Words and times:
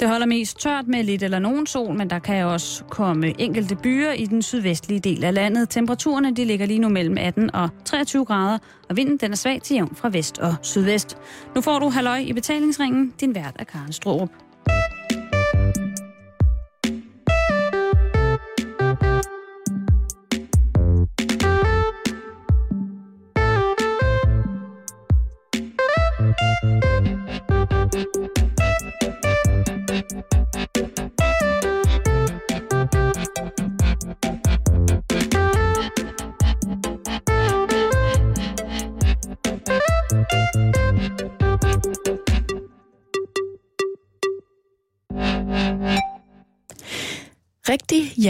Det 0.00 0.08
holder 0.08 0.26
mest 0.26 0.58
tørt 0.58 0.88
med 0.88 1.04
lidt 1.04 1.22
eller 1.22 1.38
nogen 1.38 1.66
sol, 1.66 1.94
men 1.94 2.10
der 2.10 2.18
kan 2.18 2.44
også 2.44 2.84
komme 2.84 3.40
enkelte 3.40 3.76
byer 3.76 4.12
i 4.12 4.26
den 4.26 4.42
sydvestlige 4.42 5.00
del 5.00 5.24
af 5.24 5.34
landet. 5.34 5.68
Temperaturerne 5.68 6.34
de 6.34 6.44
ligger 6.44 6.66
lige 6.66 6.78
nu 6.78 6.88
mellem 6.88 7.16
18 7.18 7.54
og 7.54 7.68
23 7.84 8.24
grader, 8.24 8.58
og 8.88 8.96
vinden 8.96 9.16
den 9.16 9.32
er 9.32 9.36
svag 9.36 9.62
til 9.62 9.74
jævn 9.74 9.94
fra 9.94 10.08
vest 10.08 10.38
og 10.38 10.54
sydvest. 10.62 11.16
Nu 11.54 11.60
får 11.60 11.78
du 11.78 11.88
halløj 11.88 12.18
i 12.18 12.32
betalingsringen. 12.32 13.14
Din 13.20 13.34
vært 13.34 13.56
er 13.58 13.64
Karen 13.64 13.92
Strohrup. 13.92 14.49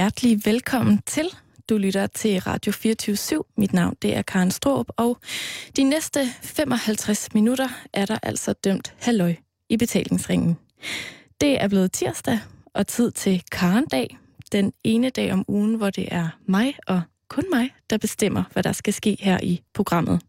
Hjertelig 0.00 0.46
velkommen 0.46 1.02
til. 1.06 1.26
Du 1.68 1.78
lytter 1.78 2.06
til 2.06 2.40
Radio 2.40 2.72
24 2.72 3.42
Mit 3.56 3.72
navn 3.72 3.96
det 4.02 4.16
er 4.16 4.22
Karen 4.22 4.50
Stroop, 4.50 4.86
og 4.96 5.18
de 5.76 5.82
næste 5.82 6.20
55 6.42 7.34
minutter 7.34 7.68
er 7.92 8.06
der 8.06 8.18
altså 8.22 8.52
dømt 8.52 8.94
halløj 9.00 9.34
i 9.68 9.76
betalingsringen. 9.76 10.56
Det 11.40 11.62
er 11.62 11.68
blevet 11.68 11.92
tirsdag 11.92 12.38
og 12.74 12.86
tid 12.86 13.10
til 13.10 13.42
Karendag, 13.52 14.18
den 14.52 14.72
ene 14.84 15.10
dag 15.10 15.32
om 15.32 15.44
ugen, 15.48 15.74
hvor 15.74 15.90
det 15.90 16.08
er 16.10 16.28
mig 16.46 16.74
og 16.86 17.02
kun 17.28 17.44
mig, 17.52 17.70
der 17.90 17.98
bestemmer, 17.98 18.44
hvad 18.52 18.62
der 18.62 18.72
skal 18.72 18.92
ske 18.92 19.16
her 19.20 19.38
i 19.42 19.62
programmet. 19.74 20.20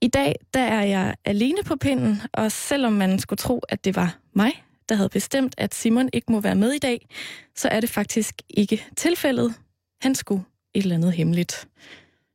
I 0.00 0.08
dag 0.08 0.34
der 0.54 0.60
er 0.60 0.82
jeg 0.82 1.14
alene 1.24 1.58
på 1.66 1.76
pinden, 1.76 2.22
og 2.32 2.52
selvom 2.52 2.92
man 2.92 3.18
skulle 3.18 3.38
tro, 3.38 3.62
at 3.68 3.84
det 3.84 3.96
var 3.96 4.18
mig, 4.32 4.52
der 4.88 4.94
havde 4.94 5.08
bestemt, 5.08 5.54
at 5.58 5.74
Simon 5.74 6.08
ikke 6.12 6.32
må 6.32 6.40
være 6.40 6.54
med 6.54 6.72
i 6.72 6.78
dag, 6.78 7.08
så 7.56 7.68
er 7.68 7.80
det 7.80 7.90
faktisk 7.90 8.34
ikke 8.50 8.84
tilfældet. 8.96 9.54
Han 10.00 10.14
skulle 10.14 10.44
et 10.74 10.82
eller 10.82 10.94
andet 10.94 11.12
hemmeligt. 11.12 11.68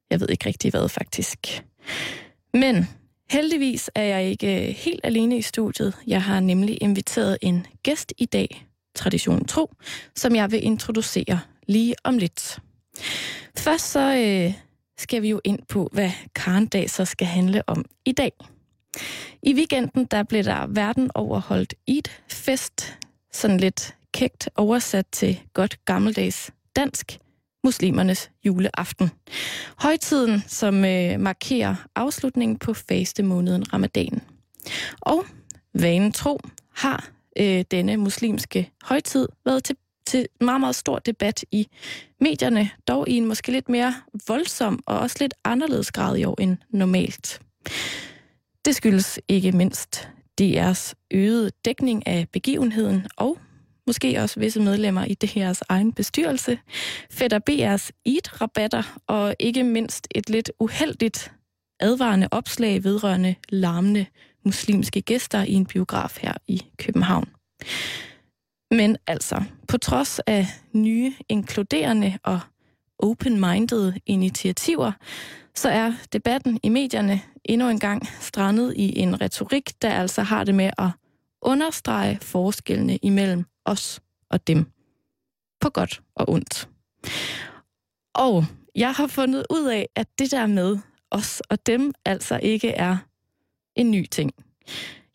Jeg 0.10 0.20
ved 0.20 0.30
ikke 0.30 0.46
rigtig 0.46 0.72
hvad, 0.72 0.90
faktisk. 0.90 1.64
Men 2.54 2.88
heldigvis 3.30 3.90
er 3.96 4.04
jeg 4.04 4.26
ikke 4.26 4.68
øh, 4.68 4.76
helt 4.76 5.00
alene 5.04 5.38
i 5.38 5.42
studiet. 5.42 5.94
Jeg 6.08 6.24
har 6.24 6.40
nemlig 6.40 6.78
inviteret 6.82 7.38
en 7.42 7.68
gæst 7.84 8.14
i 8.18 8.26
dag, 8.26 8.68
tradition 8.96 9.46
tro, 9.46 9.74
som 10.16 10.36
jeg 10.36 10.52
vil 10.52 10.64
introducere 10.64 11.40
lige 11.68 11.96
om 12.04 12.18
lidt. 12.18 12.60
Først 13.58 13.92
så 13.92 14.16
øh, 14.18 14.54
skal 14.98 15.22
vi 15.22 15.30
jo 15.30 15.42
ind 15.44 15.60
på, 15.70 15.90
hvad 15.92 16.12
Karndag 16.36 16.90
så 16.90 17.06
skal 17.06 17.28
handle 17.28 17.70
om 17.70 17.86
i 18.06 18.12
dag. 18.12 18.32
I 19.44 19.54
weekenden 19.54 20.06
der 20.06 20.24
blev 20.24 20.44
der 20.44 20.68
verden 20.68 21.12
overholdt 21.16 21.74
Eid-fest, 21.88 22.98
sådan 23.32 23.58
lidt 23.58 23.96
kægt 24.14 24.50
oversat 24.56 25.06
til 25.12 25.40
godt 25.54 25.86
gammeldags 25.86 26.52
dansk, 26.76 27.20
muslimernes 27.64 28.32
juleaften. 28.46 29.12
Højtiden, 29.78 30.44
som 30.48 30.86
øh, 30.86 31.20
markerer 31.20 31.76
afslutningen 31.96 32.58
på 32.58 32.74
faste 32.74 33.24
måneden 33.24 33.74
ramadan. 33.74 34.22
Og 35.02 35.26
vanen 35.74 36.12
tro 36.12 36.40
har 36.76 37.10
øh, 37.40 37.66
denne 37.72 37.98
muslimske 37.98 38.72
højtid 38.84 39.28
været 39.46 39.64
til, 39.64 39.76
til 40.06 40.28
meget, 40.42 40.60
meget 40.60 40.76
stor 40.76 41.00
debat 41.00 41.46
i 41.52 41.68
medierne, 42.20 42.70
dog 42.88 43.10
i 43.10 43.14
en 43.14 43.26
måske 43.26 43.52
lidt 43.52 43.70
mere 43.70 43.96
voldsom 44.28 44.84
og 44.86 45.00
også 45.00 45.18
lidt 45.20 45.34
anderledes 45.44 45.92
grad 45.92 46.18
i 46.18 46.24
år 46.24 46.42
end 46.42 46.58
normalt. 46.70 47.42
Det 48.66 48.76
skyldes 48.76 49.20
ikke 49.28 49.52
mindst 49.52 50.10
DR's 50.42 50.94
øgede 51.12 51.52
dækning 51.66 52.08
af 52.08 52.28
begivenheden 52.34 53.08
og 53.18 53.38
måske 53.88 54.22
også 54.22 54.40
visse 54.40 54.60
medlemmer 54.60 55.06
i 55.06 55.14
det 55.14 55.30
her 55.30 55.64
egen 55.70 55.94
bestyrelse, 55.94 56.60
Fætter 57.12 57.40
BR's 57.50 57.90
IT-rabatter 58.06 59.00
og 59.08 59.36
ikke 59.40 59.64
mindst 59.64 60.08
et 60.16 60.30
lidt 60.30 60.52
uheldigt 60.60 61.32
advarende 61.80 62.28
opslag 62.32 62.84
vedrørende 62.84 63.36
larmende 63.50 64.06
muslimske 64.46 65.02
gæster 65.02 65.44
i 65.44 65.54
en 65.54 65.66
biograf 65.66 66.18
her 66.22 66.34
i 66.48 66.62
København. 66.78 67.30
Men 68.72 68.98
altså, 69.08 69.44
på 69.68 69.78
trods 69.78 70.20
af 70.20 70.48
nye, 70.74 71.14
inkluderende 71.30 72.18
og 72.24 72.40
open-minded 73.00 73.94
initiativer, 74.06 74.92
så 75.56 75.70
er 75.70 75.94
debatten 76.14 76.60
i 76.64 76.70
medierne 76.70 77.22
endnu 77.46 77.70
en 77.70 77.80
gang 77.80 78.08
strandet 78.20 78.74
i 78.76 79.00
en 79.00 79.22
retorik, 79.22 79.82
der 79.82 79.90
altså 79.90 80.22
har 80.22 80.44
det 80.44 80.56
med 80.56 80.70
at 80.78 80.90
understrege 81.42 82.18
forskellene 82.22 82.98
imellem 82.98 83.46
os 83.66 84.02
og 84.30 84.48
dem. 84.48 84.66
På 85.62 85.70
godt 85.70 86.02
og 86.16 86.30
ondt. 86.30 86.70
Og 88.16 88.46
jeg 88.76 88.94
har 88.94 89.08
fundet 89.08 89.46
ud 89.50 89.66
af, 89.66 89.90
at 89.96 90.20
det 90.20 90.32
der 90.32 90.48
med 90.48 90.78
os 91.12 91.42
og 91.50 91.66
dem 91.66 91.94
altså 92.06 92.40
ikke 92.44 92.70
er 92.70 92.98
en 93.76 93.92
ny 93.92 94.06
ting. 94.06 94.32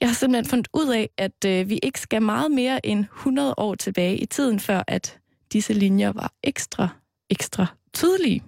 Jeg 0.01 0.09
har 0.09 0.15
simpelthen 0.15 0.51
fundet 0.51 0.69
ud 0.75 0.89
af, 0.89 1.11
at 1.19 1.45
øh, 1.47 1.69
vi 1.69 1.79
ikke 1.83 2.01
skal 2.01 2.23
meget 2.23 2.51
mere 2.51 2.87
end 2.87 3.01
100 3.01 3.55
år 3.57 3.75
tilbage 3.75 4.17
i 4.17 4.27
tiden, 4.27 4.61
før 4.61 4.83
at 4.87 5.19
disse 5.53 5.73
linjer 5.73 6.13
var 6.13 6.33
ekstra, 6.43 6.89
ekstra 7.31 7.67
tydelige. 7.95 8.43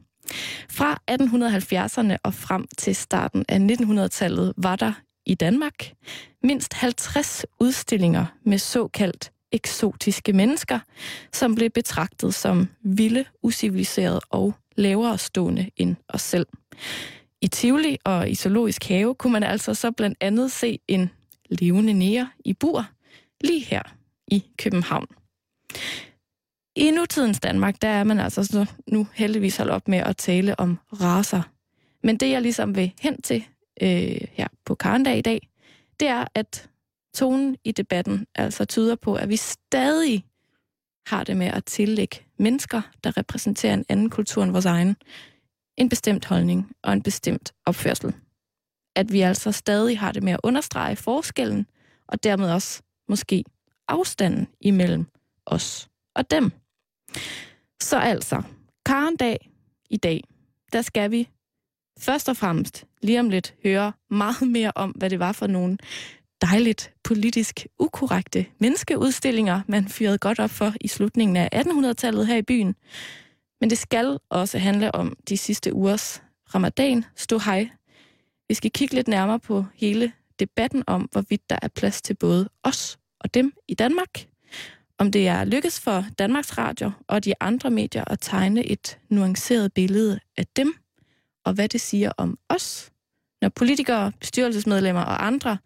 Fra 0.71 0.99
1870'erne 1.11 2.17
og 2.23 2.35
frem 2.35 2.67
til 2.79 2.97
starten 2.97 3.45
af 3.49 3.59
1900-tallet 3.59 4.53
var 4.57 4.77
der 4.77 4.93
i 5.27 5.35
Danmark 5.35 5.93
mindst 6.43 6.75
50 6.75 7.47
udstillinger 7.61 8.27
med 8.45 8.59
såkaldt 8.59 9.33
eksotiske 9.53 10.33
mennesker, 10.33 10.79
som 11.33 11.55
blev 11.55 11.71
betragtet 11.71 12.35
som 12.35 12.69
vilde, 12.83 13.25
usiviliserede 13.43 14.21
og 14.31 14.55
lavere 14.77 15.19
stående 15.19 15.71
end 15.77 15.97
os 16.09 16.23
selv. 16.23 16.47
I 17.41 17.49
Tivoli 17.49 17.99
og 18.05 18.31
i 18.31 18.35
Zoologisk 18.35 18.85
Have 18.89 19.15
kunne 19.15 19.33
man 19.33 19.43
altså 19.43 19.75
så 19.75 19.91
blandt 19.91 20.19
andet 20.21 20.53
se 20.53 20.79
en 20.89 21.11
levende 21.51 21.93
nære 21.93 22.29
i 22.45 22.53
bur, 22.53 22.87
lige 23.41 23.65
her 23.65 23.83
i 24.29 24.45
København. 24.59 25.07
I 26.77 26.91
nutidens 26.91 27.41
Danmark, 27.41 27.83
der 27.83 27.89
er 27.89 28.05
man 28.05 28.21
altså 28.21 28.45
så 28.45 28.67
nu 28.87 29.07
heldigvis 29.15 29.57
holdt 29.57 29.73
op 29.73 29.89
med 29.89 29.99
at 29.99 30.17
tale 30.17 30.61
om 30.61 30.79
raser. 30.93 31.43
Men 32.03 32.17
det, 32.17 32.31
jeg 32.31 32.43
ligesom 32.43 32.77
vil 32.77 32.93
hen 33.01 33.23
til 33.23 33.45
øh, 33.83 34.21
her 34.31 34.49
på 34.65 34.75
Karndag 34.75 35.19
i 35.19 35.23
dag, 35.23 35.49
det 36.01 36.09
er, 36.09 36.25
at 36.35 36.69
tonen 37.15 37.57
i 37.65 37.73
debatten 37.73 38.27
altså 38.35 38.65
tyder 38.65 38.97
på, 38.97 39.15
at 39.15 39.29
vi 39.29 39.37
stadig 39.37 40.25
har 41.07 41.25
det 41.25 41.37
med 41.37 41.47
at 41.47 41.65
tillægge 41.65 42.17
mennesker, 42.39 42.83
der 43.05 43.17
repræsenterer 43.17 43.75
en 43.75 43.85
anden 43.89 44.11
kultur 44.11 44.43
end 44.43 44.53
vores 44.53 44.67
egen, 44.67 44.97
en 45.77 45.89
bestemt 45.89 46.25
holdning 46.25 46.73
og 46.83 46.93
en 46.93 47.03
bestemt 47.03 47.53
opførsel. 47.67 48.15
At 48.97 49.13
vi 49.13 49.21
altså 49.21 49.53
stadig 49.53 49.99
har 49.99 50.13
det 50.13 50.23
med 50.23 50.33
at 50.33 50.41
understrege 50.43 50.97
forskellen, 50.97 51.67
og 52.09 52.25
dermed 52.25 52.53
også 52.53 52.83
måske 53.09 53.45
afstanden 53.89 54.49
imellem 54.61 55.07
os 55.47 55.89
og 56.15 56.31
dem. 56.31 56.53
Så 57.81 57.99
altså, 57.99 58.43
Karendag 58.87 59.51
i 59.91 59.97
dag, 59.97 60.25
der 60.73 60.83
skal 60.83 61.11
vi 61.11 61.29
først 61.99 62.29
og 62.29 62.37
fremmest 62.37 62.87
lige 63.03 63.21
om 63.21 63.31
lidt 63.31 63.55
høre 63.65 63.93
meget 64.11 64.49
mere 64.49 64.73
om, 64.75 64.91
hvad 64.91 65.11
det 65.11 65.19
var 65.19 65.33
for 65.33 65.47
nogle 65.47 65.79
dejligt 66.41 66.93
politisk 67.05 67.67
ukorrekte 67.79 68.47
menneskeudstillinger, 68.59 69.61
man 69.69 69.89
fyrede 69.89 70.19
godt 70.19 70.39
op 70.41 70.51
for 70.51 70.73
i 70.81 70.89
slutningen 70.89 71.37
af 71.37 71.49
1800-tallet 71.55 72.27
her 72.27 72.37
i 72.37 72.43
byen. 72.43 72.75
Men 73.61 73.71
det 73.71 73.79
skal 73.79 74.19
også 74.29 74.59
handle 74.59 74.95
om 74.95 75.17
de 75.29 75.37
sidste 75.37 75.75
ugers 75.75 76.23
ramadan, 76.55 77.05
stå 77.17 77.39
hej. 77.39 77.69
Vi 78.49 78.55
skal 78.55 78.71
kigge 78.71 78.95
lidt 78.95 79.09
nærmere 79.09 79.41
på 79.41 79.65
hele 79.75 80.13
debatten 80.39 80.85
om, 80.87 81.09
hvorvidt 81.13 81.51
der 81.51 81.59
er 81.63 81.69
plads 81.69 82.03
til 82.03 82.15
både 82.15 82.49
os 82.63 82.99
og 83.21 83.35
dem 83.35 83.53
i 83.69 83.75
Danmark, 83.75 84.30
om 85.01 85.13
det 85.13 85.29
er 85.29 85.45
lykkes 85.45 85.81
for 85.81 86.05
Danmarks 86.19 86.59
Radio 86.59 86.91
og 87.09 87.25
de 87.25 87.35
andre 87.41 87.71
medier 87.71 88.05
at 88.07 88.19
tegne 88.21 88.65
et 88.65 88.99
nuanceret 89.09 89.73
billede 89.73 90.21
af 90.37 90.47
dem, 90.57 90.75
og 91.45 91.53
hvad 91.53 91.69
det 91.69 91.81
siger 91.81 92.13
om 92.17 92.39
os, 92.49 92.91
når 93.43 93.49
politikere, 93.49 94.13
bestyrelsesmedlemmer 94.21 95.03
og 95.03 95.27
andre 95.27 95.59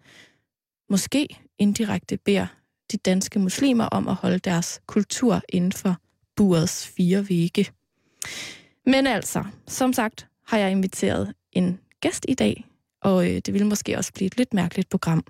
måske 0.90 1.40
indirekte 1.58 2.16
beder 2.16 2.46
de 2.92 2.96
danske 2.96 3.38
muslimer 3.38 3.84
om 3.84 4.08
at 4.08 4.14
holde 4.14 4.38
deres 4.38 4.80
kultur 4.86 5.42
inden 5.48 5.72
for 5.72 5.96
burets 6.36 6.86
fire 6.86 7.28
vægge. 7.28 7.66
Men 8.86 9.06
altså, 9.06 9.44
som 9.68 9.92
sagt, 9.92 10.26
har 10.46 10.58
jeg 10.58 10.70
inviteret 10.70 11.34
en 11.52 11.80
gæst 12.00 12.26
i 12.28 12.34
dag, 12.34 12.64
og 13.02 13.30
øh, 13.30 13.36
det 13.36 13.52
ville 13.52 13.66
måske 13.66 13.96
også 13.98 14.12
blive 14.12 14.26
et 14.26 14.36
lidt 14.36 14.54
mærkeligt 14.54 14.88
program, 14.88 15.24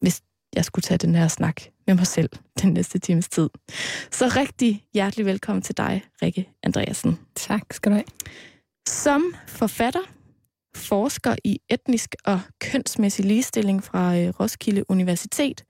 hvis 0.00 0.22
jeg 0.56 0.64
skulle 0.64 0.82
tage 0.82 0.98
den 0.98 1.14
her 1.14 1.28
snak 1.28 1.73
med 1.86 1.94
mig 1.94 2.06
selv 2.06 2.30
den 2.62 2.72
næste 2.72 2.98
times 2.98 3.28
tid. 3.28 3.50
Så 4.10 4.32
rigtig 4.36 4.84
hjertelig 4.94 5.26
velkommen 5.26 5.62
til 5.62 5.76
dig, 5.76 6.04
Rikke 6.22 6.48
Andreasen. 6.62 7.18
Tak 7.34 7.72
skal 7.72 7.92
du 7.92 7.94
have. 7.94 8.04
Som 8.88 9.34
forfatter, 9.46 10.00
forsker 10.76 11.36
i 11.44 11.60
etnisk 11.70 12.14
og 12.24 12.40
kønsmæssig 12.60 13.24
ligestilling 13.24 13.84
fra 13.84 14.16
øh, 14.18 14.28
Roskilde 14.40 14.90
Universitet, 14.90 15.64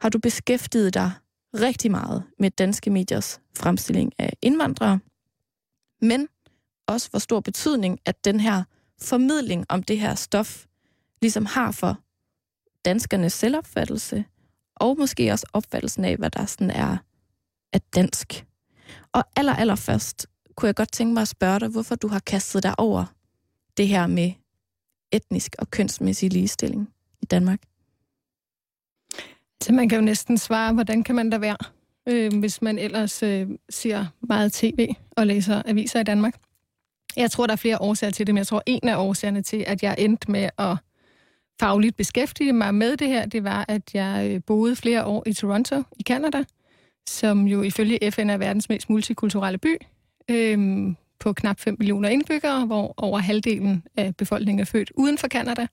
har 0.00 0.08
du 0.08 0.18
beskæftiget 0.18 0.94
dig 0.94 1.10
rigtig 1.54 1.90
meget 1.90 2.22
med 2.38 2.50
danske 2.50 2.90
mediers 2.90 3.40
fremstilling 3.56 4.12
af 4.18 4.32
indvandrere, 4.42 4.98
men 6.00 6.28
også 6.86 7.10
hvor 7.10 7.18
stor 7.18 7.40
betydning, 7.40 7.98
at 8.06 8.24
den 8.24 8.40
her 8.40 8.64
formidling 9.00 9.66
om 9.68 9.82
det 9.82 10.00
her 10.00 10.14
stof 10.14 10.66
ligesom 11.22 11.46
har 11.46 11.72
for 11.72 11.98
danskernes 12.84 13.32
selvopfattelse, 13.32 14.24
og 14.80 14.98
måske 14.98 15.32
også 15.32 15.46
opfattelsen 15.52 16.04
af, 16.04 16.16
hvad 16.16 16.30
der 16.30 16.46
sådan 16.46 16.70
er, 16.70 16.96
er 17.72 17.78
dansk. 17.94 18.46
Og 19.12 19.24
aller, 19.36 19.54
aller 19.56 19.74
først 19.74 20.26
kunne 20.54 20.66
jeg 20.66 20.74
godt 20.74 20.92
tænke 20.92 21.14
mig 21.14 21.20
at 21.20 21.28
spørge 21.28 21.60
dig, 21.60 21.68
hvorfor 21.68 21.94
du 21.94 22.08
har 22.08 22.18
kastet 22.18 22.62
dig 22.62 22.74
over 22.78 23.04
det 23.76 23.88
her 23.88 24.06
med 24.06 24.32
etnisk 25.12 25.56
og 25.58 25.70
kønsmæssig 25.70 26.32
ligestilling 26.32 26.90
i 27.22 27.24
Danmark. 27.26 27.60
Så 29.62 29.72
man 29.72 29.88
kan 29.88 29.98
jo 29.98 30.04
næsten 30.04 30.38
svare, 30.38 30.72
hvordan 30.72 31.04
kan 31.04 31.14
man 31.14 31.30
da 31.30 31.38
være, 31.38 31.56
øh, 32.08 32.38
hvis 32.38 32.62
man 32.62 32.78
ellers 32.78 33.22
øh, 33.22 33.48
ser 33.70 34.06
meget 34.20 34.52
tv 34.52 34.94
og 35.10 35.26
læser 35.26 35.62
aviser 35.66 36.00
i 36.00 36.04
Danmark. 36.04 36.34
Jeg 37.16 37.30
tror, 37.30 37.46
der 37.46 37.52
er 37.52 37.56
flere 37.56 37.80
årsager 37.80 38.10
til 38.10 38.26
det, 38.26 38.34
men 38.34 38.38
jeg 38.38 38.46
tror, 38.46 38.62
en 38.66 38.88
af 38.88 38.96
årsagerne 38.96 39.42
til, 39.42 39.64
at 39.66 39.82
jeg 39.82 39.94
endte 39.98 40.30
med 40.30 40.50
at 40.58 40.76
fagligt 41.60 41.96
beskæftige 41.96 42.52
mig 42.52 42.74
med 42.74 42.96
det 42.96 43.08
her, 43.08 43.26
det 43.26 43.44
var, 43.44 43.64
at 43.68 43.94
jeg 43.94 44.30
øh, 44.30 44.40
boede 44.46 44.76
flere 44.76 45.04
år 45.04 45.22
i 45.26 45.32
Toronto 45.32 45.82
i 45.96 46.02
Canada, 46.02 46.44
som 47.08 47.46
jo 47.46 47.62
ifølge 47.62 48.10
FN 48.10 48.30
er 48.30 48.36
verdens 48.36 48.68
mest 48.68 48.90
multikulturelle 48.90 49.58
by, 49.58 49.76
øhm, 50.30 50.96
på 51.20 51.32
knap 51.32 51.60
5 51.60 51.76
millioner 51.78 52.08
indbyggere, 52.08 52.66
hvor 52.66 52.94
over 52.96 53.18
halvdelen 53.18 53.82
af 53.96 54.16
befolkningen 54.16 54.60
er 54.60 54.64
født 54.64 54.92
uden 54.94 55.18
for 55.18 55.28
Canada, 55.28 55.66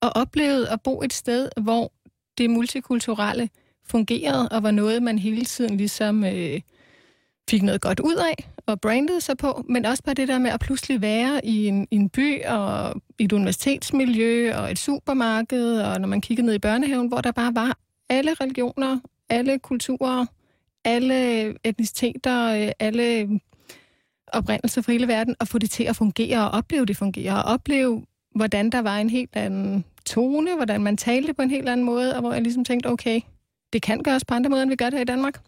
og 0.00 0.10
oplevede 0.14 0.70
at 0.70 0.82
bo 0.82 1.02
et 1.02 1.12
sted, 1.12 1.48
hvor 1.56 1.92
det 2.38 2.50
multikulturelle 2.50 3.48
fungerede 3.86 4.48
og 4.48 4.62
var 4.62 4.70
noget, 4.70 5.02
man 5.02 5.18
hele 5.18 5.44
tiden 5.44 5.76
ligesom 5.76 6.24
øh, 6.24 6.60
fik 7.50 7.62
noget 7.62 7.80
godt 7.80 8.00
ud 8.00 8.14
af 8.14 8.48
og 8.66 8.80
brandede 8.80 9.20
sig 9.20 9.36
på, 9.36 9.64
men 9.68 9.84
også 9.84 10.02
bare 10.02 10.14
det 10.14 10.28
der 10.28 10.38
med 10.38 10.50
at 10.50 10.60
pludselig 10.60 11.02
være 11.02 11.46
i 11.46 11.66
en, 11.68 11.88
i 11.90 11.96
en 11.96 12.08
by 12.08 12.44
og 12.44 13.02
i 13.18 13.24
et 13.24 13.32
universitetsmiljø 13.32 14.54
og 14.54 14.70
et 14.70 14.78
supermarked, 14.78 15.80
og 15.80 16.00
når 16.00 16.08
man 16.08 16.20
kiggede 16.20 16.46
ned 16.46 16.54
i 16.54 16.58
børnehaven, 16.58 17.08
hvor 17.08 17.20
der 17.20 17.32
bare 17.32 17.54
var 17.54 17.78
alle 18.08 18.34
religioner, 18.34 18.98
alle 19.28 19.58
kulturer, 19.58 20.26
alle 20.84 21.54
etniciteter, 21.64 22.54
øh, 22.54 22.72
alle 22.78 23.40
oprindelser 24.32 24.82
fra 24.82 24.92
hele 24.92 25.08
verden, 25.08 25.36
og 25.40 25.48
få 25.48 25.58
det 25.58 25.70
til 25.70 25.84
at 25.84 25.96
fungere 25.96 26.44
og 26.44 26.50
opleve 26.50 26.86
det 26.86 26.96
fungere, 26.96 27.44
og 27.44 27.52
opleve, 27.52 28.04
hvordan 28.34 28.70
der 28.70 28.78
var 28.78 28.98
en 28.98 29.10
helt 29.10 29.36
anden 29.36 29.84
tone, 30.06 30.56
hvordan 30.56 30.82
man 30.82 30.96
talte 30.96 31.34
på 31.34 31.42
en 31.42 31.50
helt 31.50 31.68
anden 31.68 31.86
måde, 31.86 32.14
og 32.14 32.20
hvor 32.20 32.32
jeg 32.32 32.42
ligesom 32.42 32.64
tænkte, 32.64 32.86
okay, 32.86 33.20
det 33.72 33.82
kan 33.82 34.02
gøres 34.02 34.24
på 34.24 34.34
andre 34.34 34.50
måder, 34.50 34.62
end 34.62 34.70
vi 34.70 34.76
gør 34.76 34.90
det 34.90 34.94
her 34.94 35.00
i 35.00 35.04
Danmark. 35.04 35.40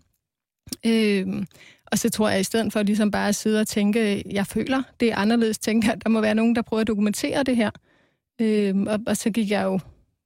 Øh, 0.87 1.47
og 1.93 1.99
så 1.99 2.11
tror 2.11 2.29
jeg, 2.29 2.37
at 2.37 2.41
i 2.41 2.45
stedet 2.45 2.73
for 2.73 2.83
ligesom 2.83 3.11
bare 3.11 3.29
at 3.29 3.35
sidde 3.35 3.61
og 3.61 3.69
tænke, 3.69 4.23
jeg 4.31 4.47
føler, 4.47 4.83
det 5.01 5.13
er 5.13 5.17
anderledes, 5.17 5.59
tænke, 5.59 5.93
at 5.93 6.05
der 6.05 6.11
må 6.11 6.21
være 6.21 6.35
nogen, 6.35 6.57
der 6.57 6.63
prøver 6.63 6.81
at 6.81 6.87
dokumentere 6.87 7.43
det 7.43 7.57
her. 7.57 7.71
Øhm, 8.41 8.87
og, 8.87 9.01
og 9.07 9.17
så 9.17 9.31
gik 9.31 9.51
jeg 9.51 9.65
jo 9.65 9.81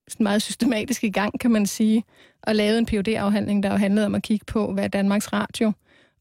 sådan 0.08 0.24
meget 0.24 0.42
systematisk 0.42 1.04
i 1.04 1.10
gang, 1.10 1.40
kan 1.40 1.50
man 1.50 1.66
sige, 1.66 2.04
og 2.42 2.54
lavede 2.54 2.78
en 2.78 2.86
phd 2.86 3.08
afhandling 3.08 3.62
der 3.62 3.70
jo 3.70 3.76
handlede 3.76 4.06
om 4.06 4.14
at 4.14 4.22
kigge 4.22 4.44
på, 4.44 4.72
hvad 4.72 4.88
Danmarks 4.88 5.32
Radio 5.32 5.72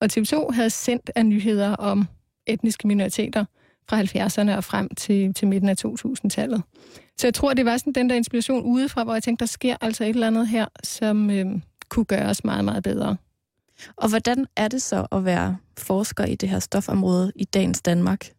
og 0.02 0.10
TV2 0.14 0.52
havde 0.52 0.70
sendt 0.70 1.12
af 1.16 1.26
nyheder 1.26 1.76
om 1.76 2.08
etniske 2.48 2.88
minoriteter 2.88 3.46
fra 3.90 4.02
70'erne 4.02 4.58
og 4.58 4.64
frem 4.64 4.96
til, 4.96 5.34
til 5.34 5.48
midten 5.48 5.70
af 5.70 5.86
2000-tallet. 5.86 6.64
Så 7.18 7.28
jeg 7.28 7.34
tror, 7.34 7.54
det 7.54 7.66
var 7.66 7.78
sådan 7.78 7.94
den 7.94 8.10
der 8.10 8.16
inspiration 8.16 8.64
udefra, 8.64 9.04
hvor 9.04 9.14
jeg 9.14 9.24
tænkte, 9.24 9.44
der 9.44 9.48
sker 9.48 9.76
altså 9.82 10.04
et 10.04 10.10
eller 10.10 10.28
andet 10.28 10.48
her, 10.48 10.66
som 10.84 11.30
øhm, 11.30 11.62
kunne 11.90 12.06
gøre 12.06 12.26
os 12.26 12.44
meget, 12.44 12.66
meget 12.66 12.84
bedre. 12.84 13.18
Og 13.96 14.10
hvordan 14.10 14.46
er 14.56 14.68
det 14.68 14.82
så 14.82 15.08
at 15.12 15.26
være 15.26 15.58
forsker 15.78 16.26
i 16.26 16.36
det 16.36 16.50
her 16.50 16.60
stofområde 16.60 17.32
i 17.36 17.44
dagens 17.44 17.82
Danmark? 17.82 18.26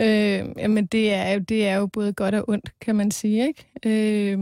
øh, 0.00 0.48
jamen, 0.56 0.86
det 0.86 1.12
er, 1.12 1.32
jo, 1.32 1.38
det 1.38 1.66
er 1.66 1.74
jo 1.74 1.86
både 1.86 2.12
godt 2.12 2.34
og 2.34 2.48
ondt, 2.48 2.72
kan 2.80 2.96
man 2.96 3.10
sige. 3.10 3.46
Ikke? 3.48 3.66
Øh, 3.86 4.38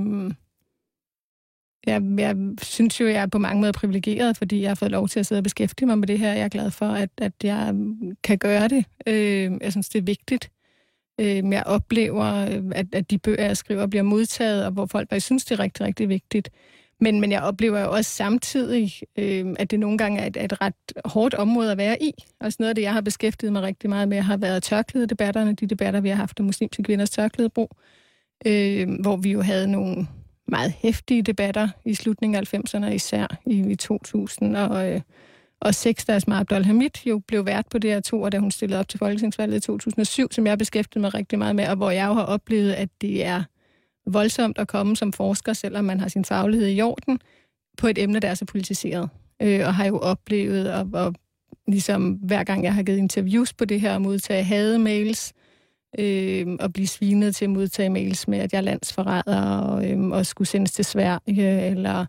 jeg, 1.87 2.03
jeg 2.19 2.37
synes 2.63 3.01
jo, 3.01 3.07
jeg 3.07 3.23
er 3.23 3.27
på 3.27 3.39
mange 3.39 3.61
måder 3.61 3.73
privilegeret, 3.73 4.37
fordi 4.37 4.61
jeg 4.61 4.71
har 4.71 4.75
fået 4.75 4.91
lov 4.91 5.09
til 5.09 5.21
at 5.21 5.27
sidde 5.27 5.39
og 5.39 5.43
beskæftige 5.43 5.87
mig 5.87 5.99
med 5.99 6.09
det 6.09 6.19
her. 6.19 6.33
Jeg 6.33 6.45
er 6.45 6.49
glad 6.49 6.71
for, 6.71 6.87
at, 6.87 7.11
at 7.19 7.33
jeg 7.43 7.75
kan 8.23 8.39
gøre 8.39 8.69
det. 8.69 8.85
Øh, 9.07 9.53
jeg 9.61 9.73
synes, 9.73 9.89
det 9.89 9.99
er 9.99 10.03
vigtigt. 10.03 10.51
Øh, 11.21 11.51
jeg 11.51 11.63
oplever, 11.67 12.25
øh, 12.25 12.63
at, 12.73 12.87
at 12.93 13.11
de 13.11 13.19
bøger, 13.19 13.45
jeg 13.45 13.57
skriver, 13.57 13.87
bliver 13.87 14.03
modtaget, 14.03 14.67
og 14.67 14.73
hvor 14.73 14.87
folk 14.87 15.09
bare 15.09 15.21
synes, 15.21 15.45
det 15.45 15.59
er 15.59 15.63
rigtig, 15.63 15.87
rigtig 15.87 16.09
vigtigt. 16.09 16.51
Men, 17.01 17.21
men 17.21 17.33
jeg 17.33 17.43
oplever 17.43 17.81
jo 17.81 17.91
også 17.93 18.11
samtidig, 18.11 18.93
øh, 19.19 19.47
at 19.59 19.71
det 19.71 19.81
nogle 19.81 19.99
gange 19.99 20.21
er 20.21 20.27
et, 20.27 20.37
et 20.37 20.61
ret 20.61 20.75
hårdt 21.05 21.35
område 21.35 21.73
at 21.73 21.79
være 21.79 22.03
i. 22.03 22.13
Også 22.41 22.57
noget 22.61 22.69
af 22.69 22.75
det, 22.75 22.83
jeg 22.83 22.93
har 22.93 23.01
beskæftiget 23.01 23.53
mig 23.53 23.63
rigtig 23.63 23.91
meget 23.91 24.09
med, 24.09 24.21
har 24.21 24.37
været 24.37 24.63
tørklædedebatterne, 24.63 25.53
de 25.53 25.67
debatter, 25.67 26.01
vi 26.01 26.09
har 26.09 26.17
haft 26.17 26.41
om 26.41 26.47
muslimske 26.47 26.83
kvinders 26.83 27.11
tørklædebrug, 27.11 27.71
øh, 28.47 28.89
hvor 29.01 29.17
vi 29.17 29.31
jo 29.31 29.43
havde 29.43 29.67
nogle 29.67 30.07
meget 30.49 30.73
hæftige 30.73 31.23
debatter 31.23 31.69
i 31.85 31.95
slutningen 31.95 32.37
af 32.37 32.55
90'erne, 32.55 32.87
især 32.87 33.27
i, 33.47 33.71
i 33.71 33.77
2000 33.77 34.57
og, 34.57 34.93
øh, 34.93 35.01
og 35.61 35.75
6, 35.75 36.05
da 36.05 36.13
Asma 36.13 36.41
Abdul 36.41 36.65
Hamid 36.65 37.07
jo 37.07 37.19
blev 37.19 37.47
vært 37.47 37.67
på 37.71 37.79
det 37.79 37.91
her 37.91 38.01
to, 38.01 38.23
og 38.23 38.33
da 38.33 38.39
hun 38.39 38.51
stillede 38.51 38.81
op 38.81 38.89
til 38.89 38.99
Folketingsvalget 38.99 39.57
i 39.57 39.61
2007, 39.61 40.33
som 40.33 40.47
jeg 40.47 40.59
beskæftigede 40.59 41.01
mig 41.01 41.15
rigtig 41.15 41.39
meget 41.39 41.57
med, 41.57 41.69
og 41.69 41.77
hvor 41.77 41.91
jeg 41.91 42.07
jo 42.07 42.13
har 42.13 42.25
oplevet, 42.25 42.73
at 42.73 42.89
det 43.01 43.25
er 43.25 43.43
voldsomt 44.13 44.59
at 44.59 44.69
komme 44.69 44.97
som 44.97 45.13
forsker, 45.13 45.53
selvom 45.53 45.85
man 45.85 46.01
har 46.01 46.09
sin 46.09 46.25
faglighed 46.25 46.69
i 46.69 46.81
orden, 46.81 47.21
på 47.79 47.87
et 47.87 47.99
emne, 47.99 48.21
der 48.21 48.29
er 48.29 48.35
så 48.35 48.45
politiseret. 48.45 49.09
Øh, 49.43 49.67
og 49.67 49.75
har 49.75 49.87
jo 49.87 49.99
oplevet, 49.99 50.67
at, 50.67 50.87
at 50.95 51.15
ligesom 51.69 52.13
hver 52.13 52.45
gang 52.45 52.65
jeg 52.65 52.75
har 52.75 52.83
givet 52.83 52.99
interviews 52.99 53.53
på 53.53 53.65
det 53.65 53.81
her, 53.81 53.95
og 53.95 54.03
modtage 54.03 54.43
hademails, 54.43 55.33
øh, 55.99 56.47
og 56.61 56.73
blive 56.73 56.87
svinet 56.87 57.37
til 57.37 57.45
at 57.45 57.51
modtage 57.51 57.91
mails 57.91 58.29
med, 58.29 58.39
at 58.39 58.53
jeg 58.53 58.59
er 58.59 58.63
landsforræder, 58.63 59.59
og, 59.59 59.91
øh, 59.91 60.09
og 60.09 60.27
skulle 60.27 60.49
sendes 60.49 60.73
til 60.73 60.85
Sverige, 60.85 61.67
eller 61.71 62.07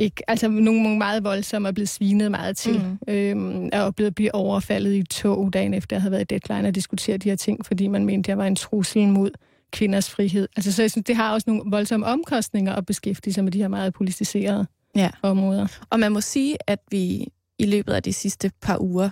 ikke, 0.00 0.30
altså 0.30 0.48
nogle 0.48 0.98
meget 0.98 1.24
voldsomme 1.24 1.68
og 1.68 1.74
blevet 1.74 1.88
svinet 1.88 2.30
meget 2.30 2.56
til, 2.56 2.82
mm. 3.06 3.14
øhm, 3.14 3.70
og 3.72 3.94
blevet 3.94 4.14
blive 4.14 4.34
overfaldet 4.34 4.94
i 4.94 5.02
tog 5.02 5.52
dagen 5.52 5.74
efter, 5.74 5.96
jeg 5.96 6.02
havde 6.02 6.12
været 6.12 6.32
i 6.32 6.38
deadline 6.38 6.68
og 6.68 6.74
diskuteret 6.74 7.22
de 7.22 7.28
her 7.28 7.36
ting, 7.36 7.66
fordi 7.66 7.86
man 7.86 8.04
mente, 8.04 8.26
at 8.26 8.28
jeg 8.28 8.38
var 8.38 8.46
en 8.46 8.56
trussel 8.56 9.08
mod 9.08 9.30
kvinders 9.72 10.10
frihed. 10.10 10.48
Altså, 10.56 10.72
så 10.72 10.82
jeg 10.82 10.90
synes, 10.90 11.04
det 11.04 11.16
har 11.16 11.32
også 11.32 11.50
nogle 11.50 11.70
voldsomme 11.70 12.06
omkostninger 12.06 12.74
at 12.74 12.86
beskæftige 12.86 13.34
sig 13.34 13.44
med 13.44 13.52
de 13.52 13.58
her 13.58 13.68
meget 13.68 13.94
politiserede 13.94 14.66
ja. 14.96 15.10
områder. 15.22 15.66
Og 15.90 16.00
man 16.00 16.12
må 16.12 16.20
sige, 16.20 16.56
at 16.66 16.78
vi 16.90 17.28
i 17.58 17.66
løbet 17.66 17.92
af 17.92 18.02
de 18.02 18.12
sidste 18.12 18.50
par 18.62 18.78
uger 18.80 19.10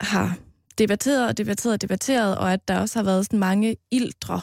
har 0.00 0.38
debatteret 0.78 1.28
og 1.28 1.38
debatteret 1.38 1.72
og 1.72 1.82
debatteret, 1.82 2.38
og 2.38 2.52
at 2.52 2.68
der 2.68 2.78
også 2.80 2.98
har 2.98 3.04
været 3.04 3.24
sådan 3.24 3.38
mange 3.38 3.76
ildre 3.90 4.40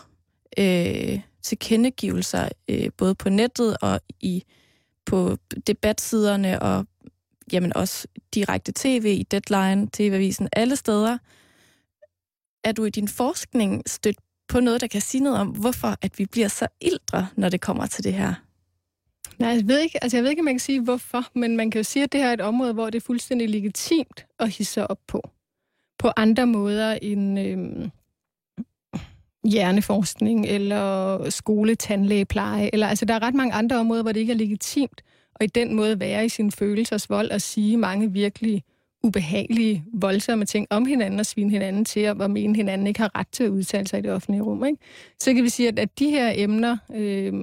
øh, 0.57 1.19
tilkendegivelser, 1.41 2.49
øh, 2.69 2.89
både 2.97 3.15
på 3.15 3.29
nettet 3.29 3.77
og 3.81 3.99
i 4.19 4.43
på 5.05 5.37
debatsiderne, 5.67 6.61
og 6.61 6.85
jamen 7.51 7.77
også 7.77 8.07
direkte 8.33 8.71
tv, 8.75 9.05
i 9.19 9.23
Deadline, 9.23 9.87
TV-avisen, 9.93 10.49
alle 10.53 10.75
steder. 10.75 11.17
Er 12.63 12.71
du 12.71 12.85
i 12.85 12.89
din 12.89 13.07
forskning 13.07 13.83
stødt 13.87 14.19
på 14.47 14.59
noget, 14.59 14.81
der 14.81 14.87
kan 14.87 15.01
sige 15.01 15.23
noget 15.23 15.39
om, 15.39 15.47
hvorfor 15.47 15.95
at 16.01 16.19
vi 16.19 16.25
bliver 16.25 16.47
så 16.47 16.67
ildre, 16.81 17.27
når 17.35 17.49
det 17.49 17.61
kommer 17.61 17.85
til 17.85 18.03
det 18.03 18.13
her? 18.13 18.33
Nej, 19.39 19.49
jeg 19.49 19.67
ved 19.67 19.79
ikke, 19.79 20.03
altså 20.03 20.17
jeg 20.17 20.23
ved 20.23 20.29
ikke, 20.29 20.39
om 20.39 20.45
man 20.45 20.53
kan 20.53 20.59
sige 20.59 20.81
hvorfor, 20.81 21.23
men 21.35 21.57
man 21.57 21.71
kan 21.71 21.79
jo 21.79 21.83
sige, 21.83 22.03
at 22.03 22.11
det 22.11 22.21
her 22.21 22.29
er 22.29 22.33
et 22.33 22.41
område, 22.41 22.73
hvor 22.73 22.89
det 22.89 22.95
er 22.95 23.05
fuldstændig 23.05 23.49
legitimt 23.49 24.25
at 24.39 24.49
hisse 24.49 24.87
op 24.87 24.99
på. 25.07 25.29
På 25.99 26.11
andre 26.15 26.47
måder 26.47 26.93
end 27.01 27.39
øh, 27.39 27.89
hjerneforskning 29.51 30.45
eller 30.45 31.29
skoletandlægepleje. 31.29 32.69
Eller, 32.73 32.87
altså, 32.87 33.05
der 33.05 33.13
er 33.13 33.21
ret 33.21 33.35
mange 33.35 33.53
andre 33.53 33.77
områder, 33.77 34.01
hvor 34.01 34.11
det 34.11 34.19
ikke 34.19 34.33
er 34.33 34.37
legitimt 34.37 35.01
og 35.35 35.43
i 35.43 35.47
den 35.47 35.75
måde 35.75 35.99
være 35.99 36.25
i 36.25 36.29
sin 36.29 36.51
følelsers 36.51 37.09
vold 37.09 37.31
og 37.31 37.41
sige 37.41 37.77
mange 37.77 38.11
virkelig 38.11 38.63
ubehagelige, 39.05 39.83
voldsomme 39.93 40.45
ting 40.45 40.67
om 40.69 40.85
hinanden 40.85 41.19
og 41.19 41.25
svine 41.25 41.51
hinanden 41.51 41.85
til, 41.85 42.09
og 42.21 42.31
mene 42.31 42.55
hinanden 42.55 42.87
ikke 42.87 42.99
har 42.99 43.19
ret 43.19 43.27
til 43.31 43.43
at 43.43 43.49
udtale 43.49 43.87
sig 43.87 43.99
i 43.99 44.01
det 44.01 44.11
offentlige 44.11 44.41
rum. 44.41 44.65
Ikke? 44.65 44.77
Så 45.19 45.33
kan 45.33 45.43
vi 45.43 45.49
sige, 45.49 45.67
at, 45.67 45.79
at 45.79 45.99
de 45.99 46.09
her 46.09 46.33
emner, 46.35 46.77
øh, 46.95 47.33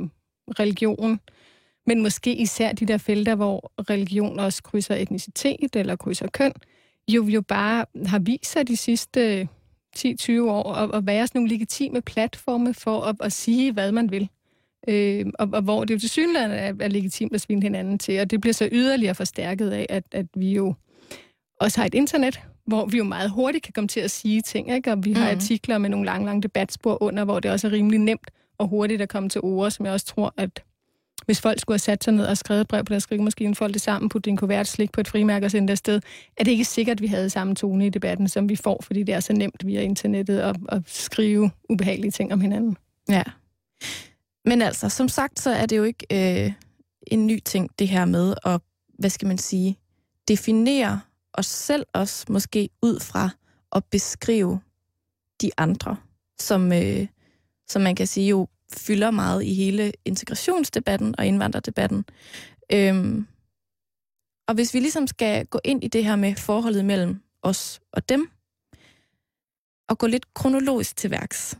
religion, 0.60 1.20
men 1.86 2.02
måske 2.02 2.34
især 2.34 2.72
de 2.72 2.86
der 2.86 2.98
felter, 2.98 3.34
hvor 3.34 3.72
religion 3.90 4.38
også 4.38 4.62
krydser 4.62 4.94
etnicitet 4.94 5.76
eller 5.76 5.96
krydser 5.96 6.28
køn, 6.28 6.52
jo, 7.08 7.24
jo 7.24 7.42
bare 7.42 7.84
har 8.06 8.18
vist 8.18 8.52
sig 8.52 8.68
de 8.68 8.76
sidste 8.76 9.40
øh, 9.40 9.46
10-20 9.96 10.40
år 10.40 10.72
at, 10.72 10.94
at 10.94 11.06
være 11.06 11.26
sådan 11.26 11.38
nogle 11.38 11.50
legitime 11.50 12.00
platforme 12.00 12.74
for 12.74 13.00
at, 13.00 13.16
at 13.20 13.32
sige, 13.32 13.72
hvad 13.72 13.92
man 13.92 14.10
vil. 14.10 14.28
Øh, 14.88 15.26
og, 15.38 15.48
og 15.52 15.62
hvor 15.62 15.84
det 15.84 15.94
jo 15.94 15.98
til 15.98 16.10
synligheden 16.10 16.52
er, 16.52 16.84
er 16.84 16.88
legitimt 16.88 17.34
at 17.34 17.40
svine 17.40 17.62
hinanden 17.62 17.98
til, 17.98 18.20
og 18.20 18.30
det 18.30 18.40
bliver 18.40 18.54
så 18.54 18.68
yderligere 18.72 19.14
forstærket 19.14 19.70
af, 19.70 19.86
at, 19.88 20.04
at 20.12 20.26
vi 20.34 20.52
jo 20.52 20.74
også 21.62 21.80
har 21.80 21.86
et 21.86 21.94
internet, 21.94 22.40
hvor 22.66 22.86
vi 22.86 22.98
jo 22.98 23.04
meget 23.04 23.30
hurtigt 23.30 23.64
kan 23.64 23.72
komme 23.72 23.88
til 23.88 24.00
at 24.00 24.10
sige 24.10 24.42
ting, 24.42 24.74
ikke? 24.74 24.92
og 24.92 25.04
vi 25.04 25.12
har 25.12 25.30
mm. 25.30 25.36
artikler 25.36 25.78
med 25.78 25.90
nogle 25.90 26.06
lange, 26.06 26.26
lange 26.26 26.42
debatspor 26.42 27.02
under, 27.02 27.24
hvor 27.24 27.40
det 27.40 27.50
også 27.50 27.66
er 27.66 27.72
rimelig 27.72 27.98
nemt 27.98 28.30
og 28.58 28.68
hurtigt 28.68 29.02
at 29.02 29.08
komme 29.08 29.28
til 29.28 29.40
ord, 29.40 29.70
som 29.70 29.86
jeg 29.86 29.92
også 29.92 30.06
tror, 30.06 30.34
at 30.36 30.62
hvis 31.26 31.40
folk 31.40 31.60
skulle 31.60 31.74
have 31.74 31.78
sat 31.78 32.04
sig 32.04 32.12
ned 32.12 32.24
og 32.24 32.38
skrevet 32.38 32.60
et 32.60 32.68
brev 32.68 32.84
på 32.84 32.90
deres 32.90 33.02
skrivemaskine, 33.02 33.54
folde 33.54 33.74
det 33.74 33.82
sammen, 33.82 34.08
putte 34.08 34.30
en 34.30 34.36
kuvert 34.36 34.66
slik 34.66 34.92
på 34.92 35.00
et 35.00 35.08
frimærke 35.08 35.46
og 35.46 35.50
sende 35.50 35.68
det 35.68 35.72
afsted, 35.72 36.00
er 36.36 36.44
det 36.44 36.50
ikke 36.50 36.64
sikkert, 36.64 36.96
at 36.96 37.02
vi 37.02 37.06
havde 37.06 37.30
samme 37.30 37.54
tone 37.54 37.86
i 37.86 37.90
debatten, 37.90 38.28
som 38.28 38.48
vi 38.48 38.56
får, 38.56 38.82
fordi 38.82 39.02
det 39.02 39.14
er 39.14 39.20
så 39.20 39.32
nemt 39.32 39.66
via 39.66 39.80
internettet 39.80 40.38
at, 40.38 40.56
at 40.68 40.82
skrive 40.86 41.50
ubehagelige 41.68 42.10
ting 42.10 42.32
om 42.32 42.40
hinanden. 42.40 42.76
Ja. 43.08 43.22
Men 44.44 44.62
altså, 44.62 44.88
som 44.88 45.08
sagt, 45.08 45.40
så 45.40 45.50
er 45.50 45.66
det 45.66 45.76
jo 45.76 45.82
ikke 45.82 46.06
øh, 46.44 46.52
en 47.06 47.26
ny 47.26 47.38
ting, 47.44 47.70
det 47.78 47.88
her 47.88 48.04
med 48.04 48.34
at, 48.44 48.60
hvad 48.98 49.10
skal 49.10 49.28
man 49.28 49.38
sige, 49.38 49.78
definere 50.28 51.00
os 51.34 51.46
selv 51.46 51.86
også 51.92 52.26
måske 52.28 52.68
ud 52.82 53.00
fra 53.00 53.30
at 53.72 53.84
beskrive 53.84 54.60
de 55.42 55.50
andre, 55.56 55.96
som, 56.40 56.72
øh, 56.72 57.06
som 57.68 57.82
man 57.82 57.94
kan 57.94 58.06
sige 58.06 58.28
jo 58.28 58.48
fylder 58.72 59.10
meget 59.10 59.44
i 59.44 59.54
hele 59.54 59.92
integrationsdebatten 60.04 61.14
og 61.18 61.26
indvandrerdebatten. 61.26 62.04
Øhm, 62.72 63.26
og 64.48 64.54
hvis 64.54 64.74
vi 64.74 64.80
ligesom 64.80 65.06
skal 65.06 65.46
gå 65.46 65.60
ind 65.64 65.84
i 65.84 65.88
det 65.88 66.04
her 66.04 66.16
med 66.16 66.34
forholdet 66.34 66.84
mellem 66.84 67.22
os 67.42 67.80
og 67.92 68.08
dem, 68.08 68.30
og 69.88 69.98
gå 69.98 70.06
lidt 70.06 70.34
kronologisk 70.34 70.96
til 70.96 71.10
værks, 71.10 71.58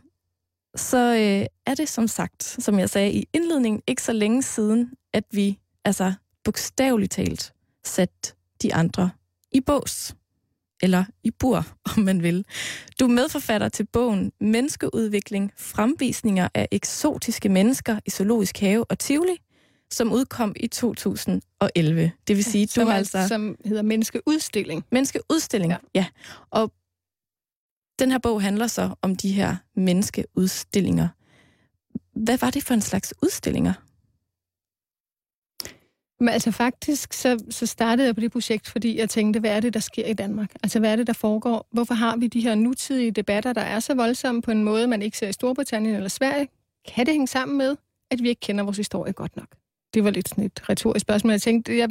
så 0.75 0.97
øh, 0.97 1.45
er 1.65 1.75
det 1.75 1.89
som 1.89 2.07
sagt, 2.07 2.43
som 2.43 2.79
jeg 2.79 2.89
sagde 2.89 3.11
i 3.11 3.27
indledningen, 3.33 3.81
ikke 3.87 4.03
så 4.03 4.13
længe 4.13 4.43
siden, 4.43 4.93
at 5.13 5.23
vi 5.31 5.59
altså 5.85 6.13
bogstaveligt 6.43 7.11
talt 7.11 7.53
satte 7.83 8.33
de 8.61 8.73
andre 8.73 9.09
i 9.53 9.61
bås. 9.61 10.15
Eller 10.81 11.05
i 11.23 11.31
bur, 11.31 11.65
om 11.97 12.03
man 12.03 12.23
vil. 12.23 12.45
Du 12.99 13.05
er 13.05 13.09
medforfatter 13.09 13.69
til 13.69 13.85
bogen 13.85 14.31
Menneskeudvikling, 14.41 15.51
fremvisninger 15.57 16.47
af 16.53 16.67
eksotiske 16.71 17.49
mennesker 17.49 17.99
i 18.05 18.09
Zoologisk 18.09 18.59
Have 18.59 18.85
og 18.85 18.99
Tivoli, 18.99 19.37
som 19.91 20.13
udkom 20.13 20.55
i 20.55 20.67
2011. 20.67 22.11
Det 22.27 22.35
vil 22.35 22.43
sige, 22.43 22.67
som 22.67 22.83
du 22.83 22.89
har 22.89 22.97
altså... 22.97 23.27
Som 23.27 23.55
hedder 23.65 23.81
Menneskeudstilling. 23.81 24.85
Menneskeudstilling, 24.91 25.71
ja. 25.71 25.77
ja. 25.95 26.05
Og 26.51 26.73
den 27.99 28.11
her 28.11 28.17
bog 28.17 28.41
handler 28.41 28.67
så 28.67 28.95
om 29.01 29.15
de 29.15 29.31
her 29.31 29.55
menneskeudstillinger. 29.75 31.07
Hvad 32.15 32.37
var 32.37 32.49
det 32.49 32.63
for 32.63 32.73
en 32.73 32.81
slags 32.81 33.13
udstillinger? 33.23 33.73
Men 36.23 36.29
altså 36.29 36.51
faktisk, 36.51 37.13
så, 37.13 37.43
så 37.49 37.65
startede 37.65 38.07
jeg 38.07 38.15
på 38.15 38.21
det 38.21 38.31
projekt, 38.31 38.67
fordi 38.67 38.99
jeg 38.99 39.09
tænkte, 39.09 39.39
hvad 39.39 39.51
er 39.51 39.59
det, 39.59 39.73
der 39.73 39.79
sker 39.79 40.05
i 40.05 40.13
Danmark? 40.13 40.51
Altså, 40.63 40.79
hvad 40.79 40.91
er 40.91 40.95
det, 40.95 41.07
der 41.07 41.13
foregår? 41.13 41.67
Hvorfor 41.71 41.93
har 41.93 42.17
vi 42.17 42.27
de 42.27 42.41
her 42.41 42.55
nutidige 42.55 43.11
debatter, 43.11 43.53
der 43.53 43.61
er 43.61 43.79
så 43.79 43.93
voldsomme 43.93 44.41
på 44.41 44.51
en 44.51 44.63
måde, 44.63 44.87
man 44.87 45.01
ikke 45.01 45.17
ser 45.17 45.27
i 45.27 45.33
Storbritannien 45.33 45.95
eller 45.95 46.09
Sverige? 46.09 46.47
Kan 46.87 47.05
det 47.05 47.13
hænge 47.13 47.27
sammen 47.27 47.57
med, 47.57 47.75
at 48.11 48.23
vi 48.23 48.29
ikke 48.29 48.39
kender 48.39 48.63
vores 48.63 48.77
historie 48.77 49.13
godt 49.13 49.35
nok? 49.35 49.47
Det 49.93 50.03
var 50.03 50.09
lidt 50.09 50.29
sådan 50.29 50.43
et 50.43 50.69
retorisk 50.69 51.01
spørgsmål. 51.01 51.31
Jeg 51.31 51.41
tænkte, 51.41 51.77
jeg, 51.77 51.89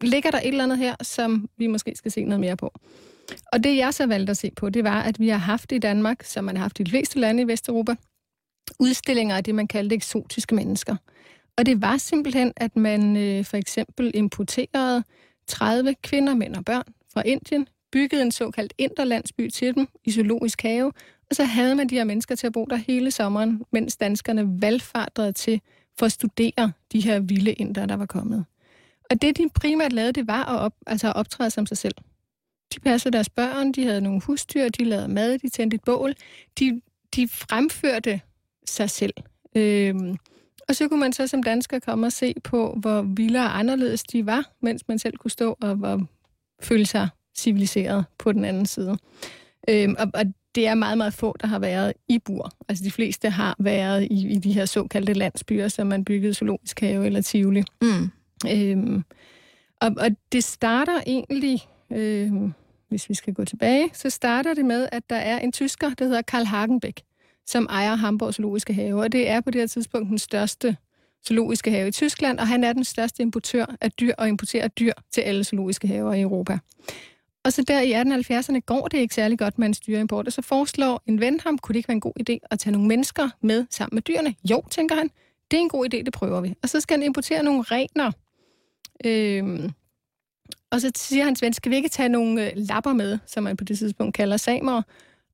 ligger 0.00 0.30
der 0.30 0.38
et 0.38 0.48
eller 0.48 0.64
andet 0.64 0.78
her, 0.78 0.94
som 1.02 1.48
vi 1.56 1.66
måske 1.66 1.92
skal 1.96 2.12
se 2.12 2.24
noget 2.24 2.40
mere 2.40 2.56
på? 2.56 2.72
Og 3.52 3.64
det, 3.64 3.76
jeg 3.76 3.94
så 3.94 4.06
valgte 4.06 4.30
at 4.30 4.36
se 4.36 4.50
på, 4.56 4.70
det 4.70 4.84
var, 4.84 5.02
at 5.02 5.20
vi 5.20 5.28
har 5.28 5.38
haft 5.38 5.72
i 5.72 5.78
Danmark, 5.78 6.22
som 6.22 6.44
man 6.44 6.56
har 6.56 6.62
haft 6.62 6.80
i 6.80 6.82
de 6.82 6.90
fleste 6.90 7.18
lande 7.18 7.42
i 7.42 7.46
Vesteuropa, 7.46 7.94
udstillinger 8.78 9.36
af 9.36 9.44
det, 9.44 9.54
man 9.54 9.68
kaldte 9.68 9.94
eksotiske 9.94 10.54
mennesker– 10.54 10.96
og 11.58 11.66
det 11.66 11.82
var 11.82 11.96
simpelthen, 11.96 12.52
at 12.56 12.76
man 12.76 13.16
øh, 13.16 13.44
for 13.44 13.56
eksempel 13.56 14.10
importerede 14.14 15.04
30 15.46 15.94
kvinder, 16.02 16.34
mænd 16.34 16.56
og 16.56 16.64
børn 16.64 16.84
fra 17.12 17.22
Indien, 17.22 17.68
byggede 17.92 18.22
en 18.22 18.32
såkaldt 18.32 18.74
interlandsby 18.78 19.48
til 19.50 19.74
dem 19.74 19.88
i 20.04 20.12
zoologisk 20.12 20.62
have, 20.62 20.92
og 21.30 21.36
så 21.36 21.44
havde 21.44 21.74
man 21.74 21.88
de 21.88 21.94
her 21.94 22.04
mennesker 22.04 22.34
til 22.34 22.46
at 22.46 22.52
bo 22.52 22.64
der 22.70 22.76
hele 22.76 23.10
sommeren, 23.10 23.62
mens 23.72 23.96
danskerne 23.96 24.62
valgfardrede 24.62 25.32
til 25.32 25.60
for 25.98 26.06
at 26.06 26.12
studere 26.12 26.72
de 26.92 27.00
her 27.00 27.20
vilde 27.20 27.52
indere, 27.52 27.86
der 27.86 27.96
var 27.96 28.06
kommet. 28.06 28.44
Og 29.10 29.22
det, 29.22 29.38
de 29.38 29.48
primært 29.54 29.92
lavede, 29.92 30.12
det 30.12 30.26
var 30.26 30.44
at, 30.44 30.60
op, 30.60 30.74
altså 30.86 31.08
at 31.08 31.16
optræde 31.16 31.50
som 31.50 31.66
sig 31.66 31.78
selv. 31.78 31.94
De 32.74 32.80
passede 32.80 33.12
deres 33.12 33.28
børn, 33.28 33.72
de 33.72 33.84
havde 33.84 34.00
nogle 34.00 34.20
husdyr, 34.20 34.68
de 34.68 34.84
lavede 34.84 35.08
mad, 35.08 35.38
de 35.38 35.48
tændte 35.48 35.74
et 35.74 35.84
bål. 35.84 36.14
De, 36.58 36.80
de 37.16 37.28
fremførte 37.28 38.20
sig 38.66 38.90
selv. 38.90 39.14
Øhm, 39.56 40.16
og 40.68 40.76
så 40.76 40.88
kunne 40.88 41.00
man 41.00 41.12
så 41.12 41.26
som 41.26 41.42
dansker 41.42 41.78
komme 41.78 42.06
og 42.06 42.12
se 42.12 42.34
på, 42.44 42.78
hvor 42.80 43.02
vilde 43.02 43.38
og 43.38 43.58
anderledes 43.58 44.02
de 44.02 44.26
var, 44.26 44.50
mens 44.60 44.88
man 44.88 44.98
selv 44.98 45.16
kunne 45.16 45.30
stå 45.30 45.56
og, 45.60 45.78
og 45.82 46.06
føle 46.62 46.86
sig 46.86 47.08
civiliseret 47.36 48.04
på 48.18 48.32
den 48.32 48.44
anden 48.44 48.66
side. 48.66 48.96
Øhm, 49.68 49.96
og, 49.98 50.10
og 50.14 50.24
det 50.54 50.66
er 50.66 50.74
meget, 50.74 50.98
meget 50.98 51.14
få, 51.14 51.36
der 51.40 51.46
har 51.46 51.58
været 51.58 51.92
i 52.08 52.18
bur. 52.18 52.50
Altså 52.68 52.84
de 52.84 52.90
fleste 52.90 53.30
har 53.30 53.56
været 53.58 54.02
i, 54.02 54.28
i 54.28 54.38
de 54.38 54.52
her 54.52 54.64
såkaldte 54.64 55.12
landsbyer, 55.12 55.68
som 55.68 55.86
man 55.86 56.04
byggede 56.04 56.34
zoologisk 56.34 56.80
have 56.80 57.06
eller 57.06 57.20
Tivoli. 57.20 57.62
Mm. 57.82 58.10
Øhm, 58.50 59.04
og, 59.80 59.90
og 59.96 60.10
det 60.32 60.44
starter 60.44 61.00
egentlig, 61.06 61.60
øhm, 61.92 62.52
hvis 62.88 63.08
vi 63.08 63.14
skal 63.14 63.34
gå 63.34 63.44
tilbage, 63.44 63.90
så 63.92 64.10
starter 64.10 64.54
det 64.54 64.64
med, 64.64 64.88
at 64.92 65.02
der 65.10 65.16
er 65.16 65.38
en 65.38 65.52
tysker, 65.52 65.90
der 65.90 66.04
hedder 66.04 66.22
Karl 66.22 66.44
Hagenbeck, 66.44 67.00
som 67.46 67.66
ejer 67.70 67.94
Hamburgs 67.94 68.36
Zoologiske 68.36 68.74
Have, 68.74 69.00
og 69.00 69.12
det 69.12 69.28
er 69.28 69.40
på 69.40 69.50
det 69.50 69.60
her 69.60 69.66
tidspunkt 69.66 70.08
den 70.08 70.18
største 70.18 70.76
zoologiske 71.28 71.70
have 71.70 71.88
i 71.88 71.90
Tyskland, 71.90 72.38
og 72.38 72.48
han 72.48 72.64
er 72.64 72.72
den 72.72 72.84
største 72.84 73.22
importør 73.22 73.66
af 73.80 73.92
dyr 73.92 74.14
og 74.18 74.28
importerer 74.28 74.68
dyr 74.68 74.92
til 75.12 75.20
alle 75.20 75.44
zoologiske 75.44 75.88
haver 75.88 76.14
i 76.14 76.20
Europa. 76.20 76.58
Og 77.44 77.52
så 77.52 77.62
der 77.62 77.80
i 77.80 77.92
1870'erne 77.92 78.58
går 78.58 78.88
det 78.88 78.98
ikke 78.98 79.14
særlig 79.14 79.38
godt 79.38 79.58
med 79.58 79.68
en 79.68 79.74
dyreimport, 79.86 80.26
og 80.26 80.32
så 80.32 80.42
foreslår 80.42 81.02
en 81.06 81.20
ven 81.20 81.40
ham, 81.40 81.58
kunne 81.58 81.72
det 81.72 81.78
ikke 81.78 81.88
være 81.88 81.94
en 81.94 82.00
god 82.00 82.12
idé 82.20 82.38
at 82.50 82.58
tage 82.58 82.72
nogle 82.72 82.88
mennesker 82.88 83.28
med 83.40 83.66
sammen 83.70 83.96
med 83.96 84.02
dyrene? 84.02 84.34
Jo, 84.50 84.62
tænker 84.70 84.94
han, 84.96 85.10
det 85.50 85.56
er 85.56 85.60
en 85.60 85.68
god 85.68 85.94
idé, 85.94 86.02
det 86.02 86.12
prøver 86.12 86.40
vi. 86.40 86.54
Og 86.62 86.68
så 86.68 86.80
skal 86.80 86.96
han 86.96 87.02
importere 87.02 87.42
nogle 87.42 87.62
rener. 87.62 88.12
Øhm, 89.04 89.70
og 90.70 90.80
så 90.80 90.90
siger 90.96 91.24
hans 91.24 91.42
ven, 91.42 91.52
skal 91.52 91.70
vi 91.70 91.76
ikke 91.76 91.88
tage 91.88 92.08
nogle 92.08 92.46
øh, 92.46 92.52
lapper 92.56 92.92
med, 92.92 93.18
som 93.26 93.42
man 93.42 93.56
på 93.56 93.64
det 93.64 93.78
tidspunkt 93.78 94.14
kalder 94.16 94.36
samer? 94.36 94.82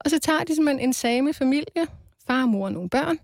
Og 0.00 0.10
så 0.10 0.18
tager 0.18 0.44
de 0.44 0.54
simpelthen 0.54 0.88
en 0.88 0.92
same 0.92 1.34
familie, 1.34 1.86
far, 2.26 2.46
mor 2.46 2.64
og 2.64 2.72
nogle 2.72 2.88
børn, 2.88 3.18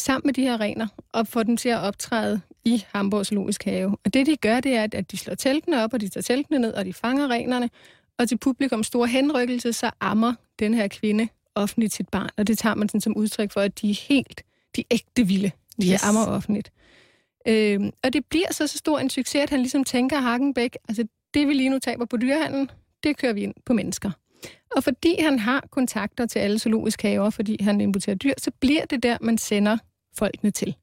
sammen 0.00 0.28
med 0.28 0.34
de 0.34 0.42
her 0.42 0.60
rener, 0.60 0.86
og 1.12 1.26
får 1.26 1.42
dem 1.42 1.56
til 1.56 1.68
at 1.68 1.78
optræde 1.78 2.40
i 2.64 2.84
Hamburg 2.94 3.26
Zoologisk 3.26 3.64
Have. 3.64 3.96
Og 4.04 4.14
det, 4.14 4.26
de 4.26 4.36
gør, 4.36 4.60
det 4.60 4.74
er, 4.74 4.86
at 4.92 5.10
de 5.10 5.16
slår 5.16 5.34
teltene 5.34 5.84
op, 5.84 5.92
og 5.92 6.00
de 6.00 6.08
tager 6.08 6.22
teltene 6.22 6.58
ned, 6.58 6.72
og 6.72 6.84
de 6.84 6.92
fanger 6.92 7.30
renerne, 7.30 7.70
og 8.18 8.28
til 8.28 8.38
publikum 8.38 8.82
stor 8.82 9.06
henrykkelse, 9.06 9.72
så 9.72 9.90
ammer 10.00 10.34
den 10.58 10.74
her 10.74 10.88
kvinde 10.88 11.28
offentligt 11.54 11.94
sit 11.94 12.08
barn. 12.08 12.30
Og 12.36 12.46
det 12.46 12.58
tager 12.58 12.74
man 12.74 12.88
sådan 12.88 13.00
som 13.00 13.16
udtryk 13.16 13.52
for, 13.52 13.60
at 13.60 13.80
de 13.80 13.90
er 13.90 14.04
helt, 14.08 14.42
de 14.76 14.84
ægte 14.90 15.26
vilde. 15.26 15.50
De 15.80 15.92
yes. 15.92 16.04
ammer 16.04 16.26
offentligt. 16.26 16.72
Øhm, 17.48 17.90
og 18.04 18.12
det 18.12 18.24
bliver 18.26 18.52
så 18.52 18.66
så 18.66 18.78
stor 18.78 18.98
en 18.98 19.10
succes, 19.10 19.42
at 19.42 19.50
han 19.50 19.60
ligesom 19.60 19.84
tænker 19.84 20.20
Hagenbæk, 20.20 20.76
altså 20.88 21.06
det 21.34 21.48
vi 21.48 21.52
lige 21.52 21.68
nu 21.68 21.78
taber 21.78 22.04
på 22.04 22.16
dyrehandlen, 22.16 22.70
det 23.02 23.16
kører 23.16 23.32
vi 23.32 23.42
ind 23.42 23.54
på 23.66 23.72
mennesker. 23.72 24.10
Og 24.76 24.84
fordi 24.84 25.16
han 25.20 25.38
har 25.38 25.64
kontakter 25.70 26.26
til 26.26 26.38
alle 26.38 26.58
zoologiske 26.58 27.08
haver, 27.08 27.30
fordi 27.30 27.62
han 27.62 27.80
importerer 27.80 28.16
dyr, 28.16 28.32
så 28.38 28.50
bliver 28.60 28.84
det 28.84 29.02
der, 29.02 29.18
man 29.20 29.38
sender 29.38 29.78
folkene 30.18 30.50
til. 30.50 30.76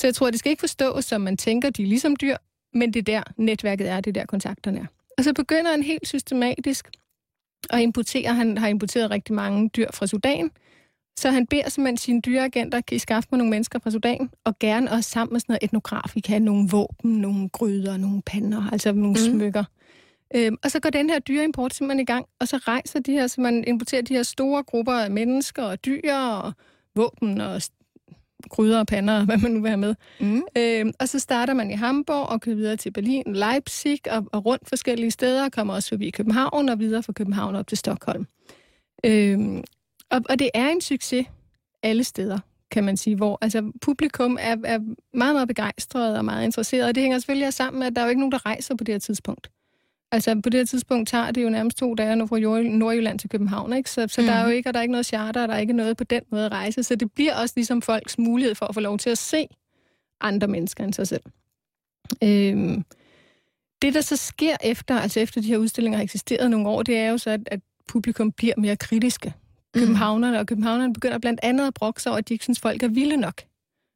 Så 0.00 0.06
jeg 0.06 0.14
tror, 0.14 0.30
det 0.30 0.38
skal 0.38 0.50
ikke 0.50 0.60
forstås, 0.60 1.04
som 1.04 1.20
man 1.20 1.36
tænker, 1.36 1.70
de 1.70 1.82
er 1.82 1.86
ligesom 1.86 2.16
dyr, 2.16 2.36
men 2.74 2.94
det 2.94 3.06
der 3.06 3.22
netværket 3.36 3.88
er, 3.88 4.00
det 4.00 4.14
der 4.14 4.26
kontakterne 4.26 4.78
er. 4.78 4.86
Og 5.18 5.24
så 5.24 5.32
begynder 5.32 5.70
han 5.70 5.82
helt 5.82 6.08
systematisk 6.08 6.90
at 7.70 7.80
importere. 7.80 8.34
Han 8.34 8.58
har 8.58 8.68
importeret 8.68 9.10
rigtig 9.10 9.34
mange 9.34 9.68
dyr 9.68 9.88
fra 9.92 10.06
Sudan, 10.06 10.50
så 11.18 11.30
han 11.30 11.46
beder 11.46 11.68
simpelthen 11.68 11.96
sine 11.96 12.20
dyreagenter, 12.20 12.80
kan 12.80 12.96
I 12.96 12.98
skaffe 12.98 13.28
mig 13.32 13.38
nogle 13.38 13.50
mennesker 13.50 13.78
fra 13.78 13.90
Sudan, 13.90 14.30
og 14.44 14.58
gerne 14.58 14.92
også 14.92 15.10
sammen 15.10 15.34
med 15.34 15.40
sådan 15.40 15.52
noget 15.52 15.62
etnograf. 15.62 16.16
I 16.16 16.20
kan 16.20 16.32
have 16.32 16.44
nogle 16.44 16.68
våben, 16.70 17.12
nogle 17.12 17.48
gryder, 17.48 17.96
nogle 17.96 18.22
pander, 18.22 18.68
altså 18.72 18.92
nogle 18.92 19.08
mm. 19.10 19.30
smykker. 19.30 19.64
Øhm, 20.36 20.56
og 20.64 20.70
så 20.70 20.80
går 20.80 20.90
den 20.90 21.10
her 21.10 21.18
dyreimport 21.18 21.74
simpelthen 21.74 22.00
i 22.00 22.04
gang, 22.04 22.26
og 22.40 22.48
så 22.48 22.56
rejser 22.56 23.00
de 23.00 23.12
her, 23.12 23.26
så 23.26 23.40
man 23.40 23.64
importerer 23.66 24.02
de 24.02 24.14
her 24.14 24.22
store 24.22 24.62
grupper 24.62 24.92
af 24.92 25.10
mennesker 25.10 25.62
og 25.62 25.84
dyr 25.84 26.14
og 26.14 26.52
våben 26.94 27.40
og 27.40 27.62
gryder 28.48 28.78
og 28.78 28.86
pander, 28.86 29.24
hvad 29.24 29.38
man 29.38 29.50
nu 29.50 29.60
vil 29.60 29.70
have 29.70 29.80
med. 29.80 29.94
Mm. 30.20 30.42
Øhm, 30.58 30.92
og 31.00 31.08
så 31.08 31.18
starter 31.18 31.54
man 31.54 31.70
i 31.70 31.74
Hamburg 31.74 32.28
og 32.28 32.40
kører 32.40 32.56
videre 32.56 32.76
til 32.76 32.90
Berlin, 32.90 33.22
Leipzig 33.26 34.00
og, 34.10 34.26
og 34.32 34.46
rundt 34.46 34.68
forskellige 34.68 35.10
steder, 35.10 35.48
kommer 35.48 35.74
også 35.74 35.88
forbi 35.88 36.10
København 36.10 36.68
og 36.68 36.78
videre 36.78 37.02
fra 37.02 37.12
København 37.12 37.54
op 37.54 37.66
til 37.66 37.78
Stockholm. 37.78 38.26
Øhm, 39.04 39.64
og, 40.10 40.20
og 40.28 40.38
det 40.38 40.50
er 40.54 40.68
en 40.68 40.80
succes 40.80 41.26
alle 41.82 42.04
steder, 42.04 42.38
kan 42.70 42.84
man 42.84 42.96
sige, 42.96 43.16
hvor 43.16 43.38
altså, 43.40 43.72
publikum 43.80 44.38
er, 44.40 44.56
er 44.64 44.78
meget, 45.14 45.34
meget 45.34 45.48
begejstret 45.48 46.18
og 46.18 46.24
meget 46.24 46.44
interesseret, 46.44 46.88
og 46.88 46.94
det 46.94 47.02
hænger 47.02 47.18
selvfølgelig 47.18 47.52
sammen 47.52 47.78
med, 47.78 47.86
at 47.86 47.96
der 47.96 48.02
er 48.02 48.06
jo 48.06 48.08
ikke 48.08 48.20
nogen, 48.20 48.32
der 48.32 48.46
rejser 48.46 48.74
på 48.76 48.84
det 48.84 48.94
her 48.94 48.98
tidspunkt. 48.98 49.50
Altså 50.12 50.40
på 50.42 50.50
det 50.50 50.60
her 50.60 50.64
tidspunkt 50.64 51.08
tager 51.08 51.30
det 51.30 51.44
jo 51.44 51.50
nærmest 51.50 51.78
to 51.78 51.94
dage 51.94 52.16
nu 52.16 52.26
fra 52.26 52.62
Nordjylland 52.62 53.18
til 53.18 53.30
København, 53.30 53.72
ikke? 53.72 53.90
Så, 53.90 54.08
så 54.08 54.20
mm. 54.20 54.26
der 54.26 54.34
er 54.34 54.44
jo 54.44 54.50
ikke, 54.50 54.68
og 54.70 54.74
der 54.74 54.80
er 54.80 54.82
ikke 54.82 54.92
noget 54.92 55.06
charter, 55.06 55.42
og 55.42 55.48
der 55.48 55.54
er 55.54 55.58
ikke 55.58 55.72
noget 55.72 55.96
på 55.96 56.04
den 56.04 56.22
måde 56.30 56.46
at 56.46 56.52
rejse, 56.52 56.82
så 56.82 56.94
det 56.94 57.12
bliver 57.12 57.34
også 57.36 57.52
ligesom 57.56 57.82
folks 57.82 58.18
mulighed 58.18 58.54
for 58.54 58.66
at 58.66 58.74
få 58.74 58.80
lov 58.80 58.98
til 58.98 59.10
at 59.10 59.18
se 59.18 59.46
andre 60.20 60.48
mennesker 60.48 60.84
end 60.84 60.94
sig 60.94 61.08
selv. 61.08 61.22
Øhm, 62.22 62.84
det, 63.82 63.94
der 63.94 64.00
så 64.00 64.16
sker 64.16 64.56
efter, 64.64 64.98
altså 64.98 65.20
efter 65.20 65.40
de 65.40 65.46
her 65.46 65.58
udstillinger 65.58 65.96
har 65.96 66.04
eksisteret 66.04 66.50
nogle 66.50 66.68
år, 66.68 66.82
det 66.82 66.96
er 66.96 67.10
jo 67.10 67.18
så, 67.18 67.30
at, 67.30 67.40
at 67.46 67.60
publikum 67.88 68.32
bliver 68.32 68.54
mere 68.56 68.76
kritiske. 68.76 69.34
Mm. 69.74 69.80
Københavnerne 69.80 70.38
og 70.38 70.46
københavnerne 70.46 70.92
begynder 70.92 71.18
blandt 71.18 71.40
andet 71.42 71.66
at 71.66 71.74
brokke 71.74 72.02
sig 72.02 72.12
over, 72.12 72.18
at 72.18 72.28
de 72.28 72.34
ikke 72.34 72.44
synes, 72.44 72.60
folk 72.60 72.82
er 72.82 72.88
vilde 72.88 73.16
nok. 73.16 73.42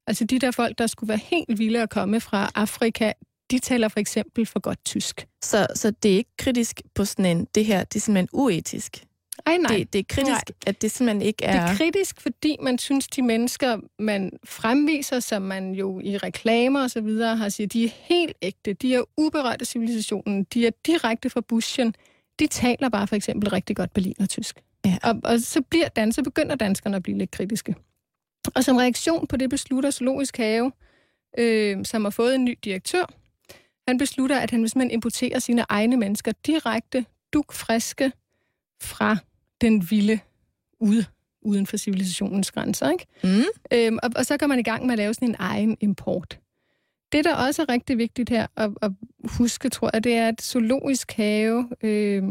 Altså 0.07 0.25
de 0.25 0.39
der 0.39 0.51
folk, 0.51 0.79
der 0.79 0.87
skulle 0.87 1.09
være 1.09 1.19
helt 1.19 1.59
vilde 1.59 1.83
at 1.83 1.91
komme 1.91 2.21
fra 2.21 2.51
Afrika, 2.55 3.13
de 3.55 3.59
taler 3.59 3.89
for 3.89 4.01
eksempel 4.01 4.47
for 4.47 4.61
godt 4.61 4.85
tysk. 4.85 5.27
Så, 5.43 5.67
så 5.75 5.91
det 5.91 6.13
er 6.13 6.17
ikke 6.17 6.37
kritisk 6.39 6.81
på 6.95 7.05
sådan 7.05 7.37
en, 7.37 7.49
det 7.55 7.65
her, 7.65 7.85
det 7.85 7.97
er 7.97 8.01
simpelthen 8.01 8.29
uetisk? 8.33 9.05
Ej, 9.47 9.57
nej. 9.57 9.77
Det, 9.77 9.93
det 9.93 9.99
er 9.99 10.05
kritisk, 10.09 10.29
nej. 10.29 10.57
at 10.67 10.83
det 10.83 10.91
simpelthen 10.91 11.23
ikke 11.23 11.45
er... 11.45 11.53
Det 11.53 11.71
er 11.71 11.77
kritisk, 11.77 12.21
fordi 12.21 12.57
man 12.63 12.79
synes, 12.79 13.09
de 13.09 13.23
mennesker, 13.23 13.79
man 13.99 14.31
fremviser, 14.45 15.21
som 15.21 15.43
man 15.43 15.73
jo 15.73 16.01
i 16.01 16.17
reklamer 16.17 16.83
og 16.83 16.91
så 16.91 17.01
videre 17.01 17.37
har 17.37 17.49
siger, 17.49 17.67
de 17.67 17.85
er 17.85 17.89
helt 17.93 18.37
ægte, 18.43 18.73
de 18.73 18.95
er 18.95 19.03
uberørt 19.17 19.61
af 19.61 19.67
civilisationen, 19.67 20.45
de 20.45 20.67
er 20.67 20.71
direkte 20.87 21.31
fra 21.31 21.41
bushen, 21.41 21.95
de 22.39 22.47
taler 22.47 22.89
bare 22.89 23.07
for 23.07 23.17
eksempel 23.17 23.51
rigtig 23.51 23.77
godt 23.77 23.93
berlin 23.93 24.17
og 24.21 24.29
tysk. 24.29 24.61
Ja. 24.85 24.99
Og, 25.03 25.21
og 25.25 25.41
så, 25.41 25.63
bliver 25.63 25.89
dan, 25.89 26.13
så 26.13 26.23
begynder 26.23 26.55
danskerne 26.55 26.97
at 26.97 27.03
blive 27.03 27.19
lidt 27.19 27.31
kritiske. 27.31 27.75
Og 28.55 28.65
som 28.65 28.77
reaktion 28.77 29.27
på 29.27 29.37
det 29.37 29.51
beslutter 29.51 29.91
Zoologisk 29.91 30.37
Have, 30.37 30.73
øh, 31.39 31.85
som 31.85 32.05
har 32.05 32.11
fået 32.11 32.35
en 32.35 32.45
ny 32.45 32.59
direktør, 32.65 33.05
han 33.89 33.99
beslutter, 33.99 34.39
at 34.39 34.51
han 34.51 34.61
vil 34.61 34.71
simpelthen 34.71 34.95
importere 34.95 35.41
sine 35.41 35.65
egne 35.69 35.97
mennesker 35.97 36.33
direkte, 36.47 37.05
dukfriske, 37.33 38.13
fra 38.83 39.17
den 39.61 39.91
vilde 39.91 40.21
ude, 40.81 41.05
uden 41.43 41.67
for 41.67 41.77
civilisationens 41.77 42.51
grænser. 42.51 42.91
Ikke? 42.91 43.07
Mm. 43.25 43.45
Øhm, 43.73 43.99
og, 44.03 44.11
og 44.17 44.27
så 44.27 44.37
går 44.37 44.47
man 44.47 44.59
i 44.59 44.63
gang 44.63 44.87
med 44.87 44.93
at 44.93 44.99
lave 44.99 45.15
sådan 45.15 45.29
en 45.29 45.37
egen 45.39 45.77
import. 45.81 46.41
Det, 47.13 47.25
der 47.25 47.35
også 47.35 47.63
er 47.63 47.69
rigtig 47.69 47.99
vigtigt 47.99 48.31
her 48.31 48.47
at, 48.57 48.71
at 48.83 48.91
huske, 49.25 49.69
tror 49.69 49.91
jeg, 49.93 50.05
det 50.05 50.15
er, 50.15 50.29
at 50.29 50.43
zoologisk 50.43 51.13
have 51.13 51.69
øh, 51.83 52.23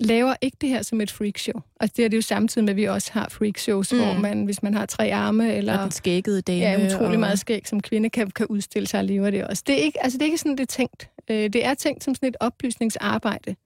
laver 0.00 0.34
ikke 0.40 0.56
det 0.60 0.68
her 0.68 0.82
som 0.82 1.00
et 1.00 1.10
freakshow. 1.10 1.60
Altså 1.80 1.94
det 1.96 2.04
er 2.04 2.08
det 2.08 2.16
jo 2.16 2.22
samtidig 2.22 2.64
med, 2.64 2.72
at 2.72 2.76
vi 2.76 2.84
også 2.84 3.12
har 3.12 3.28
freakshows, 3.28 3.92
mm. 3.92 3.98
hvor 3.98 4.12
man, 4.12 4.44
hvis 4.44 4.62
man 4.62 4.74
har 4.74 4.86
tre 4.86 5.14
arme, 5.14 5.54
eller 5.54 5.82
den 5.82 5.90
skækkede 5.90 6.42
dame, 6.42 6.60
ja, 6.60 6.86
utrolig 6.86 7.14
og... 7.14 7.20
meget 7.20 7.38
skæg 7.38 7.68
som 7.68 7.80
kvinde, 7.80 8.10
kan, 8.10 8.30
kan 8.30 8.46
udstille 8.46 8.88
sig 8.88 9.00
og 9.00 9.04
leve 9.04 9.30
det 9.30 9.44
også. 9.44 9.62
Det 9.66 9.72
er 9.74 9.82
ikke, 9.82 10.02
altså 10.02 10.18
det 10.18 10.22
er 10.22 10.26
ikke 10.26 10.38
sådan, 10.38 10.56
det 10.56 10.60
er 10.60 10.66
tænkt. 10.66 11.10
Øh, 11.30 11.36
det 11.36 11.64
er 11.64 11.74
tænkt 11.74 12.04
som 12.04 12.14
sådan 12.14 12.28
et 12.28 12.36
oplysningsarbejde. 12.40 13.56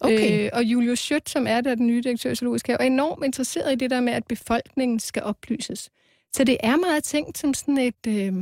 Okay. 0.00 0.44
Øh, 0.44 0.50
og 0.52 0.64
Julius 0.64 0.98
Schødt, 0.98 1.30
som 1.30 1.46
er 1.46 1.60
der 1.60 1.74
den 1.74 1.86
nye 1.86 2.00
direktør 2.00 2.30
i 2.30 2.34
Zoologisk 2.34 2.66
Have, 2.66 2.80
er 2.80 2.84
enormt 2.84 3.24
interesseret 3.24 3.72
i 3.72 3.74
det 3.74 3.90
der 3.90 4.00
med, 4.00 4.12
at 4.12 4.24
befolkningen 4.26 5.00
skal 5.00 5.22
oplyses. 5.22 5.90
Så 6.36 6.44
det 6.44 6.56
er 6.60 6.76
meget 6.76 7.04
tænkt 7.04 7.38
som 7.38 7.54
sådan 7.54 7.78
et, 7.78 8.06
øh, 8.08 8.32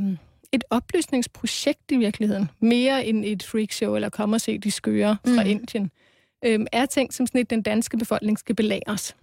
et 0.51 0.63
oplysningsprojekt 0.69 1.91
i 1.91 1.97
virkeligheden, 1.97 2.49
mere 2.59 3.05
end 3.05 3.25
et 3.25 3.43
freakshow 3.43 3.95
eller 3.95 4.09
komme 4.09 4.35
og 4.35 4.41
se 4.41 4.57
de 4.57 4.71
skøre 4.71 5.17
fra 5.25 5.43
mm. 5.43 5.49
Indien. 5.49 5.91
Øh, 6.45 6.59
er 6.71 6.85
tænkt 6.85 7.13
som 7.13 7.27
sådan 7.27 7.45
den 7.49 7.61
danske 7.61 7.97
befolkning 7.97 8.39
skal 8.39 8.55
belæres. 8.55 9.15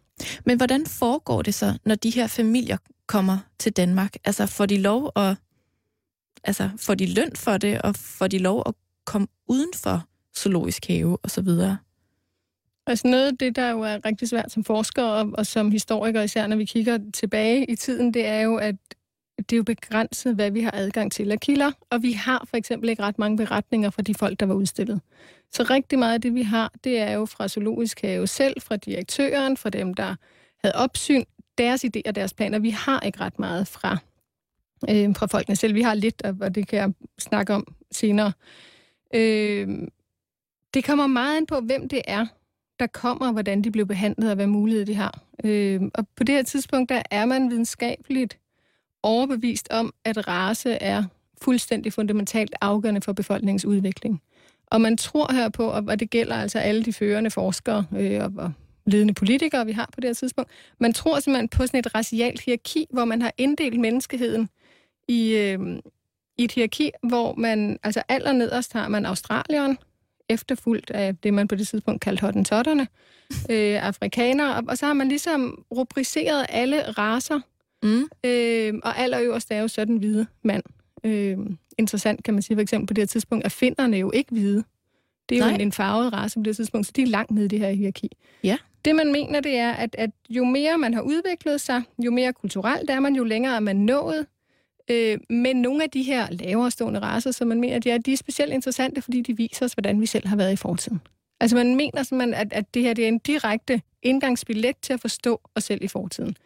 Men 0.45 0.57
hvordan 0.57 0.87
foregår 0.87 1.43
det 1.43 1.55
så, 1.55 1.79
når 1.85 1.95
de 1.95 2.11
her 2.11 2.27
familier 2.27 2.77
kommer 3.07 3.39
til 3.59 3.73
Danmark? 3.73 4.17
Altså 4.25 4.47
får 4.47 4.67
de 4.67 4.81
lov 4.81 5.13
at 5.17 5.37
altså 6.45 6.71
får 6.77 6.95
de 6.95 7.15
løn 7.15 7.37
for 7.37 7.57
det, 7.57 7.83
og 7.83 7.97
får 7.97 8.27
de 8.27 8.39
lov 8.39 8.63
at 8.67 8.75
komme 9.07 9.27
uden 9.49 9.71
for 9.77 10.09
zoologisk 10.37 10.87
have 10.87 11.19
og 11.23 11.31
så 11.31 11.43
videre? 11.43 11.79
Altså 12.87 13.09
noget 13.09 13.27
af 13.27 13.39
det, 13.39 13.57
der 13.57 13.71
jo 13.71 13.81
er 13.81 13.99
rigtig 14.05 14.29
svært 14.29 14.53
som 14.53 14.65
forsker 14.65 15.03
og, 15.03 15.31
og 15.35 15.47
som 15.47 15.71
historiker, 15.71 16.23
især 16.23 16.47
når 16.47 16.57
vi 16.57 16.65
kigger 16.65 16.99
tilbage 17.15 17.71
i 17.71 17.77
tiden, 17.77 18.15
det 18.15 18.27
er 18.27 18.41
jo, 18.41 18.57
at 18.57 18.77
det 19.39 19.53
er 19.53 19.57
jo 19.57 19.63
begrænset, 19.63 20.35
hvad 20.35 20.51
vi 20.51 20.61
har 20.61 20.71
adgang 20.75 21.13
til 21.13 21.33
af 21.33 21.41
kilder, 21.41 21.73
og 21.91 22.03
vi 22.03 22.13
har 22.13 22.47
for 22.51 22.57
eksempel 22.57 22.89
ikke 22.89 23.03
ret 23.03 23.19
mange 23.19 23.37
beretninger 23.37 23.91
fra 23.91 24.03
de 24.03 24.15
folk, 24.15 24.41
der 24.41 24.47
var 24.47 24.55
udstillet. 24.55 25.01
Så 25.53 25.63
rigtig 25.63 25.99
meget 25.99 26.15
af 26.15 26.21
det, 26.21 26.35
vi 26.35 26.43
har, 26.43 26.73
det 26.85 26.99
er 26.99 27.13
jo 27.13 27.27
fra 27.27 27.49
Zoologisk 27.49 28.01
Have 28.01 28.27
selv, 28.27 28.61
fra 28.61 28.77
direktøren, 28.77 29.57
fra 29.57 29.71
dem, 29.71 29.95
der 29.95 30.15
havde 30.65 30.75
opsyn, 30.75 31.25
deres 31.59 31.85
idéer, 31.85 32.11
deres 32.11 32.35
planer. 32.35 32.59
Vi 32.59 32.71
har 32.71 33.01
ikke 33.01 33.21
ret 33.21 33.39
meget 33.39 33.69
fra, 33.69 33.99
øh, 34.91 35.15
fra 35.17 35.27
folkene 35.27 35.57
selv. 35.57 35.75
Vi 35.75 35.83
har 35.83 35.95
lidt, 35.95 36.23
og 36.23 36.55
det 36.55 36.69
kan 36.69 36.79
jeg 36.79 36.93
snakke 37.19 37.55
om 37.55 37.67
senere. 37.93 38.33
Øh, 39.15 39.69
det 40.75 40.85
kommer 40.85 41.07
meget 41.07 41.37
ind 41.37 41.47
på, 41.47 41.61
hvem 41.61 41.89
det 41.89 42.03
er, 42.05 42.27
der 42.79 42.87
kommer, 42.87 43.33
hvordan 43.33 43.63
de 43.63 43.71
blev 43.71 43.87
behandlet 43.87 44.31
og 44.31 44.37
hvad 44.37 44.47
mulighed 44.47 44.87
de 44.87 44.95
har. 44.95 45.23
Øh, 45.45 45.81
og 45.95 46.09
på 46.17 46.25
det 46.25 46.35
her 46.35 46.43
tidspunkt, 46.43 46.89
der 46.89 47.03
er 47.11 47.25
man 47.25 47.51
videnskabeligt 47.51 48.39
overbevist 49.03 49.69
om, 49.71 49.95
at 50.05 50.29
race 50.29 50.71
er 50.71 51.05
fuldstændig 51.43 51.93
fundamentalt 51.93 52.55
afgørende 52.61 53.01
for 53.01 53.13
befolkningens 53.13 53.65
udvikling. 53.65 54.23
Og 54.67 54.81
man 54.81 54.97
tror 54.97 55.33
her 55.33 55.49
på, 55.49 55.67
og 55.67 56.01
det 56.01 56.11
gælder 56.11 56.35
altså 56.35 56.59
alle 56.59 56.85
de 56.85 56.93
førende 56.93 57.31
forskere 57.31 57.87
øh, 57.97 58.25
og, 58.25 58.53
ledende 58.89 59.15
politikere, 59.15 59.67
vi 59.67 59.73
har 59.73 59.91
på 59.95 60.01
det 60.01 60.09
her 60.09 60.15
tidspunkt, 60.15 60.51
man 60.79 60.93
tror 60.93 61.21
simpelthen 61.21 61.49
på 61.49 61.67
sådan 61.67 61.81
et 61.81 61.95
racialt 61.95 62.41
hierarki, 62.41 62.87
hvor 62.91 63.05
man 63.05 63.23
har 63.23 63.33
inddelt 63.39 63.81
menneskeheden 63.81 64.49
i, 65.09 65.35
øh, 65.35 65.59
i 66.39 66.45
et 66.45 66.53
hierarki, 66.53 66.91
hvor 67.03 67.35
man, 67.35 67.79
altså 67.83 68.03
allernederst 68.09 68.73
har 68.73 68.89
man 68.89 69.07
Australien, 69.07 69.79
efterfulgt 70.29 70.91
af 70.91 71.17
det, 71.17 71.35
man 71.35 71.49
på 71.49 71.55
det 71.55 71.69
tidspunkt 71.69 72.01
kaldte 72.01 72.21
hottentotterne, 72.21 72.89
øh, 73.51 73.87
afrikanere, 73.87 74.55
og, 74.57 74.65
og 74.69 74.79
så 74.79 74.87
har 74.87 74.93
man 74.93 75.09
ligesom 75.09 75.65
rubriceret 75.77 76.47
alle 76.49 76.91
raser, 76.91 77.41
mm. 77.83 78.09
øh, 78.25 78.75
og 78.85 78.99
allerøverst 78.99 79.51
er 79.51 79.61
jo 79.61 79.69
så 79.69 79.85
den 79.85 79.97
hvide 79.97 80.27
mand. 80.43 80.63
Øh, 81.05 81.39
interessant 81.79 82.25
kan 82.25 82.35
man 82.35 82.43
sige, 82.43 82.57
for 82.57 82.63
eksempel 82.63 82.87
på 82.87 82.95
det 82.95 83.03
her 83.03 83.07
tidspunkt, 83.07 83.45
at 83.45 83.53
finderne 83.53 83.97
jo 83.97 84.11
ikke 84.11 84.33
hvide. 84.33 84.65
Det 85.29 85.39
er 85.39 85.41
Nej. 85.41 85.49
jo 85.49 85.55
en, 85.55 85.61
en 85.61 85.73
farvet 85.73 86.13
race 86.13 86.39
på 86.39 86.43
det 86.43 86.57
tidspunkt, 86.57 86.87
så 86.87 86.93
de 86.97 87.03
er 87.03 87.07
langt 87.07 87.31
nede 87.31 87.45
i 87.45 87.49
det 87.49 87.59
her 87.59 87.71
hierarki. 87.71 88.11
Ja. 88.45 88.57
Det 88.85 88.97
man 88.97 89.13
mener, 89.13 89.41
det 89.41 89.57
er, 89.57 89.73
at, 89.73 89.97
at 89.99 90.11
jo 90.31 90.45
mere 90.45 90.79
man 90.79 90.95
har 90.95 91.01
udviklet 91.01 91.61
sig, 91.61 91.83
jo 92.05 92.11
mere 92.11 92.33
kulturelt 92.33 92.91
er 92.91 93.01
man, 93.01 93.17
jo 93.17 93.25
længere 93.25 93.57
er 93.57 93.61
man 93.61 93.77
nået, 93.77 94.27
Øh, 94.91 95.19
men 95.31 95.57
nogle 95.57 95.83
af 95.83 95.91
de 95.91 96.03
her 96.03 96.27
lavere 96.31 96.71
stående 96.71 97.01
raser, 97.01 97.31
som 97.31 97.49
man 97.49 97.61
mener, 97.61 97.79
de 97.79 97.91
er, 97.91 97.99
de 97.99 98.13
er 98.13 98.17
specielt 98.17 98.53
interessante, 98.53 99.03
fordi 99.03 99.21
de 99.21 99.37
viser 99.37 99.65
os, 99.65 99.73
hvordan 99.73 100.01
vi 100.01 100.07
selv 100.07 100.27
har 100.27 100.37
været 100.37 100.53
i 100.53 100.57
fortiden. 100.57 101.01
Altså 101.41 101.57
man 101.57 101.77
mener 101.77 102.03
simpelthen, 102.03 102.35
at, 102.35 102.53
at 102.53 102.75
det 102.75 102.83
her 102.83 102.95
det 102.95 103.05
er 103.05 103.09
en 103.09 103.19
direkte 103.19 103.83
indgangsbillet 104.03 104.77
til 104.83 104.93
at 104.93 105.01
forstå 105.01 105.41
os 105.55 105.65
selv 105.65 105.85
i 105.85 105.89
fortiden. 105.89 106.37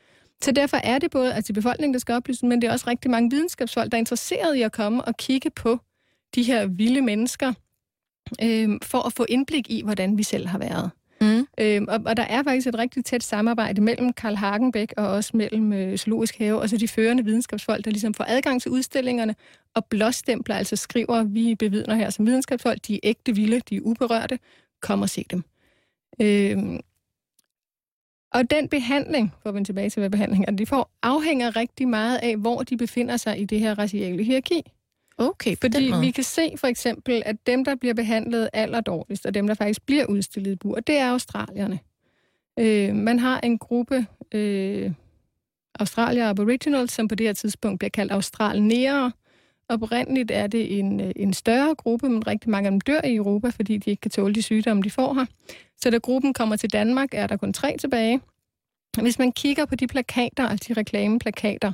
Så 0.43 0.53
derfor 0.53 0.77
er 0.77 0.99
det 0.99 1.11
både 1.11 1.35
altså 1.35 1.53
befolkningen, 1.53 1.95
der 1.95 2.01
skal 2.01 2.15
oplyse, 2.15 2.47
men 2.47 2.63
det 2.63 2.69
er 2.69 2.73
også 2.73 2.91
rigtig 2.91 3.11
mange 3.11 3.31
videnskabsfolk, 3.31 3.93
der 3.93 3.97
er 3.97 4.01
interesseret 4.01 4.57
i 4.57 4.63
at 4.63 4.73
komme 4.73 5.05
og 5.05 5.17
kigge 5.17 5.51
på 5.51 5.79
de 6.35 6.43
her 6.43 6.67
vilde 6.67 7.03
mennesker, 7.03 7.53
øh, 8.43 8.69
for 8.83 9.07
at 9.07 9.13
få 9.13 9.27
indblik 9.29 9.71
i, 9.71 9.83
hvordan 9.85 10.19
vi 10.19 10.23
selv 10.23 10.47
har 10.47 10.59
været. 10.59 10.91
Mm. 11.21 11.47
Øhm, 11.61 11.87
og, 11.89 12.01
og 12.07 12.17
der 12.17 12.23
er 12.23 12.43
faktisk 12.43 12.67
et 12.67 12.79
rigtig 12.79 13.05
tæt 13.05 13.23
samarbejde 13.23 13.81
mellem 13.81 14.13
Karl 14.13 14.35
Hagenbæk 14.35 14.93
og 14.97 15.09
også 15.09 15.37
mellem 15.37 15.73
øh, 15.73 15.97
Zoologisk 15.97 16.39
Have, 16.39 16.61
og 16.61 16.69
så 16.69 16.77
de 16.77 16.89
førende 16.89 17.25
videnskabsfolk, 17.25 17.85
der 17.85 17.91
ligesom 17.91 18.15
får 18.15 18.25
adgang 18.29 18.63
til 18.63 18.71
udstillingerne 18.71 19.35
og 19.75 19.85
blåstempler, 19.85 20.57
altså 20.57 20.77
skriver, 20.77 21.23
vi 21.23 21.55
bevidner 21.55 21.95
her 21.95 22.11
som 22.11 22.27
videnskabsfolk, 22.27 22.79
de 22.87 22.95
er 22.95 22.99
ægte 23.03 23.35
vilde, 23.35 23.61
de 23.61 23.77
er 23.77 23.81
uberørte, 23.81 24.39
kom 24.81 25.03
og 25.03 25.11
se 25.11 25.25
dem. 25.31 25.45
Øhm, 26.21 26.81
og 28.35 28.51
den 28.51 28.69
behandling, 28.69 29.33
for 29.43 29.49
at 29.49 29.55
vende 29.55 29.69
tilbage 29.69 29.91
til, 29.91 30.01
hvad 30.01 30.11
behandlingen 30.11 30.59
de 30.59 30.67
får, 30.67 30.91
afhænger 31.03 31.57
rigtig 31.57 31.89
meget 31.89 32.19
af, 32.23 32.37
hvor 32.37 32.63
de 32.63 32.77
befinder 32.77 33.17
sig 33.17 33.41
i 33.41 33.45
det 33.45 33.61
her 33.61 33.79
raciale 33.79 34.23
hierarki. 34.23 34.63
Okay, 35.19 35.57
Fordi 35.61 35.93
vi 36.01 36.11
kan 36.11 36.25
se 36.25 36.55
for 36.57 36.67
eksempel, 36.67 37.23
at 37.27 37.37
dem, 37.47 37.65
der 37.65 37.75
bliver 37.75 37.95
behandlet 37.95 38.49
allerdårligst, 38.53 39.27
og 39.27 39.35
dem, 39.35 39.47
der 39.47 39.55
faktisk 39.55 39.87
bliver 39.87 40.05
udstillet 40.05 40.53
i 40.53 40.57
bur, 40.57 40.81
det 40.81 40.97
er 40.97 41.11
australierne. 41.11 41.79
Øh, 42.59 42.95
man 42.95 43.19
har 43.19 43.41
en 43.41 43.59
gruppe 43.59 44.07
øh, 44.35 44.93
Australia 45.75 46.29
Aboriginals, 46.29 46.93
som 46.93 47.09
på 47.09 47.15
det 47.15 47.27
her 47.27 47.33
tidspunkt 47.33 47.79
bliver 47.79 47.91
kaldt 47.91 48.13
australnere. 48.13 49.13
Oprindeligt 49.73 50.31
er 50.31 50.47
det 50.47 50.79
en, 50.79 51.01
øh, 51.01 51.13
en 51.17 51.33
større 51.33 51.75
gruppe, 51.75 52.09
men 52.09 52.27
rigtig 52.27 52.51
mange 52.51 52.67
af 52.67 52.71
dem 52.71 52.81
dør 52.81 53.01
i 53.05 53.15
Europa, 53.15 53.49
fordi 53.49 53.79
de 53.79 53.91
ikke 53.91 54.01
kan 54.01 54.11
tåle 54.11 54.35
de 54.35 54.43
sygdomme, 54.43 54.83
de 54.83 54.91
får 54.91 55.15
her. 55.15 55.27
Så 55.77 55.91
da 55.91 55.99
gruppen 55.99 56.33
kommer 56.33 56.57
til 56.57 56.73
Danmark, 56.73 57.09
er 57.13 57.27
der 57.27 57.37
kun 57.37 57.53
tre 57.53 57.77
tilbage. 57.79 58.21
Hvis 59.01 59.19
man 59.19 59.33
kigger 59.33 59.65
på 59.65 59.75
de 59.75 59.87
plakater, 59.87 60.49
altså 60.49 60.67
de 60.69 60.81
reklameplakater, 60.81 61.73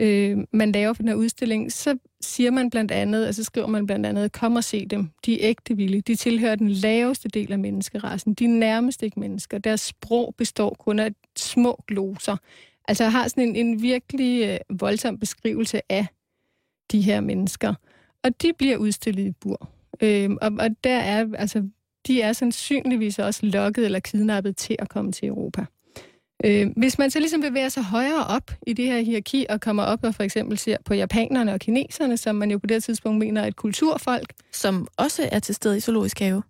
øh, 0.00 0.38
man 0.52 0.72
laver 0.72 0.92
for 0.92 1.02
den 1.02 1.08
her 1.08 1.16
udstilling, 1.16 1.72
så 1.72 1.98
siger 2.20 2.50
man 2.50 2.70
blandt 2.70 2.90
andet, 2.90 3.26
altså 3.26 3.44
skriver 3.44 3.66
man 3.66 3.86
blandt 3.86 4.06
andet, 4.06 4.32
kom 4.32 4.56
og 4.56 4.64
se 4.64 4.86
dem, 4.86 5.10
de 5.26 5.34
er 5.34 5.50
ægte 5.50 5.76
vilde, 5.76 6.00
de 6.00 6.14
tilhører 6.14 6.54
den 6.54 6.70
laveste 6.70 7.28
del 7.28 7.52
af 7.52 7.58
menneskerassen, 7.58 8.34
de 8.34 8.44
er 8.44 8.48
nærmest 8.48 9.02
ikke 9.02 9.20
mennesker, 9.20 9.58
deres 9.58 9.80
sprog 9.80 10.34
består 10.38 10.76
kun 10.78 10.98
af 10.98 11.12
små 11.36 11.84
gloser. 11.86 12.36
Altså 12.88 13.04
jeg 13.04 13.12
har 13.12 13.28
sådan 13.28 13.48
en, 13.48 13.56
en 13.56 13.82
virkelig 13.82 14.48
øh, 14.48 14.80
voldsom 14.80 15.18
beskrivelse 15.18 15.80
af 15.88 16.06
de 16.92 17.00
her 17.00 17.20
mennesker. 17.20 17.74
Og 18.24 18.42
de 18.42 18.52
bliver 18.58 18.76
udstillet 18.76 19.26
i 19.26 19.30
bur. 19.30 19.70
Øh, 20.00 20.30
og, 20.42 20.52
og 20.58 20.70
der 20.84 20.98
er, 20.98 21.26
altså, 21.38 21.68
de 22.06 22.22
er 22.22 22.32
sandsynligvis 22.32 23.18
også 23.18 23.46
lokket 23.46 23.84
eller 23.84 24.00
kidnappet 24.00 24.56
til 24.56 24.76
at 24.78 24.88
komme 24.88 25.12
til 25.12 25.28
Europa. 25.28 25.64
Øh, 26.44 26.66
hvis 26.76 26.98
man 26.98 27.10
så 27.10 27.18
ligesom 27.18 27.40
bevæger 27.40 27.68
sig 27.68 27.82
højere 27.82 28.26
op 28.26 28.50
i 28.66 28.72
det 28.72 28.84
her 28.84 29.00
hierarki 29.00 29.46
og 29.48 29.60
kommer 29.60 29.82
op 29.82 30.04
og 30.04 30.14
for 30.14 30.22
eksempel 30.22 30.58
ser 30.58 30.76
på 30.84 30.94
japanerne 30.94 31.52
og 31.52 31.60
kineserne, 31.60 32.16
som 32.16 32.36
man 32.36 32.50
jo 32.50 32.58
på 32.58 32.66
det 32.66 32.84
tidspunkt 32.84 33.18
mener 33.18 33.42
er 33.42 33.46
et 33.46 33.56
kulturfolk. 33.56 34.32
Som 34.52 34.88
også 34.96 35.28
er 35.32 35.38
til 35.38 35.54
stede 35.54 35.76
i 35.76 35.80
Zoologisk 35.80 36.18
Have. 36.18 36.42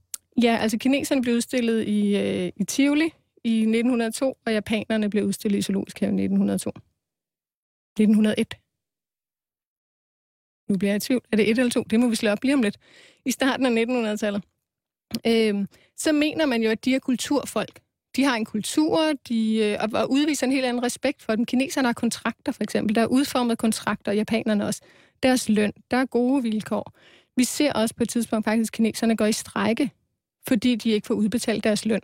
Ja, 0.43 0.59
altså 0.61 0.79
kineserne 0.79 1.23
blev 1.23 1.35
udstillet 1.35 1.89
i, 1.89 2.17
øh, 2.17 2.53
i 2.57 2.65
Tivoli 2.65 3.11
i 3.45 3.59
1902, 3.59 4.37
og 4.47 4.53
japanerne 4.53 5.11
blev 5.11 5.25
udstillet 5.25 5.59
i 5.59 5.63
Zoologisk 5.63 6.01
Have 6.01 6.11
i 6.11 6.25
1902. 6.25 6.71
1901. 6.71 8.55
Nu 10.69 10.79
bliver 10.79 10.93
jeg 10.93 10.97
i 10.97 11.01
tvivl. 11.01 11.23
Er 11.33 11.37
det 11.37 11.51
et 11.51 11.59
eller 11.59 11.71
to? 11.71 11.83
Det 11.83 12.01
må 12.01 12.09
vi 12.09 12.17
slå 12.17 12.31
op 12.31 12.43
lige 12.43 12.55
om 12.55 12.63
lidt. 12.63 12.77
I 13.25 13.31
starten 13.31 13.79
af 13.79 13.85
1900-tallet. 13.85 14.43
Øh, 15.27 15.67
så 15.97 16.13
mener 16.13 16.47
man 16.47 16.63
jo, 16.63 16.71
at 16.71 16.85
de 16.85 16.95
er 16.95 16.99
kulturfolk. 16.99 17.81
De 18.17 18.25
har 18.25 18.37
en 18.37 18.45
kultur, 18.45 19.13
de 19.29 19.57
øh, 19.57 19.79
og 19.93 20.11
udviser 20.11 20.47
en 20.47 20.53
helt 20.53 20.65
anden 20.65 20.83
respekt 20.83 21.23
for 21.23 21.35
dem. 21.35 21.45
Kineserne 21.45 21.89
har 21.89 21.93
kontrakter, 21.93 22.53
for 22.53 22.63
eksempel. 22.63 22.95
Der 22.95 23.03
er 23.03 23.07
udformet 23.07 23.59
kontrakter, 23.59 24.13
japanerne 24.13 24.67
også. 24.67 24.81
Deres 25.23 25.49
løn, 25.49 25.73
der 25.91 25.97
er 25.97 26.07
gode 26.07 26.43
vilkår. 26.43 26.93
Vi 27.37 27.45
ser 27.45 27.73
også 27.73 27.95
på 27.95 28.03
et 28.03 28.09
tidspunkt 28.09 28.45
faktisk, 28.45 28.73
at 28.73 28.77
kineserne 28.77 29.17
går 29.17 29.27
i 29.27 29.33
strejke, 29.33 29.91
fordi 30.49 30.75
de 30.75 30.91
ikke 30.91 31.07
får 31.07 31.15
udbetalt 31.15 31.65
deres 31.65 31.87
løn. 31.87 32.01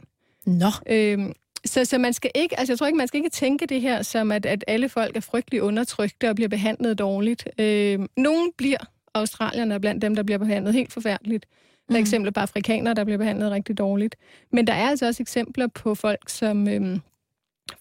Nå. 0.46 0.70
Øhm, 0.86 1.32
så, 1.64 1.84
så 1.84 1.98
man 1.98 2.12
skal 2.12 2.30
ikke, 2.34 2.58
altså 2.58 2.72
jeg 2.72 2.78
tror 2.78 2.86
ikke, 2.86 2.96
man 2.96 3.08
skal 3.08 3.18
ikke 3.18 3.30
tænke 3.30 3.66
det 3.66 3.80
her 3.80 4.02
som, 4.02 4.32
at, 4.32 4.46
at 4.46 4.64
alle 4.66 4.88
folk 4.88 5.16
er 5.16 5.20
frygtelig 5.20 5.62
undertrykte 5.62 6.28
og 6.28 6.34
bliver 6.34 6.48
behandlet 6.48 6.98
dårligt. 6.98 7.48
Øhm, 7.58 8.08
nogen 8.16 8.52
bliver, 8.56 8.78
australierne 9.14 9.80
blandt 9.80 10.02
dem, 10.02 10.14
der 10.14 10.22
bliver 10.22 10.38
behandlet 10.38 10.74
helt 10.74 10.92
forfærdeligt. 10.92 11.46
Der 11.88 11.94
er 11.94 11.98
mm. 11.98 12.02
eksempler 12.02 12.32
på 12.32 12.40
afrikanere, 12.40 12.94
der 12.94 13.04
bliver 13.04 13.18
behandlet 13.18 13.50
rigtig 13.50 13.78
dårligt. 13.78 14.16
Men 14.52 14.66
der 14.66 14.72
er 14.72 14.88
altså 14.88 15.06
også 15.06 15.22
eksempler 15.22 15.66
på 15.66 15.94
folk, 15.94 16.28
som 16.28 16.68
øhm, 16.68 17.00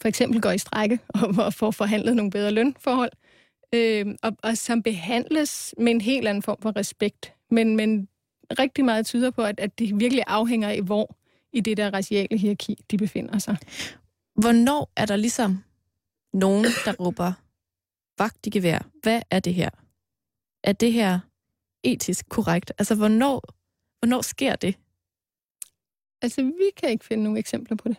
for 0.02 0.08
eksempel 0.08 0.41
går 0.41 0.52
i 0.52 0.58
strække 0.58 1.00
og 1.46 1.54
får 1.54 1.72
forhandlet 1.72 2.15
nogle 2.15 2.32
bedre 2.32 2.52
lønforhold, 2.52 3.12
øhm, 3.74 4.15
og, 4.22 4.32
og 4.43 4.58
som 4.58 4.84
behandles 4.84 5.76
med 5.78 5.91
en 5.91 6.02
helt 6.02 6.28
anden 6.28 6.41
form 6.41 6.58
for 6.62 6.76
respekt. 6.76 7.34
Men, 7.52 7.76
men 7.76 8.08
rigtig 8.60 8.86
meget 8.86 9.06
tyder 9.06 9.32
på, 9.32 9.43
at, 9.43 9.60
at 9.60 9.80
det 9.80 10.00
virkelig 10.00 10.24
afhænger 10.28 10.69
af, 10.69 10.82
hvor 10.82 11.15
i 11.54 11.62
det 11.62 11.78
der 11.78 11.94
raciale 11.94 12.38
hierarki, 12.38 12.84
de 12.92 12.98
befinder 12.98 13.39
sig. 13.39 13.58
Hvornår 14.36 14.92
er 14.96 15.06
der 15.06 15.16
ligesom 15.16 15.63
nogen, 16.34 16.66
der 16.86 16.94
råber 16.94 17.34
vagt 18.18 18.48
i 18.48 18.50
gevær? 18.50 18.80
Hvad 19.04 19.22
er 19.32 19.39
det 19.39 19.54
her? 19.54 19.70
Er 20.63 20.74
det 20.74 20.94
her 20.94 21.20
etisk 21.84 22.30
korrekt? 22.30 22.72
Altså, 22.78 22.96
hvornår 22.96 23.42
Hvornår 24.04 24.22
sker 24.22 24.56
det? 24.56 24.76
Altså, 26.22 26.44
vi 26.44 26.72
kan 26.78 26.89
ikke 26.89 27.06
finde 27.06 27.24
nogle 27.24 27.39
eksempler 27.39 27.78
på 27.78 27.89
det. 27.89 27.98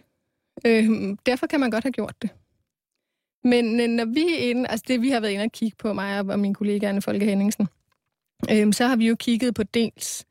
Øh, 0.67 1.17
derfor 1.27 1.47
kan 1.47 1.61
man 1.61 1.71
godt 1.71 1.85
have 1.85 1.93
gjort 1.93 2.23
det. 2.23 2.31
Men 3.45 3.81
øh, 3.81 3.89
når 3.89 4.05
vi 4.05 4.35
er 4.35 4.51
inde, 4.51 4.69
altså 4.69 4.85
det 4.89 5.03
vi 5.03 5.11
har 5.11 5.21
været 5.21 5.33
inde 5.33 5.45
og 5.45 5.53
kigge 5.53 5.77
på, 5.77 5.93
mig 5.93 6.21
og 6.21 6.41
min 6.41 6.55
kollega 6.55 6.89
Anne 6.89 7.03
Folke 7.03 7.25
Henningsen, 7.25 7.69
øh, 8.51 8.73
så 8.73 8.87
har 8.87 8.97
vi 8.97 9.09
jo 9.09 9.17
kigget 9.17 9.55
på 9.55 9.63
dels 9.63 10.27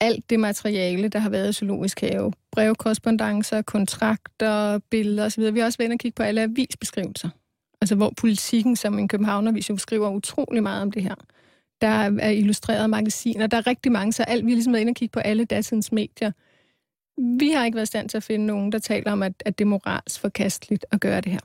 alt 0.00 0.30
det 0.30 0.40
materiale, 0.40 1.08
der 1.08 1.18
har 1.18 1.30
været 1.30 1.48
i 1.48 1.52
Zoologisk 1.52 2.00
Have. 2.00 2.32
Brevkorrespondencer, 2.52 3.62
kontrakter, 3.62 4.78
billeder 4.78 5.24
osv. 5.24 5.54
Vi 5.54 5.58
har 5.58 5.66
også 5.66 5.78
været 5.78 5.86
inde 5.86 5.94
og 5.94 5.98
kigge 5.98 6.14
på 6.14 6.22
alle 6.22 6.42
avisbeskrivelser. 6.42 7.28
Altså 7.80 7.94
hvor 7.94 8.12
politikken, 8.16 8.76
som 8.76 8.98
en 8.98 9.08
københavner, 9.08 9.76
skriver 9.78 10.10
utrolig 10.10 10.62
meget 10.62 10.82
om 10.82 10.92
det 10.92 11.02
her 11.02 11.14
der 11.80 11.88
er 12.20 12.28
illustrerede 12.28 12.88
magasiner, 12.88 13.46
der 13.46 13.56
er 13.56 13.66
rigtig 13.66 13.92
mange, 13.92 14.12
så 14.12 14.22
alt, 14.22 14.46
vi 14.46 14.50
er 14.50 14.54
ligesom 14.54 14.74
inde 14.74 14.90
og 14.90 14.96
kigge 14.96 15.12
på 15.12 15.20
alle 15.20 15.44
datidens 15.44 15.92
medier. 15.92 16.32
Vi 17.38 17.50
har 17.50 17.64
ikke 17.64 17.76
været 17.76 17.86
i 17.86 17.94
stand 17.94 18.08
til 18.08 18.16
at 18.16 18.22
finde 18.22 18.46
nogen, 18.46 18.72
der 18.72 18.78
taler 18.78 19.12
om, 19.12 19.22
at, 19.22 19.32
at 19.44 19.58
det 19.58 19.64
er 19.64 19.68
moralsk 19.68 20.20
forkasteligt 20.20 20.86
at 20.90 21.00
gøre 21.00 21.20
det 21.20 21.32
her. 21.32 21.40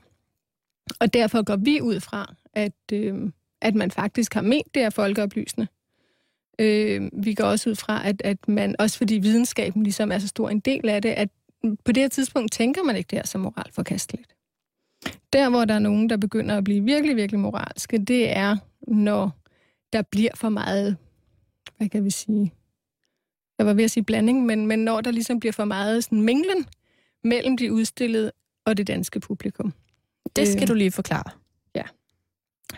Og 1.00 1.14
derfor 1.14 1.42
går 1.42 1.56
vi 1.56 1.80
ud 1.80 2.00
fra, 2.00 2.34
at, 2.52 2.92
øh, 2.92 3.30
at 3.62 3.74
man 3.74 3.90
faktisk 3.90 4.34
har 4.34 4.42
ment 4.42 4.74
det 4.74 4.82
er 4.82 4.90
folkeoplysende. 4.90 5.66
Øh, 6.58 7.10
vi 7.12 7.34
går 7.34 7.44
også 7.44 7.70
ud 7.70 7.74
fra, 7.74 8.08
at, 8.08 8.22
at 8.24 8.48
man, 8.48 8.76
også 8.78 8.98
fordi 8.98 9.14
videnskaben 9.14 9.82
ligesom 9.82 10.12
er 10.12 10.18
så 10.18 10.28
stor 10.28 10.48
en 10.48 10.60
del 10.60 10.88
af 10.88 11.02
det, 11.02 11.08
at 11.08 11.28
på 11.84 11.92
det 11.92 12.02
her 12.02 12.08
tidspunkt 12.08 12.52
tænker 12.52 12.82
man 12.82 12.96
ikke 12.96 13.08
det 13.08 13.18
her 13.18 13.26
som 13.26 13.40
moralsk 13.40 13.74
forkasteligt. 13.74 14.34
Der, 15.32 15.50
hvor 15.50 15.64
der 15.64 15.74
er 15.74 15.78
nogen, 15.78 16.10
der 16.10 16.16
begynder 16.16 16.56
at 16.56 16.64
blive 16.64 16.84
virkelig, 16.84 17.16
virkelig 17.16 17.40
moralske, 17.40 17.98
det 17.98 18.36
er, 18.36 18.56
når 18.88 19.30
der 19.92 20.02
bliver 20.02 20.30
for 20.34 20.48
meget, 20.48 20.96
hvad 21.76 21.88
kan 21.88 22.04
vi 22.04 22.10
sige, 22.10 22.52
jeg 23.58 23.66
var 23.66 23.74
ved 23.74 23.84
at 23.84 23.90
sige 23.90 24.04
blanding, 24.04 24.46
men, 24.46 24.66
men 24.66 24.78
når 24.78 25.00
der 25.00 25.10
ligesom 25.10 25.40
bliver 25.40 25.52
for 25.52 25.64
meget 25.64 26.04
sådan 26.04 26.22
minglen 26.22 26.66
mellem 27.24 27.56
de 27.56 27.72
udstillede 27.72 28.32
og 28.64 28.76
det 28.76 28.86
danske 28.86 29.20
publikum. 29.20 29.72
Det 30.36 30.48
skal 30.48 30.62
øh, 30.62 30.68
du 30.68 30.74
lige 30.74 30.90
forklare. 30.90 31.30
Ja. 31.74 31.82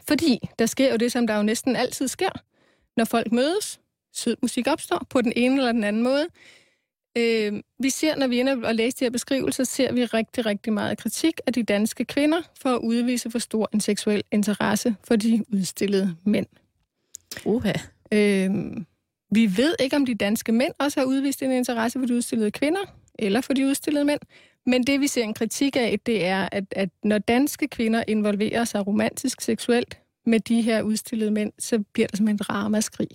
Fordi 0.09 0.49
der 0.59 0.67
sker 0.67 0.91
jo 0.91 0.97
det, 0.97 1.13
som 1.13 1.27
der 1.27 1.37
jo 1.37 1.43
næsten 1.43 1.77
altid 1.77 2.09
sker, 2.09 2.43
når 2.99 3.05
folk 3.05 3.33
mødes. 3.33 3.81
Sød 4.13 4.37
musik 4.43 4.67
opstår 4.67 5.07
på 5.11 5.23
den 5.23 5.33
ene 5.37 5.57
eller 5.57 5.73
den 5.73 5.85
anden 5.85 6.03
måde. 6.03 6.27
Øh, 7.19 7.63
vi 7.79 7.91
ser, 7.91 8.17
når 8.17 8.27
vi 8.27 8.41
ender 8.41 8.67
og 8.67 8.75
læser 8.75 8.97
de 8.99 9.05
her 9.05 9.11
beskrivelser, 9.11 9.65
ser 9.65 9.93
vi 9.93 10.05
rigtig, 10.05 10.47
rigtig 10.47 10.73
meget 10.73 10.99
kritik 10.99 11.41
af 11.47 11.53
de 11.53 11.63
danske 11.63 12.05
kvinder 12.05 12.43
for 12.61 12.75
at 12.75 12.79
udvise 12.79 13.31
for 13.31 13.39
stor 13.39 13.69
en 13.73 13.81
seksuel 13.81 14.23
interesse 14.33 14.97
for 15.05 15.17
de 15.17 15.45
udstillede 15.53 16.17
mænd. 16.25 16.47
Uha. 17.45 17.73
Øhm, 18.13 18.87
vi 19.31 19.57
ved 19.57 19.75
ikke, 19.81 19.97
om 19.97 20.07
de 20.07 20.15
danske 20.15 20.53
mænd 20.53 20.73
også 20.79 21.01
har 21.01 21.07
udvist 21.07 21.43
en 21.43 21.51
interesse 21.51 21.99
for 21.99 22.07
de 22.07 22.15
udstillede 22.15 22.51
kvinder, 22.51 22.81
eller 23.19 23.41
for 23.41 23.53
de 23.53 23.67
udstillede 23.67 24.05
mænd. 24.05 24.21
Men 24.67 24.83
det, 24.83 25.01
vi 25.01 25.07
ser 25.07 25.23
en 25.23 25.35
kritik 25.35 25.77
af, 25.77 26.01
det 26.07 26.25
er, 26.25 26.49
at, 26.53 26.65
at 26.71 26.89
når 27.05 27.19
danske 27.19 27.69
kvinder 27.69 28.05
involverer 28.09 28.65
sig 28.65 28.87
romantisk 28.87 29.41
seksuelt 29.41 29.99
med 30.29 30.41
de 30.41 30.63
her 30.63 30.83
udstillede 30.83 31.31
mænd, 31.31 31.53
så 31.59 31.85
bliver 31.93 32.09
der 32.09 32.17
som 32.17 32.29
en 32.29 32.51
ramaskrig. 32.51 33.09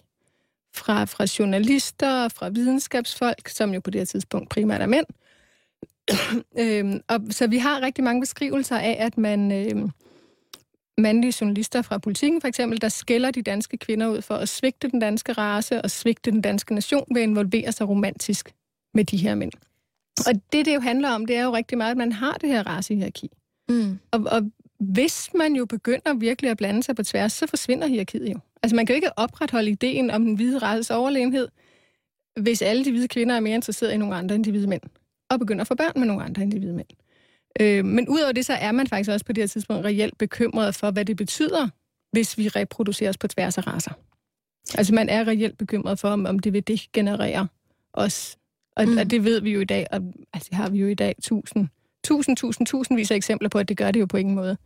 Fra, 0.75 1.05
fra 1.05 1.25
journalister, 1.39 2.27
fra 2.27 2.49
videnskabsfolk, 2.49 3.49
som 3.49 3.73
jo 3.73 3.79
på 3.79 3.89
det 3.91 4.01
her 4.01 4.05
tidspunkt 4.05 4.49
primært 4.49 4.81
er 4.81 4.85
mænd. 4.85 5.05
øhm, 6.59 7.01
og, 7.07 7.19
så 7.29 7.47
vi 7.47 7.57
har 7.57 7.81
rigtig 7.81 8.03
mange 8.03 8.21
beskrivelser 8.21 8.77
af, 8.77 8.97
at 8.99 9.17
man, 9.17 9.51
øhm, 9.51 9.89
mandlige 10.97 11.33
journalister 11.41 11.81
fra 11.81 11.97
politikken 11.97 12.41
for 12.41 12.47
eksempel, 12.47 12.81
der 12.81 12.89
skælder 12.89 13.31
de 13.31 13.41
danske 13.41 13.77
kvinder 13.77 14.07
ud 14.07 14.21
for 14.21 14.35
at 14.35 14.49
svigte 14.49 14.91
den 14.91 14.99
danske 14.99 15.33
race 15.33 15.81
og 15.81 15.91
svigte 15.91 16.31
den 16.31 16.41
danske 16.41 16.73
nation 16.73 17.05
ved 17.13 17.21
at 17.21 17.27
involvere 17.27 17.71
sig 17.71 17.89
romantisk 17.89 18.53
med 18.93 19.05
de 19.05 19.17
her 19.17 19.35
mænd. 19.35 19.51
Og 20.27 20.33
det, 20.53 20.65
det 20.65 20.75
jo 20.75 20.79
handler 20.79 21.09
om, 21.09 21.25
det 21.25 21.35
er 21.35 21.43
jo 21.43 21.53
rigtig 21.53 21.77
meget, 21.77 21.91
at 21.91 21.97
man 21.97 22.11
har 22.11 22.33
det 22.33 22.49
her 22.49 22.67
racehierarki. 22.67 23.29
Mm. 23.69 23.99
Og, 24.11 24.23
og 24.31 24.51
hvis 24.83 25.29
man 25.35 25.55
jo 25.55 25.65
begynder 25.65 26.13
virkelig 26.13 26.51
at 26.51 26.57
blande 26.57 26.83
sig 26.83 26.95
på 26.95 27.03
tværs, 27.03 27.33
så 27.33 27.47
forsvinder 27.47 27.87
hierarkiet 27.87 28.33
jo. 28.33 28.39
Altså 28.63 28.75
man 28.75 28.85
kan 28.85 28.93
jo 28.93 28.95
ikke 28.95 29.19
opretholde 29.19 29.69
ideen 29.69 30.11
om 30.11 30.25
den 30.25 30.35
hvide 30.35 30.57
races 30.57 30.91
overlegenhed, 30.91 31.47
hvis 32.41 32.61
alle 32.61 32.85
de 32.85 32.91
hvide 32.91 33.07
kvinder 33.07 33.35
er 33.35 33.39
mere 33.39 33.55
interesserede 33.55 33.95
i 33.95 33.97
nogle 33.97 34.15
andre 34.15 34.35
end 34.35 34.43
de 34.43 34.51
hvide 34.51 34.67
mænd, 34.67 34.81
og 35.29 35.39
begynder 35.39 35.61
at 35.61 35.67
få 35.67 35.75
børn 35.75 35.93
med 35.95 36.07
nogle 36.07 36.23
andre 36.23 36.43
end 36.43 36.51
de 36.51 36.59
hvide 36.59 36.73
mænd. 36.73 36.87
Øh, 37.61 37.85
men 37.85 38.09
udover 38.09 38.31
det, 38.31 38.45
så 38.45 38.53
er 38.53 38.71
man 38.71 38.87
faktisk 38.87 39.09
også 39.09 39.25
på 39.25 39.33
det 39.33 39.41
her 39.41 39.47
tidspunkt 39.47 39.85
reelt 39.85 40.17
bekymret 40.17 40.75
for, 40.75 40.91
hvad 40.91 41.05
det 41.05 41.17
betyder, 41.17 41.67
hvis 42.11 42.37
vi 42.37 42.47
reproduceres 42.47 43.17
på 43.17 43.27
tværs 43.27 43.57
af 43.57 43.67
raser. 43.67 43.91
Altså 44.77 44.93
man 44.93 45.09
er 45.09 45.27
reelt 45.27 45.57
bekymret 45.57 45.99
for, 45.99 46.09
om, 46.09 46.25
om 46.25 46.39
det 46.39 46.53
vil 46.53 46.67
degenerere 46.67 47.47
os. 47.93 48.37
Og, 48.75 48.87
mm. 48.87 48.97
og 48.97 49.11
det 49.11 49.23
ved 49.23 49.41
vi 49.41 49.51
jo 49.51 49.59
i 49.59 49.65
dag, 49.65 49.87
og 49.91 50.01
altså 50.33 50.55
har 50.55 50.69
vi 50.69 50.77
jo 50.77 50.87
i 50.87 50.93
dag 50.93 51.15
tusind, 51.21 51.67
tusind, 52.03 52.37
tusind, 52.37 52.67
tusindvis 52.67 53.11
af 53.11 53.15
eksempler 53.15 53.49
på, 53.49 53.59
at 53.59 53.69
det 53.69 53.77
gør 53.77 53.91
det 53.91 53.99
jo 53.99 54.05
på 54.05 54.17
ingen 54.17 54.35
måde. 54.35 54.57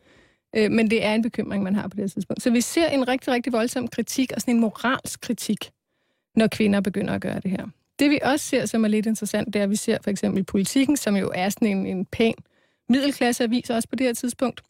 Øh, 0.56 0.72
men 0.72 0.90
det 0.90 1.06
er 1.06 1.14
en 1.14 1.22
bekymring, 1.22 1.64
man 1.64 1.76
har 1.76 1.88
på 1.88 1.96
det 1.96 2.04
her 2.04 2.08
tidspunkt. 2.08 2.44
Så 2.44 2.50
vi 2.50 2.62
ser 2.62 2.88
en 2.88 3.08
rigtig, 3.08 3.34
rigtig 3.34 3.54
voldsom 3.54 3.88
kritik, 3.88 4.32
og 4.36 4.42
sådan 4.42 4.54
en 4.54 4.62
moralsk 4.62 5.22
kritik, 5.22 5.72
når 6.36 6.48
kvinder 6.48 6.82
begynder 6.82 7.14
at 7.14 7.22
gøre 7.22 7.40
det 7.40 7.52
her. 7.52 7.68
Det 8.00 8.10
vi 8.10 8.20
også 8.24 8.46
ser, 8.46 8.66
som 8.66 8.84
er 8.84 8.88
lidt 8.88 9.06
interessant, 9.06 9.54
det 9.54 9.60
er, 9.60 9.64
at 9.64 9.70
vi 9.70 9.76
ser 9.76 9.98
for 10.04 10.10
eksempel 10.10 10.44
politikken, 10.44 10.98
som 10.98 11.16
jo 11.16 11.32
er 11.36 11.50
sådan 11.50 11.68
en, 11.68 11.86
en 11.86 12.06
pæn 12.06 12.34
middelklasseavis 12.90 13.70
også 13.70 13.90
på 13.90 13.96
det 13.96 14.08
her 14.08 14.14
tidspunkt, 14.14 14.62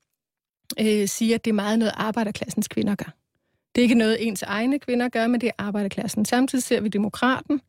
øh, 0.80 1.08
siger, 1.08 1.36
at 1.36 1.46
det 1.46 1.52
er 1.52 1.56
meget 1.56 1.80
noget, 1.80 1.92
arbejderklassens 1.96 2.68
kvinder 2.68 2.96
gør. 2.96 3.14
Det 3.76 3.82
er 3.82 3.84
ikke 3.84 3.96
noget, 3.96 4.28
ens 4.28 4.42
egne 4.42 4.80
kvinder 4.80 5.10
gør, 5.10 5.28
men 5.28 5.42
det 5.42 5.48
er 5.48 5.54
arbejderklassen. 5.58 6.26
Samtidig 6.26 6.64
ser 6.64 6.82
vi 6.82 6.90
Demokraten, 6.90 7.62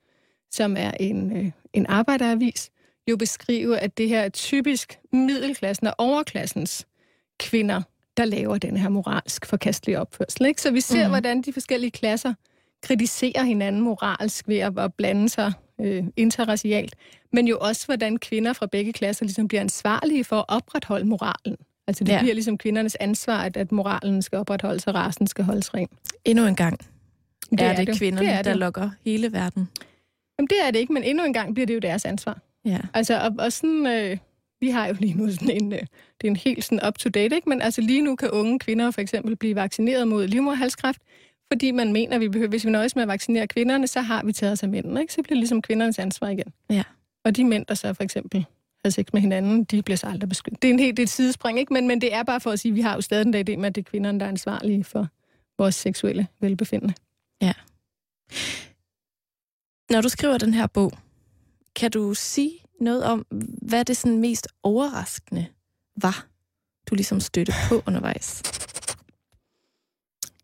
som 0.50 0.76
er 0.78 0.90
en, 0.90 1.36
øh, 1.36 1.50
en 1.72 1.86
arbejderavis, 1.86 2.70
jo 3.10 3.16
beskrive, 3.16 3.78
at 3.78 3.98
det 3.98 4.08
her 4.08 4.20
er 4.20 4.28
typisk 4.28 4.98
middelklassen 5.12 5.86
og 5.86 5.94
overklassens 5.98 6.86
kvinder, 7.38 7.82
der 8.18 8.24
laver 8.24 8.58
den 8.58 8.76
her 8.76 8.88
moralsk 8.88 9.46
forkastelige 9.46 10.00
opførsel. 10.00 10.46
Ikke? 10.46 10.62
Så 10.62 10.70
vi 10.70 10.80
ser, 10.80 11.04
mm. 11.04 11.10
hvordan 11.10 11.42
de 11.42 11.52
forskellige 11.52 11.90
klasser 11.90 12.34
kritiserer 12.82 13.42
hinanden 13.42 13.80
moralsk 13.82 14.48
ved 14.48 14.58
at, 14.58 14.78
at 14.78 14.94
blande 14.94 15.28
sig 15.28 15.52
øh, 15.80 16.04
interracialt, 16.16 16.94
men 17.32 17.48
jo 17.48 17.58
også, 17.60 17.86
hvordan 17.86 18.16
kvinder 18.16 18.52
fra 18.52 18.66
begge 18.66 18.92
klasser 18.92 19.24
ligesom 19.24 19.48
bliver 19.48 19.60
ansvarlige 19.60 20.24
for 20.24 20.36
at 20.36 20.44
opretholde 20.48 21.06
moralen. 21.06 21.56
Altså 21.86 22.04
det 22.04 22.12
ja. 22.12 22.20
bliver 22.20 22.34
ligesom 22.34 22.58
kvindernes 22.58 22.96
ansvar, 23.00 23.42
at, 23.42 23.56
at 23.56 23.72
moralen 23.72 24.22
skal 24.22 24.38
opretholdes, 24.38 24.86
og 24.86 24.94
rasen 24.94 25.26
skal 25.26 25.44
holdes 25.44 25.74
ren. 25.74 25.88
Endnu 26.24 26.46
en 26.46 26.56
gang 26.56 26.80
det 27.50 27.60
er, 27.60 27.64
er 27.64 27.76
det, 27.76 27.86
det 27.86 27.98
kvinderne, 27.98 28.26
det 28.26 28.34
er 28.34 28.36
det. 28.36 28.44
der 28.44 28.54
lukker 28.54 28.90
hele 29.04 29.32
verden. 29.32 29.68
Jamen 30.38 30.48
det 30.48 30.56
er 30.66 30.70
det 30.70 30.78
ikke, 30.78 30.92
men 30.92 31.02
endnu 31.02 31.24
en 31.24 31.32
gang 31.32 31.54
bliver 31.54 31.66
det 31.66 31.74
jo 31.74 31.78
deres 31.78 32.04
ansvar. 32.04 32.38
Ja. 32.64 32.78
Altså, 32.94 33.20
og, 33.20 33.34
og 33.38 33.52
sådan, 33.52 33.86
øh, 33.86 34.16
vi 34.60 34.70
har 34.70 34.86
jo 34.86 34.94
lige 34.98 35.14
nu 35.14 35.30
sådan 35.30 35.50
en, 35.50 35.72
øh, 35.72 35.82
det 36.20 36.26
er 36.26 36.30
en 36.30 36.36
helt 36.36 36.64
sådan 36.64 36.86
up-to-date, 36.86 37.36
ikke? 37.36 37.48
men 37.48 37.62
altså 37.62 37.80
lige 37.80 38.02
nu 38.02 38.16
kan 38.16 38.30
unge 38.30 38.58
kvinder 38.58 38.90
for 38.90 39.00
eksempel 39.00 39.36
blive 39.36 39.54
vaccineret 39.54 40.08
mod 40.08 40.26
livmoderhalskræft, 40.26 41.02
fordi 41.52 41.70
man 41.70 41.92
mener, 41.92 42.14
at 42.14 42.20
vi 42.20 42.28
behøver, 42.28 42.48
hvis 42.48 42.64
vi 42.64 42.70
nøjes 42.70 42.96
med 42.96 43.02
at 43.02 43.08
vaccinere 43.08 43.46
kvinderne, 43.46 43.86
så 43.86 44.00
har 44.00 44.22
vi 44.24 44.32
taget 44.32 44.52
os 44.52 44.62
af 44.62 44.68
mændene. 44.68 45.00
Ikke? 45.00 45.12
Så 45.12 45.22
bliver 45.22 45.34
det 45.34 45.38
ligesom 45.38 45.62
kvindernes 45.62 45.98
ansvar 45.98 46.28
igen. 46.28 46.52
Ja. 46.70 46.82
Og 47.24 47.36
de 47.36 47.44
mænd, 47.44 47.66
der 47.66 47.74
så 47.74 47.94
for 47.94 48.02
eksempel 48.02 48.46
har 48.84 48.90
sex 48.90 49.06
med 49.12 49.20
hinanden, 49.20 49.64
de 49.64 49.82
bliver 49.82 49.96
så 49.96 50.06
aldrig 50.06 50.28
beskyttet. 50.28 50.62
Det 50.62 50.68
er 50.68 50.72
en 50.72 50.78
helt 50.78 50.96
det 50.96 51.02
er 51.02 51.06
et 51.06 51.10
sidespring, 51.10 51.58
ikke? 51.58 51.72
Men, 51.72 51.88
men 51.88 52.00
det 52.00 52.14
er 52.14 52.22
bare 52.22 52.40
for 52.40 52.50
at 52.50 52.60
sige, 52.60 52.72
at 52.72 52.76
vi 52.76 52.80
har 52.80 52.94
jo 52.94 53.00
stadig 53.00 53.24
den 53.24 53.32
dag 53.32 53.50
idé 53.50 53.56
med, 53.56 53.66
at 53.66 53.74
det 53.74 53.80
er 53.80 53.90
kvinderne, 53.90 54.20
der 54.20 54.26
er 54.26 54.30
ansvarlige 54.30 54.84
for 54.84 55.08
vores 55.58 55.74
seksuelle 55.74 56.26
velbefindende. 56.40 56.94
Ja. 57.42 57.52
Når 59.90 60.00
du 60.00 60.08
skriver 60.08 60.38
den 60.38 60.54
her 60.54 60.66
bog, 60.66 60.92
kan 61.76 61.90
du 61.90 62.14
sige 62.14 62.52
noget 62.80 63.04
om, 63.04 63.26
hvad 63.62 63.84
det 63.84 63.96
sådan 63.96 64.18
mest 64.18 64.48
overraskende 64.62 65.46
var, 66.02 66.26
du 66.90 66.94
ligesom 66.94 67.20
støtte 67.20 67.52
på 67.68 67.82
undervejs? 67.86 68.42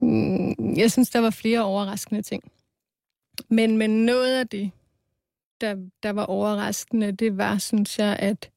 Mm, 0.01 0.77
jeg 0.77 0.93
synes, 0.93 1.11
der 1.11 1.19
var 1.19 1.31
flere 1.31 1.65
overraskende 1.65 2.23
ting. 2.23 2.53
Men, 3.49 3.79
men 3.79 4.05
noget 4.07 4.39
af 4.39 4.49
det, 4.49 4.71
der, 5.61 5.77
der 6.03 6.11
var 6.11 6.25
overraskende, 6.25 7.13
det 7.13 7.39
var, 7.39 7.59
synes 7.59 7.99
jeg, 7.99 8.17
at 8.19 8.51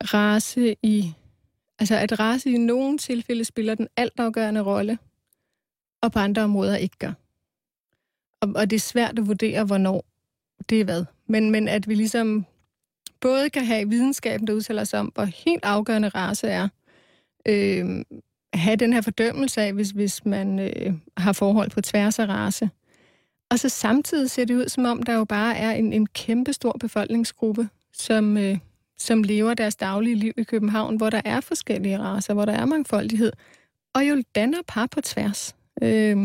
race 0.00 0.76
i, 0.82 1.12
altså 1.78 1.96
at 1.96 2.20
race 2.20 2.50
i 2.50 2.56
nogle 2.56 2.98
tilfælde 2.98 3.44
spiller 3.44 3.74
den 3.74 3.88
altafgørende 3.96 4.60
rolle, 4.60 4.98
og 6.02 6.12
på 6.12 6.18
andre 6.18 6.42
områder 6.42 6.76
ikke 6.76 6.96
gør. 6.98 7.12
Og, 8.40 8.52
og 8.56 8.70
det 8.70 8.76
er 8.76 8.80
svært 8.80 9.18
at 9.18 9.26
vurdere, 9.26 9.64
hvornår 9.64 10.04
det 10.68 10.80
er 10.80 10.84
hvad. 10.84 11.04
Men, 11.26 11.50
men 11.50 11.68
at 11.68 11.88
vi 11.88 11.94
ligesom 11.94 12.46
både 13.20 13.50
kan 13.50 13.64
have 13.64 13.88
videnskaben, 13.88 14.46
der 14.46 14.52
udtaler 14.52 14.84
sig 14.84 15.00
om, 15.00 15.12
hvor 15.14 15.24
helt 15.24 15.64
afgørende 15.64 16.08
race 16.08 16.46
er, 16.46 16.68
øh, 17.48 18.04
have 18.54 18.76
den 18.76 18.92
her 18.92 19.00
fordømmelse 19.00 19.62
af, 19.62 19.72
hvis, 19.72 19.90
hvis 19.90 20.24
man 20.24 20.58
øh, 20.58 20.92
har 21.16 21.32
forhold 21.32 21.70
på 21.70 21.80
tværs 21.80 22.18
af 22.18 22.26
race. 22.28 22.70
Og 23.50 23.58
så 23.58 23.68
samtidig 23.68 24.30
ser 24.30 24.44
det 24.44 24.54
ud, 24.54 24.68
som 24.68 24.84
om 24.84 25.02
der 25.02 25.14
jo 25.14 25.24
bare 25.24 25.56
er 25.56 25.70
en, 25.70 25.92
en 25.92 26.06
kæmpe 26.06 26.52
stor 26.52 26.76
befolkningsgruppe, 26.80 27.68
som, 27.92 28.36
øh, 28.36 28.58
som 28.98 29.22
lever 29.22 29.54
deres 29.54 29.76
daglige 29.76 30.16
liv 30.16 30.32
i 30.36 30.42
København, 30.42 30.96
hvor 30.96 31.10
der 31.10 31.20
er 31.24 31.40
forskellige 31.40 31.98
raser, 31.98 32.34
hvor 32.34 32.44
der 32.44 32.52
er 32.52 32.64
mangfoldighed, 32.64 33.32
og 33.94 34.08
jo 34.08 34.22
danner 34.34 34.58
par 34.68 34.86
på 34.86 35.00
tværs. 35.00 35.56
Øh, 35.82 36.16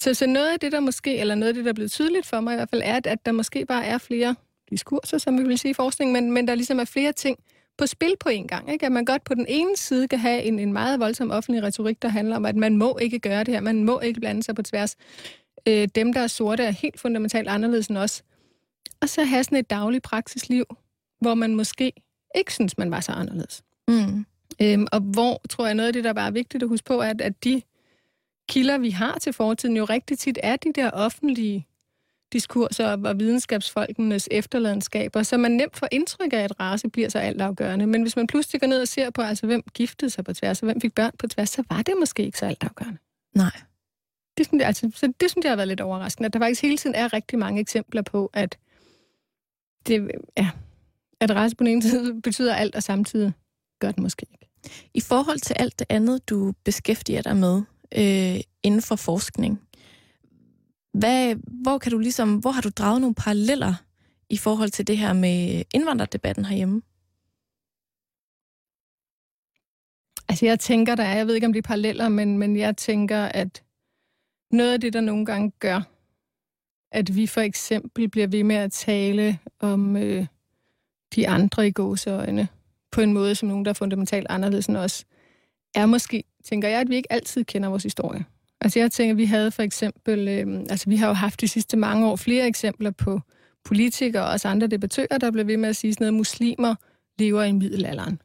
så, 0.00 0.14
så 0.14 0.26
noget 0.26 0.52
af 0.52 0.60
det, 0.60 0.72
der 0.72 0.80
måske, 0.80 1.18
eller 1.18 1.34
noget 1.34 1.48
af 1.48 1.54
det, 1.54 1.64
der 1.64 1.70
er 1.70 1.74
blevet 1.74 1.90
tydeligt 1.90 2.26
for 2.26 2.40
mig 2.40 2.52
i 2.52 2.56
hvert 2.56 2.70
fald, 2.70 2.82
er, 2.84 2.96
at, 2.96 3.06
at 3.06 3.26
der 3.26 3.32
måske 3.32 3.66
bare 3.66 3.84
er 3.84 3.98
flere 3.98 4.34
diskurser, 4.70 5.18
som 5.18 5.38
vi 5.38 5.42
vil 5.42 5.58
sige 5.58 5.70
i 5.70 5.74
forskning, 5.74 6.12
men, 6.12 6.32
men 6.32 6.48
der 6.48 6.54
ligesom 6.54 6.78
er 6.78 6.84
flere 6.84 7.12
ting 7.12 7.38
på 7.78 7.86
spil 7.86 8.14
på 8.20 8.28
en 8.28 8.48
gang. 8.48 8.72
Ikke? 8.72 8.86
At 8.86 8.92
man 8.92 9.04
godt 9.04 9.24
på 9.24 9.34
den 9.34 9.46
ene 9.48 9.76
side 9.76 10.08
kan 10.08 10.18
have 10.18 10.42
en, 10.42 10.58
en 10.58 10.72
meget 10.72 11.00
voldsom 11.00 11.30
offentlig 11.30 11.62
retorik, 11.62 12.02
der 12.02 12.08
handler 12.08 12.36
om, 12.36 12.46
at 12.46 12.56
man 12.56 12.76
må 12.76 12.98
ikke 12.98 13.18
gøre 13.18 13.44
det 13.44 13.54
her, 13.54 13.60
man 13.60 13.84
må 13.84 14.00
ikke 14.00 14.20
blande 14.20 14.42
sig 14.42 14.54
på 14.54 14.62
tværs. 14.62 14.96
Øh, 15.68 15.88
dem, 15.94 16.12
der 16.12 16.20
er 16.20 16.26
sorte, 16.26 16.62
er 16.62 16.70
helt 16.70 17.00
fundamentalt 17.00 17.48
anderledes 17.48 17.86
end 17.86 17.98
os. 17.98 18.22
Og 19.02 19.08
så 19.08 19.24
have 19.24 19.44
sådan 19.44 19.58
et 19.58 19.70
dagligt 19.70 20.04
praksisliv, 20.04 20.64
hvor 21.20 21.34
man 21.34 21.54
måske 21.54 21.92
ikke 22.34 22.52
synes, 22.52 22.78
man 22.78 22.90
var 22.90 23.00
så 23.00 23.12
anderledes. 23.12 23.62
Mm. 23.88 24.26
Øhm, 24.62 24.86
og 24.92 25.00
hvor, 25.00 25.42
tror 25.50 25.66
jeg, 25.66 25.74
noget 25.74 25.86
af 25.86 25.92
det, 25.92 26.04
der 26.04 26.12
bare 26.12 26.26
er 26.26 26.30
vigtigt 26.30 26.62
at 26.62 26.68
huske 26.68 26.84
på, 26.84 27.00
er, 27.00 27.10
at, 27.10 27.20
at 27.20 27.44
de 27.44 27.62
kilder, 28.48 28.78
vi 28.78 28.90
har 28.90 29.18
til 29.18 29.32
fortiden, 29.32 29.76
jo 29.76 29.84
rigtig 29.84 30.18
tit 30.18 30.38
er 30.42 30.56
de 30.56 30.72
der 30.72 30.90
offentlige 30.90 31.66
diskurser 32.32 33.08
og 33.08 33.18
videnskabsfolkenes 33.18 34.28
efterladenskaber, 34.30 35.22
så 35.22 35.36
man 35.36 35.50
nemt 35.50 35.76
får 35.76 35.88
indtryk 35.92 36.32
af, 36.32 36.38
at 36.38 36.60
race 36.60 36.88
bliver 36.88 37.08
så 37.08 37.18
altafgørende. 37.18 37.86
Men 37.86 38.02
hvis 38.02 38.16
man 38.16 38.26
pludselig 38.26 38.60
går 38.60 38.66
ned 38.66 38.80
og 38.80 38.88
ser 38.88 39.10
på, 39.10 39.22
altså 39.22 39.46
hvem 39.46 39.62
giftede 39.74 40.10
sig 40.10 40.24
på 40.24 40.32
tværs, 40.32 40.62
og 40.62 40.66
hvem 40.66 40.80
fik 40.80 40.94
børn 40.94 41.12
på 41.18 41.26
tværs, 41.26 41.50
så 41.50 41.62
var 41.70 41.82
det 41.82 41.94
måske 41.98 42.24
ikke 42.24 42.38
så 42.38 42.46
altafgørende. 42.46 42.98
Nej. 43.34 43.60
Det 44.38 44.46
synes, 44.46 44.60
jeg, 44.60 44.66
altså, 44.66 44.90
så 44.94 45.12
det 45.20 45.30
synes 45.30 45.44
jeg 45.44 45.50
har 45.50 45.56
været 45.56 45.68
lidt 45.68 45.80
overraskende, 45.80 46.26
at 46.26 46.32
der 46.32 46.38
faktisk 46.38 46.62
hele 46.62 46.76
tiden 46.76 46.96
er 46.96 47.12
rigtig 47.12 47.38
mange 47.38 47.60
eksempler 47.60 48.02
på, 48.02 48.30
at 48.32 48.58
det, 49.86 50.10
ja, 50.36 50.50
at 51.20 51.30
race 51.30 51.56
på 51.56 51.64
den 51.64 51.72
ene 51.72 51.82
side 51.82 52.20
betyder 52.22 52.54
alt, 52.54 52.74
og 52.74 52.82
samtidig 52.82 53.32
gør 53.80 53.92
det 53.92 54.02
måske 54.02 54.26
ikke. 54.32 54.48
I 54.94 55.00
forhold 55.00 55.38
til 55.38 55.54
alt 55.58 55.78
det 55.78 55.86
andet, 55.88 56.28
du 56.28 56.52
beskæftiger 56.64 57.22
dig 57.22 57.36
med, 57.36 57.62
øh, 57.96 58.40
inden 58.62 58.82
for 58.82 58.96
forskning. 58.96 59.67
Hvad, 60.98 61.34
hvor, 61.62 61.78
kan 61.78 61.92
du 61.92 61.98
ligesom, 61.98 62.36
hvor 62.36 62.50
har 62.50 62.60
du 62.60 62.68
draget 62.68 63.00
nogle 63.00 63.14
paralleller 63.14 63.74
i 64.30 64.36
forhold 64.36 64.70
til 64.70 64.86
det 64.86 64.98
her 64.98 65.12
med 65.12 65.62
indvandrerdebatten 65.74 66.44
herhjemme? 66.44 66.82
Altså 70.28 70.46
jeg 70.46 70.60
tænker, 70.60 70.94
der 70.94 71.04
er, 71.04 71.16
jeg 71.16 71.26
ved 71.26 71.34
ikke 71.34 71.46
om 71.46 71.52
det 71.52 71.58
er 71.58 71.68
paralleller, 71.68 72.08
men, 72.08 72.38
men 72.38 72.56
jeg 72.56 72.76
tænker, 72.76 73.22
at 73.22 73.64
noget 74.50 74.72
af 74.72 74.80
det, 74.80 74.92
der 74.92 75.00
nogle 75.00 75.26
gange 75.26 75.52
gør, 75.58 75.80
at 76.92 77.16
vi 77.16 77.26
for 77.26 77.40
eksempel 77.40 78.08
bliver 78.08 78.26
ved 78.26 78.44
med 78.44 78.56
at 78.56 78.72
tale 78.72 79.38
om 79.60 79.96
øh, 79.96 80.26
de 81.14 81.28
andre 81.28 81.66
i 81.66 81.72
gåseøjne, 81.72 82.48
på 82.90 83.00
en 83.00 83.12
måde 83.12 83.34
som 83.34 83.48
nogen, 83.48 83.64
der 83.64 83.70
er 83.70 83.74
fundamentalt 83.74 84.26
anderledes 84.30 84.66
end 84.66 84.76
os, 84.76 85.04
er 85.74 85.86
måske, 85.86 86.24
tænker 86.44 86.68
jeg, 86.68 86.80
at 86.80 86.88
vi 86.88 86.96
ikke 86.96 87.12
altid 87.12 87.44
kender 87.44 87.68
vores 87.68 87.82
historie. 87.82 88.24
Altså 88.60 88.78
jeg 88.78 88.92
tænker, 88.92 89.14
vi 89.14 89.24
havde 89.24 89.50
for 89.50 89.62
eksempel, 89.62 90.28
øh, 90.28 90.60
altså 90.70 90.90
vi 90.90 90.96
har 90.96 91.06
jo 91.08 91.12
haft 91.12 91.40
de 91.40 91.48
sidste 91.48 91.76
mange 91.76 92.06
år 92.06 92.16
flere 92.16 92.46
eksempler 92.46 92.90
på 92.90 93.20
politikere 93.64 94.22
og 94.22 94.30
også 94.30 94.48
andre 94.48 94.66
debattører, 94.66 95.18
der 95.18 95.30
blev 95.30 95.46
ved 95.46 95.56
med 95.56 95.68
at 95.68 95.76
sige 95.76 95.94
sådan 95.94 96.04
noget, 96.04 96.14
muslimer 96.14 96.74
lever 97.18 97.42
i 97.42 97.52
middelalderen. 97.52 98.22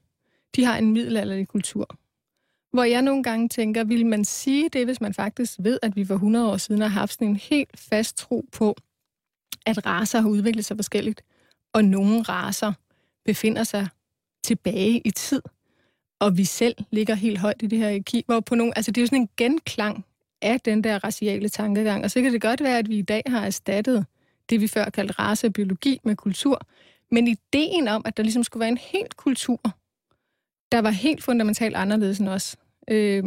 De 0.56 0.64
har 0.66 0.78
en 0.78 0.94
middelalderlig 0.94 1.48
kultur. 1.48 1.98
Hvor 2.74 2.84
jeg 2.84 3.02
nogle 3.02 3.24
gange 3.24 3.50
tænker, 3.50 3.84
vil 3.84 4.06
man 4.06 4.26
sige 4.26 4.70
det, 4.70 4.86
hvis 4.86 5.02
man 5.02 5.14
faktisk 5.14 5.54
ved, 5.60 5.80
at 5.82 5.96
vi 5.96 6.06
for 6.06 6.14
100 6.14 6.52
år 6.52 6.58
siden 6.58 6.82
har 6.82 6.88
haft 6.88 7.14
sådan 7.14 7.28
en 7.28 7.36
helt 7.36 7.80
fast 7.80 8.18
tro 8.18 8.46
på, 8.52 8.76
at 9.66 9.86
raser 9.86 10.22
har 10.22 10.30
udviklet 10.30 10.66
sig 10.66 10.78
forskelligt, 10.78 11.24
og 11.74 11.86
nogle 11.86 12.22
raser 12.22 12.74
befinder 13.26 13.64
sig 13.64 13.88
tilbage 14.44 15.02
i 15.06 15.12
tid 15.12 15.42
og 16.24 16.38
vi 16.38 16.46
selv 16.46 16.76
ligger 16.92 17.16
helt 17.16 17.38
højt 17.38 17.62
i 17.62 17.68
det 17.68 17.80
her 17.80 17.90
hierarki, 17.90 18.24
hvor 18.26 18.40
på 18.40 18.56
nogle, 18.56 18.78
altså 18.78 18.92
det 18.92 19.02
er 19.02 19.04
jo 19.04 19.08
sådan 19.08 19.22
en 19.22 19.30
genklang 19.38 20.06
af 20.44 20.60
den 20.60 20.84
der 20.84 21.04
raciale 21.04 21.50
tankegang, 21.50 22.04
og 22.04 22.12
så 22.12 22.22
kan 22.22 22.34
det 22.34 22.42
godt 22.42 22.64
være, 22.64 22.78
at 22.78 22.90
vi 22.90 22.98
i 22.98 23.02
dag 23.02 23.24
har 23.28 23.46
erstattet 23.46 24.06
det, 24.50 24.62
vi 24.62 24.68
før 24.68 24.90
kaldte 24.90 25.14
race 25.14 25.48
og 25.48 25.54
biologi 25.54 26.00
med 26.04 26.16
kultur, 26.16 26.68
men 27.12 27.28
ideen 27.28 27.88
om, 27.88 28.02
at 28.06 28.18
der 28.18 28.24
ligesom 28.24 28.44
skulle 28.44 28.62
være 28.62 28.70
en 28.70 28.78
helt 28.78 29.18
kultur, 29.18 29.62
der 30.72 30.80
var 30.82 30.90
helt 30.90 31.24
fundamentalt 31.24 31.76
anderledes 31.76 32.20
end 32.20 32.30
os, 32.30 32.56
øh, 32.88 33.24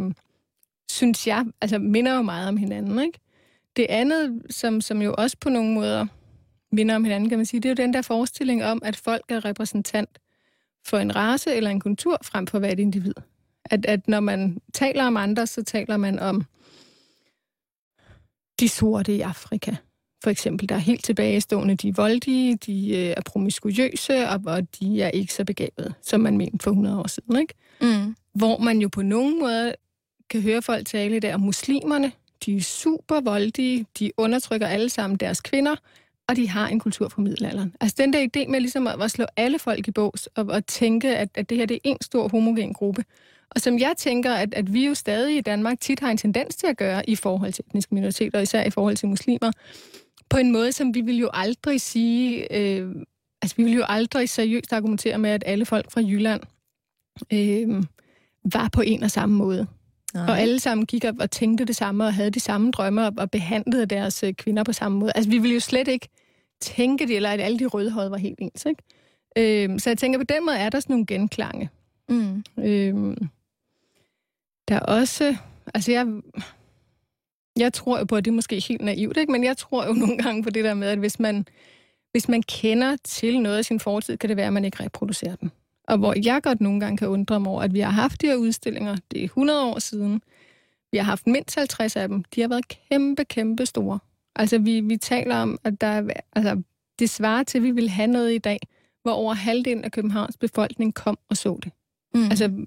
synes 0.91 1.27
jeg, 1.27 1.45
altså 1.61 1.77
minder 1.77 2.15
jo 2.15 2.21
meget 2.21 2.47
om 2.47 2.57
hinanden, 2.57 2.99
ikke? 2.99 3.19
Det 3.75 3.85
andet, 3.89 4.41
som, 4.49 4.81
som 4.81 5.01
jo 5.01 5.15
også 5.17 5.37
på 5.39 5.49
nogle 5.49 5.73
måder 5.73 6.05
minder 6.71 6.95
om 6.95 7.03
hinanden, 7.03 7.29
kan 7.29 7.39
man 7.39 7.45
sige, 7.45 7.59
det 7.59 7.69
er 7.69 7.73
jo 7.73 7.85
den 7.85 7.93
der 7.93 8.01
forestilling 8.01 8.65
om, 8.65 8.81
at 8.85 8.95
folk 8.95 9.23
er 9.29 9.45
repræsentant 9.45 10.19
for 10.85 10.97
en 10.97 11.15
race 11.15 11.55
eller 11.55 11.69
en 11.69 11.79
kultur 11.79 12.17
frem 12.23 12.47
for 12.47 12.59
hvert 12.59 12.73
et 12.73 12.79
individ. 12.79 13.13
At, 13.65 13.85
at 13.85 14.07
når 14.07 14.19
man 14.19 14.61
taler 14.73 15.03
om 15.07 15.17
andre, 15.17 15.47
så 15.47 15.63
taler 15.63 15.97
man 15.97 16.19
om 16.19 16.45
de 18.59 18.69
sorte 18.69 19.15
i 19.15 19.21
Afrika. 19.21 19.75
For 20.23 20.29
eksempel, 20.29 20.69
der 20.69 20.75
er 20.75 20.79
helt 20.79 21.03
tilbagestående, 21.03 21.75
de 21.75 21.89
er 21.89 21.93
voldige, 21.93 22.55
de 22.55 22.89
øh, 22.89 23.13
er 23.17 23.21
promiskuøse, 23.25 24.29
og, 24.29 24.41
og 24.45 24.67
de 24.79 25.01
er 25.01 25.09
ikke 25.09 25.33
så 25.33 25.45
begavede, 25.45 25.93
som 26.01 26.19
man 26.19 26.37
mente 26.37 26.63
for 26.63 26.71
100 26.71 26.99
år 26.99 27.07
siden. 27.07 27.39
Ikke? 27.39 27.53
Mm. 27.81 28.15
Hvor 28.33 28.57
man 28.57 28.79
jo 28.79 28.87
på 28.87 29.01
nogen 29.01 29.39
måde 29.39 29.73
kan 30.29 30.41
høre 30.41 30.61
folk 30.61 30.87
tale 30.87 31.19
der 31.19 31.33
om 31.33 31.41
muslimerne. 31.41 32.11
De 32.45 32.57
er 32.57 32.61
super 32.61 33.21
voldige, 33.21 33.85
de 33.99 34.11
undertrykker 34.17 34.67
alle 34.67 34.89
sammen 34.89 35.17
deres 35.17 35.41
kvinder, 35.41 35.75
og 36.29 36.35
de 36.35 36.49
har 36.49 36.67
en 36.67 36.79
kultur 36.79 37.09
fra 37.09 37.21
middelalderen. 37.21 37.75
Altså 37.81 37.95
den 37.99 38.13
der 38.13 38.19
idé 38.19 38.49
med 38.51 38.59
ligesom 38.59 38.87
at, 38.87 39.03
at 39.03 39.11
slå 39.11 39.25
alle 39.37 39.59
folk 39.59 39.87
i 39.87 39.91
bås, 39.91 40.29
og 40.35 40.55
at 40.55 40.65
tænke, 40.65 41.17
at, 41.17 41.29
at 41.35 41.49
det 41.49 41.57
her 41.57 41.65
det 41.65 41.75
er 41.75 41.79
en 41.83 41.97
stor 42.01 42.27
homogen 42.27 42.73
gruppe. 42.73 43.03
Og 43.49 43.61
som 43.61 43.79
jeg 43.79 43.93
tænker, 43.97 44.33
at, 44.33 44.53
at 44.53 44.73
vi 44.73 44.85
jo 44.85 44.93
stadig 44.93 45.37
i 45.37 45.41
Danmark 45.41 45.79
tit 45.79 45.99
har 45.99 46.11
en 46.11 46.17
tendens 46.17 46.55
til 46.55 46.67
at 46.67 46.77
gøre 46.77 47.09
i 47.09 47.15
forhold 47.15 47.53
til 47.53 47.63
etniske 47.67 47.95
minoriteter, 47.95 48.39
især 48.39 48.63
i 48.63 48.69
forhold 48.69 48.95
til 48.95 49.07
muslimer, 49.07 49.51
på 50.29 50.37
en 50.37 50.51
måde, 50.51 50.71
som 50.71 50.93
vi 50.93 51.01
vil 51.01 51.17
jo 51.17 51.29
aldrig 51.33 51.81
sige, 51.81 52.57
øh, 52.57 52.95
altså 53.41 53.55
vi 53.57 53.63
vil 53.63 53.73
jo 53.73 53.83
aldrig 53.87 54.29
seriøst 54.29 54.73
argumentere 54.73 55.17
med, 55.17 55.29
at 55.29 55.43
alle 55.45 55.65
folk 55.65 55.91
fra 55.91 56.01
Jylland 56.01 56.41
øh, 57.33 57.83
var 58.53 58.69
på 58.73 58.81
en 58.81 59.03
og 59.03 59.11
samme 59.11 59.35
måde. 59.35 59.67
Nej. 60.13 60.25
Og 60.29 60.39
alle 60.39 60.59
sammen 60.59 60.85
gik 60.85 61.05
op 61.05 61.15
og 61.19 61.31
tænkte 61.31 61.65
det 61.65 61.75
samme, 61.75 62.05
og 62.05 62.13
havde 62.13 62.29
de 62.29 62.39
samme 62.39 62.71
drømme, 62.71 63.05
og 63.05 63.31
behandlede 63.31 63.85
deres 63.85 64.23
øh, 64.23 64.33
kvinder 64.33 64.63
på 64.63 64.73
samme 64.73 64.99
måde. 64.99 65.11
Altså, 65.15 65.29
vi 65.29 65.37
ville 65.37 65.53
jo 65.53 65.59
slet 65.59 65.87
ikke 65.87 66.09
tænke 66.61 67.07
det, 67.07 67.15
eller 67.15 67.29
at 67.29 67.41
alle 67.41 67.59
de 67.59 67.65
rødhårede 67.65 68.11
var 68.11 68.17
helt 68.17 68.39
ens, 68.39 68.65
ikke? 68.65 68.83
Øhm, 69.37 69.79
så 69.79 69.89
jeg 69.89 69.97
tænker, 69.97 70.19
på 70.19 70.25
den 70.25 70.45
måde 70.45 70.57
er 70.57 70.69
der 70.69 70.79
sådan 70.79 70.93
nogle 70.93 71.05
genklange. 71.05 71.69
Mm. 72.09 72.43
Øhm, 72.59 73.29
der 74.67 74.75
er 74.75 74.79
også... 74.79 75.35
Altså, 75.73 75.91
jeg, 75.91 76.07
jeg 77.57 77.73
tror 77.73 77.99
jo 77.99 78.05
på, 78.05 78.15
at 78.15 78.25
det 78.25 78.31
er 78.31 78.35
måske 78.35 78.59
helt 78.59 78.81
naivt, 78.81 79.17
ikke? 79.17 79.31
men 79.31 79.43
jeg 79.43 79.57
tror 79.57 79.85
jo 79.85 79.93
nogle 80.03 80.17
gange 80.17 80.43
på 80.43 80.49
det 80.49 80.63
der 80.63 80.73
med, 80.73 80.87
at 80.87 80.97
hvis 80.97 81.19
man, 81.19 81.47
hvis 82.11 82.29
man 82.29 82.43
kender 82.43 82.97
til 83.03 83.41
noget 83.41 83.57
af 83.57 83.65
sin 83.65 83.79
fortid, 83.79 84.17
kan 84.17 84.29
det 84.29 84.37
være, 84.37 84.47
at 84.47 84.53
man 84.53 84.65
ikke 84.65 84.83
reproducerer 84.83 85.35
den. 85.35 85.51
Og 85.87 85.97
hvor 85.97 86.13
jeg 86.25 86.43
godt 86.43 86.61
nogle 86.61 86.79
gange 86.79 86.97
kan 86.97 87.07
undre 87.07 87.39
mig 87.39 87.51
over, 87.51 87.61
at 87.61 87.73
vi 87.73 87.79
har 87.79 87.91
haft 87.91 88.21
de 88.21 88.27
her 88.27 88.35
udstillinger, 88.35 88.97
det 89.11 89.19
er 89.19 89.25
100 89.25 89.63
år 89.63 89.79
siden, 89.79 90.21
vi 90.91 90.97
har 90.97 91.05
haft 91.05 91.27
mindst 91.27 91.55
50 91.55 91.95
af 91.95 92.07
dem, 92.07 92.23
de 92.23 92.41
har 92.41 92.47
været 92.47 92.67
kæmpe, 92.67 93.25
kæmpe 93.25 93.65
store. 93.65 93.99
Altså, 94.35 94.57
vi, 94.57 94.79
vi 94.79 94.97
taler 94.97 95.35
om, 95.35 95.57
at 95.63 95.81
der 95.81 95.87
er, 95.87 96.07
altså, 96.35 96.61
det 96.99 97.09
svarer 97.09 97.43
til, 97.43 97.57
at 97.57 97.63
vi 97.63 97.71
vil 97.71 97.89
have 97.89 98.07
noget 98.07 98.33
i 98.33 98.37
dag, 98.37 98.59
hvor 99.03 99.11
over 99.11 99.33
halvdelen 99.33 99.83
af 99.83 99.91
Københavns 99.91 100.37
befolkning 100.37 100.93
kom 100.93 101.17
og 101.29 101.37
så 101.37 101.59
det. 101.63 101.71
Mm. 102.17 102.29
Altså, 102.29 102.65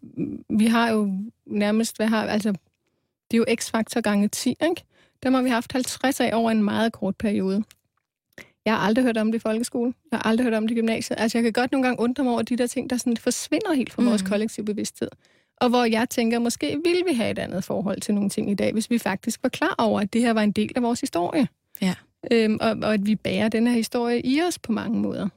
vi 0.51 0.67
har 0.67 0.91
jo 0.91 1.13
nærmest, 1.47 1.97
hvad 1.97 2.07
har, 2.07 2.27
altså, 2.27 2.53
det 3.31 3.37
er 3.37 3.39
jo 3.39 3.45
x-faktor 3.55 4.01
gange 4.01 4.29
10, 4.29 4.49
ikke? 4.49 4.85
Dem 5.23 5.35
har 5.35 5.43
vi 5.43 5.51
haft 5.51 5.73
50 5.73 6.21
af 6.21 6.31
over 6.35 6.51
en 6.51 6.63
meget 6.63 6.93
kort 6.93 7.17
periode. 7.17 7.65
Jeg 8.65 8.75
har 8.75 8.81
aldrig 8.81 9.05
hørt 9.05 9.17
om 9.17 9.33
det 9.33 9.39
i 9.39 9.43
folkeskole. 9.43 9.95
Jeg 10.11 10.19
har 10.19 10.31
aldrig 10.31 10.45
hørt 10.45 10.55
om 10.55 10.67
det 10.67 10.71
i 10.71 10.75
gymnasiet. 10.75 11.21
Altså, 11.21 11.39
jeg 11.39 11.43
kan 11.43 11.53
godt 11.53 11.73
nogle 11.73 11.87
gange 11.87 12.01
undre 12.01 12.25
mig 12.25 12.33
over 12.33 12.43
de 12.43 12.57
der 12.57 12.67
ting, 12.67 12.91
der 12.91 12.97
sådan 12.97 13.17
forsvinder 13.17 13.73
helt 13.75 13.93
fra 13.93 14.03
mm. 14.03 14.09
vores 14.09 14.23
kollektive 14.23 14.65
bevidsthed. 14.65 15.09
Og 15.57 15.69
hvor 15.69 15.85
jeg 15.85 16.11
tænker, 16.11 16.39
måske 16.39 16.81
ville 16.85 17.05
vi 17.09 17.15
have 17.15 17.31
et 17.31 17.39
andet 17.39 17.65
forhold 17.65 18.01
til 18.01 18.15
nogle 18.15 18.31
ting 18.31 18.51
i 18.51 18.55
dag, 18.55 18.73
hvis 18.73 18.91
vi 18.91 18.99
faktisk 18.99 19.43
var 19.43 19.49
klar 19.49 19.75
over, 19.79 20.01
at 20.01 20.13
det 20.13 20.21
her 20.21 20.33
var 20.33 20.43
en 20.43 20.53
del 20.53 20.73
af 20.77 20.83
vores 20.83 21.01
historie. 21.01 21.49
Ja. 21.83 21.95
Øhm, 22.31 22.59
og, 22.61 22.77
og 22.83 22.95
at 22.95 23.07
vi 23.07 23.15
bærer 23.15 23.49
den 23.49 23.67
her 23.67 23.75
historie 23.75 24.21
i 24.21 24.43
os 24.43 24.59
på 24.59 24.73
mange 24.73 24.99
måder. 24.99 25.29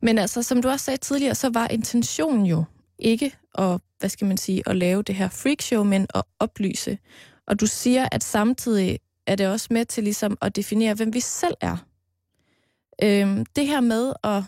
Men 0.00 0.18
altså, 0.18 0.42
som 0.42 0.62
du 0.62 0.68
også 0.68 0.84
sagde 0.84 0.98
tidligere, 0.98 1.34
så 1.34 1.50
var 1.50 1.68
intentionen 1.68 2.46
jo 2.46 2.64
ikke 2.98 3.36
at, 3.58 3.80
hvad 3.98 4.08
skal 4.08 4.26
man 4.26 4.36
sige, 4.36 4.62
at 4.66 4.76
lave 4.76 5.02
det 5.02 5.14
her 5.14 5.28
freakshow, 5.28 5.84
men 5.84 6.06
at 6.14 6.22
oplyse. 6.38 6.98
Og 7.46 7.60
du 7.60 7.66
siger, 7.66 8.08
at 8.12 8.24
samtidig 8.24 8.98
er 9.26 9.34
det 9.34 9.48
også 9.48 9.68
med 9.70 9.84
til 9.84 10.04
ligesom 10.04 10.38
at 10.40 10.56
definere, 10.56 10.94
hvem 10.94 11.14
vi 11.14 11.20
selv 11.20 11.54
er. 11.60 11.76
Øhm, 13.02 13.46
det 13.46 13.66
her 13.66 13.80
med 13.80 14.12
at, 14.24 14.42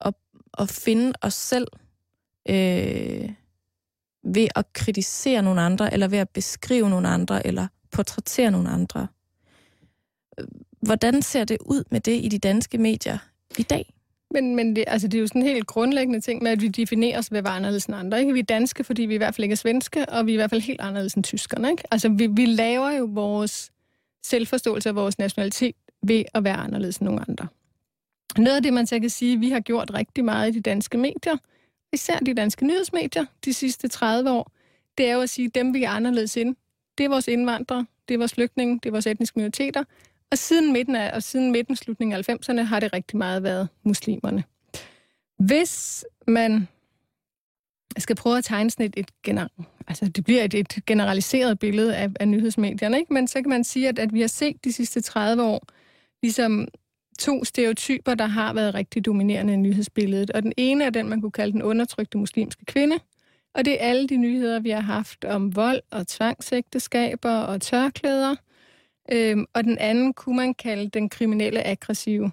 at, 0.00 0.14
at 0.58 0.70
finde 0.70 1.12
os 1.22 1.34
selv 1.34 1.66
øh, 2.48 3.30
ved 4.24 4.48
at 4.56 4.72
kritisere 4.72 5.42
nogle 5.42 5.60
andre, 5.60 5.92
eller 5.92 6.08
ved 6.08 6.18
at 6.18 6.28
beskrive 6.28 6.90
nogle 6.90 7.08
andre, 7.08 7.46
eller 7.46 7.66
portrættere 7.92 8.50
nogle 8.50 8.68
andre. 8.68 9.08
Hvordan 10.82 11.22
ser 11.22 11.44
det 11.44 11.58
ud 11.60 11.84
med 11.90 12.00
det 12.00 12.24
i 12.24 12.28
de 12.28 12.38
danske 12.38 12.78
medier 12.78 13.18
i 13.58 13.62
dag? 13.62 13.99
Men, 14.30 14.56
men 14.56 14.76
det, 14.76 14.84
altså, 14.86 15.08
det 15.08 15.18
er 15.18 15.20
jo 15.20 15.26
sådan 15.26 15.42
en 15.42 15.48
helt 15.48 15.66
grundlæggende 15.66 16.20
ting 16.20 16.42
med, 16.42 16.50
at 16.50 16.60
vi 16.60 16.68
definerer 16.68 17.18
os 17.18 17.32
ved 17.32 17.38
at 17.38 17.44
være 17.44 17.52
anderledes 17.52 17.84
end 17.84 17.96
andre. 17.96 18.20
Ikke? 18.20 18.32
Vi 18.32 18.38
er 18.38 18.44
danske, 18.44 18.84
fordi 18.84 19.02
vi 19.02 19.14
i 19.14 19.16
hvert 19.16 19.34
fald 19.34 19.44
ikke 19.44 19.52
er 19.52 19.56
svenske, 19.56 20.08
og 20.08 20.26
vi 20.26 20.32
er 20.32 20.34
i 20.34 20.36
hvert 20.36 20.50
fald 20.50 20.60
helt 20.60 20.80
anderledes 20.80 21.14
end 21.14 21.24
tyskerne. 21.24 21.70
Ikke? 21.70 21.82
Altså, 21.90 22.08
vi, 22.08 22.26
vi 22.26 22.46
laver 22.46 22.90
jo 22.90 23.08
vores 23.10 23.70
selvforståelse 24.22 24.88
af 24.88 24.94
vores 24.94 25.18
nationalitet 25.18 25.74
ved 26.02 26.24
at 26.34 26.44
være 26.44 26.56
anderledes 26.56 26.96
end 26.96 27.08
nogle 27.08 27.24
andre. 27.28 27.48
Noget 28.38 28.56
af 28.56 28.62
det, 28.62 28.72
man 28.72 28.86
så 28.86 29.00
kan 29.00 29.10
sige, 29.10 29.38
vi 29.38 29.50
har 29.50 29.60
gjort 29.60 29.94
rigtig 29.94 30.24
meget 30.24 30.48
i 30.48 30.58
de 30.58 30.60
danske 30.60 30.98
medier, 30.98 31.36
især 31.92 32.18
de 32.18 32.34
danske 32.34 32.66
nyhedsmedier 32.66 33.24
de 33.44 33.52
sidste 33.52 33.88
30 33.88 34.30
år, 34.30 34.52
det 34.98 35.08
er 35.08 35.14
jo 35.14 35.20
at 35.20 35.30
sige, 35.30 35.46
at 35.46 35.54
dem 35.54 35.74
vi 35.74 35.84
er 35.84 35.90
anderledes 35.90 36.36
ind, 36.36 36.56
det 36.98 37.04
er 37.04 37.08
vores 37.08 37.28
indvandrere, 37.28 37.86
det 38.08 38.14
er 38.14 38.18
vores 38.18 38.34
flygtninge, 38.34 38.74
det 38.82 38.86
er 38.86 38.90
vores 38.90 39.06
etniske 39.06 39.38
minoriteter, 39.38 39.84
og 40.32 40.38
siden 40.38 40.72
midten 40.72 40.96
af, 40.96 41.14
og 41.14 41.22
siden 41.22 41.52
midten 41.52 41.76
slutningen 41.76 42.16
af 42.18 42.28
90'erne 42.28 42.62
har 42.62 42.80
det 42.80 42.92
rigtig 42.92 43.18
meget 43.18 43.42
været 43.42 43.68
muslimerne. 43.84 44.44
Hvis 45.38 46.04
man 46.26 46.68
skal 47.98 48.16
prøve 48.16 48.38
at 48.38 48.44
tegne 48.44 48.70
sådan 48.70 48.86
et, 48.86 48.94
et 48.96 49.10
gener- 49.28 49.48
altså 49.88 50.08
det 50.08 50.24
bliver 50.24 50.44
et, 50.44 50.54
et 50.54 50.78
generaliseret 50.86 51.58
billede 51.58 51.96
af, 51.96 52.08
af 52.20 52.28
nyhedsmedierne, 52.28 52.98
ikke? 52.98 53.12
men 53.12 53.28
så 53.28 53.42
kan 53.42 53.48
man 53.48 53.64
sige, 53.64 53.88
at, 53.88 53.98
at 53.98 54.14
vi 54.14 54.20
har 54.20 54.28
set 54.28 54.64
de 54.64 54.72
sidste 54.72 55.00
30 55.00 55.42
år 55.42 55.62
ligesom 56.22 56.68
to 57.18 57.44
stereotyper, 57.44 58.14
der 58.14 58.26
har 58.26 58.52
været 58.52 58.74
rigtig 58.74 59.04
dominerende 59.04 59.52
i 59.52 59.56
nyhedsbilledet. 59.56 60.30
Og 60.30 60.42
den 60.42 60.52
ene 60.56 60.84
er 60.84 60.90
den, 60.90 61.08
man 61.08 61.20
kunne 61.20 61.32
kalde 61.32 61.52
den 61.52 61.62
undertrykte 61.62 62.18
muslimske 62.18 62.64
kvinde, 62.64 62.98
og 63.54 63.64
det 63.64 63.72
er 63.72 63.86
alle 63.86 64.08
de 64.08 64.16
nyheder, 64.16 64.60
vi 64.60 64.70
har 64.70 64.80
haft 64.80 65.24
om 65.24 65.56
vold 65.56 65.80
og 65.90 66.06
tvangsægteskaber 66.06 67.34
og 67.34 67.60
tørklæder– 67.60 68.36
Øhm, 69.12 69.46
og 69.54 69.64
den 69.64 69.78
anden 69.78 70.12
kunne 70.12 70.36
man 70.36 70.54
kalde 70.54 70.88
den 70.88 71.08
kriminelle, 71.08 71.66
aggressive 71.66 72.30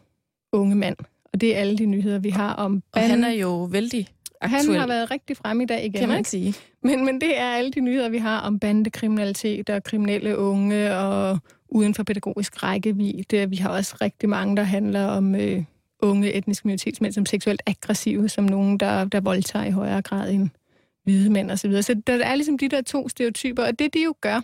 unge 0.52 0.76
mand. 0.76 0.96
Og 1.34 1.42
det 1.42 1.56
er 1.56 1.60
alle 1.60 1.78
de 1.78 1.86
nyheder, 1.86 2.20
vi 2.20 2.30
har 2.30 2.54
om 2.54 2.82
banden. 2.94 3.12
Og 3.12 3.16
han 3.16 3.24
er 3.24 3.42
jo 3.42 3.64
vældig 3.64 4.08
aktuel. 4.42 4.72
Han 4.72 4.80
har 4.80 4.88
været 4.88 5.12
rigtig 5.12 5.38
frem 5.38 5.62
i 5.62 5.66
dag 5.66 5.86
igen. 5.86 6.00
Kan 6.00 6.10
man 6.10 6.18
ikke? 6.18 6.30
sige. 6.30 6.54
Men, 6.84 7.06
men 7.06 7.22
det 7.22 7.40
er 7.40 7.46
alle 7.46 7.72
de 7.72 7.80
nyheder, 7.80 8.10
vi 8.10 8.18
har 8.18 8.40
om 8.40 8.60
bandekriminalitet 8.60 9.70
og 9.70 9.84
kriminelle 9.84 10.38
unge 10.38 10.96
og 10.96 11.40
uden 11.70 11.94
for 11.94 12.04
pædagogisk 12.04 12.64
rækkevidde. 12.64 13.50
Vi 13.50 13.56
har 13.56 13.70
også 13.70 13.96
rigtig 14.02 14.30
mange, 14.30 14.58
der 14.58 14.64
handler 14.64 15.06
om 15.06 15.36
øh, 15.36 15.64
unge 16.00 16.34
etniske 16.34 16.68
minoritetsmænd 16.68 17.14
som 17.14 17.26
seksuelt 17.26 17.62
aggressive, 17.66 18.30
som 18.30 18.44
nogen, 18.44 18.78
der, 18.78 19.06
der 19.06 19.20
voldtager 19.20 19.66
i 19.66 19.72
højere 19.72 20.02
grad 20.02 20.32
end 20.32 20.50
hvide 21.04 21.30
mænd 21.30 21.52
osv. 21.52 21.58
Så, 21.58 21.68
videre. 21.68 21.84
så 21.84 22.02
der 22.08 22.26
er 22.26 22.36
ligesom 22.36 22.58
de 22.58 22.70
der 22.70 22.82
to 22.82 23.10
stereotyper, 23.10 23.64
og 23.64 23.80
det 23.80 23.94
de 23.94 24.04
jo 24.04 24.16
gør, 24.22 24.42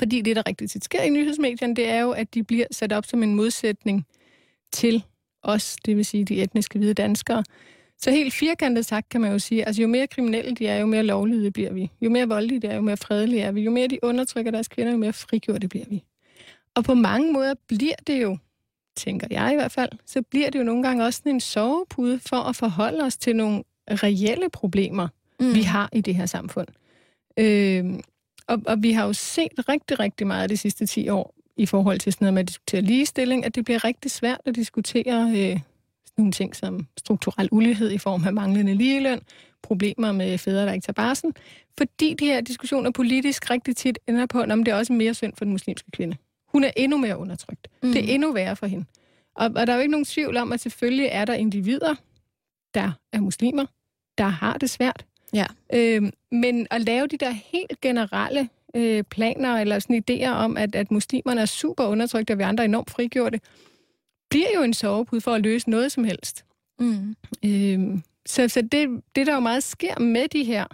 fordi 0.00 0.20
det, 0.20 0.36
der 0.36 0.42
rigtig 0.46 0.70
tit 0.70 0.84
sker 0.84 1.02
i 1.02 1.10
nyhedsmedierne, 1.10 1.76
det 1.76 1.88
er 1.88 2.00
jo, 2.00 2.10
at 2.10 2.34
de 2.34 2.42
bliver 2.42 2.66
sat 2.70 2.92
op 2.92 3.06
som 3.06 3.22
en 3.22 3.34
modsætning 3.34 4.06
til 4.72 5.04
os, 5.42 5.76
det 5.84 5.96
vil 5.96 6.04
sige 6.04 6.24
de 6.24 6.42
etniske 6.42 6.78
hvide 6.78 6.94
danskere. 6.94 7.44
Så 7.98 8.10
helt 8.10 8.34
firkantet 8.34 8.86
sagt 8.86 9.08
kan 9.08 9.20
man 9.20 9.32
jo 9.32 9.38
sige, 9.38 9.66
altså 9.66 9.82
jo 9.82 9.88
mere 9.88 10.06
kriminelle 10.06 10.54
de 10.54 10.66
er, 10.66 10.78
jo 10.78 10.86
mere 10.86 11.02
lovlydige 11.02 11.50
bliver 11.50 11.72
vi. 11.72 11.90
Jo 12.00 12.10
mere 12.10 12.28
voldelige 12.28 12.60
de 12.60 12.66
er, 12.66 12.74
jo 12.74 12.80
mere 12.80 12.96
fredelige 12.96 13.42
er 13.42 13.52
vi. 13.52 13.60
Jo 13.60 13.70
mere 13.70 13.88
de 13.88 13.98
undertrykker 14.02 14.50
deres 14.50 14.68
kvinder, 14.68 14.92
jo 14.92 14.98
mere 14.98 15.12
frigjorte 15.12 15.68
bliver 15.68 15.86
vi. 15.88 16.04
Og 16.74 16.84
på 16.84 16.94
mange 16.94 17.32
måder 17.32 17.54
bliver 17.68 17.94
det 18.06 18.22
jo, 18.22 18.38
tænker 18.96 19.26
jeg 19.30 19.52
i 19.52 19.54
hvert 19.54 19.72
fald, 19.72 19.90
så 20.06 20.22
bliver 20.22 20.50
det 20.50 20.58
jo 20.58 20.64
nogle 20.64 20.82
gange 20.82 21.04
også 21.04 21.16
sådan 21.16 21.32
en 21.32 21.40
sovepude 21.40 22.18
for 22.18 22.36
at 22.36 22.56
forholde 22.56 23.04
os 23.04 23.16
til 23.16 23.36
nogle 23.36 23.62
reelle 23.90 24.50
problemer, 24.52 25.08
mm. 25.40 25.54
vi 25.54 25.62
har 25.62 25.88
i 25.92 26.00
det 26.00 26.14
her 26.14 26.26
samfund. 26.26 26.68
Øh, 27.36 27.84
og, 28.50 28.62
og 28.66 28.82
vi 28.82 28.92
har 28.92 29.06
jo 29.06 29.12
set 29.12 29.68
rigtig, 29.68 30.00
rigtig 30.00 30.26
meget 30.26 30.50
de 30.50 30.56
sidste 30.56 30.86
10 30.86 31.08
år 31.08 31.34
i 31.56 31.66
forhold 31.66 31.98
til 31.98 32.12
sådan 32.12 32.24
noget 32.24 32.34
med 32.34 32.40
at 32.40 32.48
diskutere 32.48 32.80
ligestilling, 32.80 33.44
at 33.44 33.54
det 33.54 33.64
bliver 33.64 33.84
rigtig 33.84 34.10
svært 34.10 34.40
at 34.44 34.54
diskutere 34.54 35.32
øh, 35.36 35.60
nogle 36.18 36.32
ting 36.32 36.56
som 36.56 36.86
strukturel 36.98 37.48
ulighed 37.52 37.90
i 37.90 37.98
form 37.98 38.24
af 38.24 38.32
manglende 38.32 38.74
ligeløn, 38.74 39.20
problemer 39.62 40.12
med 40.12 40.38
fædre, 40.38 40.66
der 40.66 40.72
ikke 40.72 40.84
tager 40.84 40.92
barsen, 40.92 41.34
fordi 41.78 42.14
de 42.14 42.26
her 42.26 42.40
diskussioner 42.40 42.90
politisk 42.90 43.50
rigtig 43.50 43.76
tit 43.76 43.98
ender 44.08 44.26
på, 44.26 44.42
om 44.42 44.64
det 44.64 44.72
er 44.72 44.76
også 44.76 44.92
mere 44.92 45.14
synd 45.14 45.32
for 45.36 45.44
den 45.44 45.52
muslimske 45.52 45.90
kvinde. 45.90 46.16
Hun 46.48 46.64
er 46.64 46.70
endnu 46.76 46.98
mere 46.98 47.18
undertrykt. 47.18 47.68
Mm. 47.82 47.92
Det 47.92 48.04
er 48.04 48.14
endnu 48.14 48.32
værre 48.32 48.56
for 48.56 48.66
hende. 48.66 48.84
Og, 49.34 49.50
og 49.56 49.66
der 49.66 49.72
er 49.72 49.76
jo 49.76 49.80
ikke 49.80 49.90
nogen 49.90 50.04
tvivl 50.04 50.36
om, 50.36 50.52
at 50.52 50.60
selvfølgelig 50.60 51.08
er 51.12 51.24
der 51.24 51.34
individer, 51.34 51.94
der 52.74 52.92
er 53.12 53.20
muslimer, 53.20 53.66
der 54.18 54.28
har 54.28 54.58
det 54.58 54.70
svært, 54.70 55.06
Ja. 55.34 55.46
Øh, 55.72 56.02
men 56.32 56.66
at 56.70 56.80
lave 56.80 57.06
de 57.06 57.16
der 57.16 57.30
helt 57.30 57.80
generelle 57.80 58.48
øh, 58.74 59.02
planer 59.02 59.56
eller 59.56 59.78
sådan 59.78 60.04
idéer 60.10 60.28
om, 60.28 60.56
at, 60.56 60.74
at 60.74 60.90
muslimerne 60.90 61.40
er 61.40 61.46
super 61.46 61.84
undertrykte, 61.84 62.32
og 62.32 62.38
vi 62.38 62.42
andre 62.42 62.64
er 62.64 62.68
enormt 62.68 62.90
frigjorte, 62.90 63.40
bliver 64.30 64.48
jo 64.54 64.62
en 64.62 64.74
sovepude 64.74 65.20
for 65.20 65.34
at 65.34 65.42
løse 65.42 65.70
noget 65.70 65.92
som 65.92 66.04
helst. 66.04 66.44
Mm. 66.80 67.16
Øh, 67.44 67.98
så 68.26 68.48
så 68.48 68.62
det, 68.62 69.02
det, 69.16 69.26
der 69.26 69.34
jo 69.34 69.40
meget 69.40 69.62
sker 69.62 69.98
med 69.98 70.28
de 70.28 70.44
her 70.44 70.66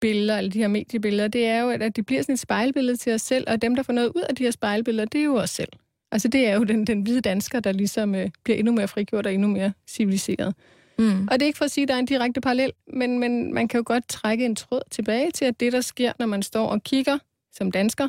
billeder, 0.00 0.38
eller 0.38 0.50
de 0.50 0.58
her 0.58 0.68
mediebilleder, 0.68 1.28
det 1.28 1.46
er 1.46 1.60
jo, 1.60 1.70
at, 1.70 1.82
at 1.82 1.96
det 1.96 2.06
bliver 2.06 2.22
sådan 2.22 2.32
et 2.32 2.38
spejlbillede 2.38 2.96
til 2.96 3.14
os 3.14 3.22
selv, 3.22 3.44
og 3.50 3.62
dem, 3.62 3.76
der 3.76 3.82
får 3.82 3.92
noget 3.92 4.08
ud 4.08 4.22
af 4.28 4.36
de 4.36 4.44
her 4.44 4.50
spejlbilleder, 4.50 5.04
det 5.04 5.20
er 5.20 5.24
jo 5.24 5.36
os 5.36 5.50
selv. 5.50 5.72
Altså 6.12 6.28
det 6.28 6.46
er 6.46 6.54
jo 6.54 6.64
den, 6.64 6.86
den 6.86 7.02
hvide 7.02 7.20
dansker, 7.20 7.60
der 7.60 7.72
ligesom 7.72 8.14
øh, 8.14 8.30
bliver 8.44 8.58
endnu 8.58 8.72
mere 8.72 8.88
frigjort 8.88 9.26
og 9.26 9.34
endnu 9.34 9.48
mere 9.48 9.72
civiliseret. 9.86 10.54
Mm. 11.02 11.28
Og 11.30 11.32
det 11.32 11.42
er 11.42 11.46
ikke 11.46 11.56
for 11.56 11.64
at 11.64 11.70
sige, 11.70 11.82
at 11.82 11.88
der 11.88 11.94
er 11.94 11.98
en 11.98 12.06
direkte 12.06 12.40
parallel, 12.40 12.72
men, 12.86 13.18
men 13.18 13.54
man 13.54 13.68
kan 13.68 13.78
jo 13.78 13.84
godt 13.86 14.08
trække 14.08 14.44
en 14.44 14.56
tråd 14.56 14.82
tilbage 14.90 15.30
til, 15.30 15.44
at 15.44 15.60
det, 15.60 15.72
der 15.72 15.80
sker, 15.80 16.12
når 16.18 16.26
man 16.26 16.42
står 16.42 16.66
og 16.66 16.82
kigger 16.82 17.18
som 17.52 17.70
dansker 17.70 18.08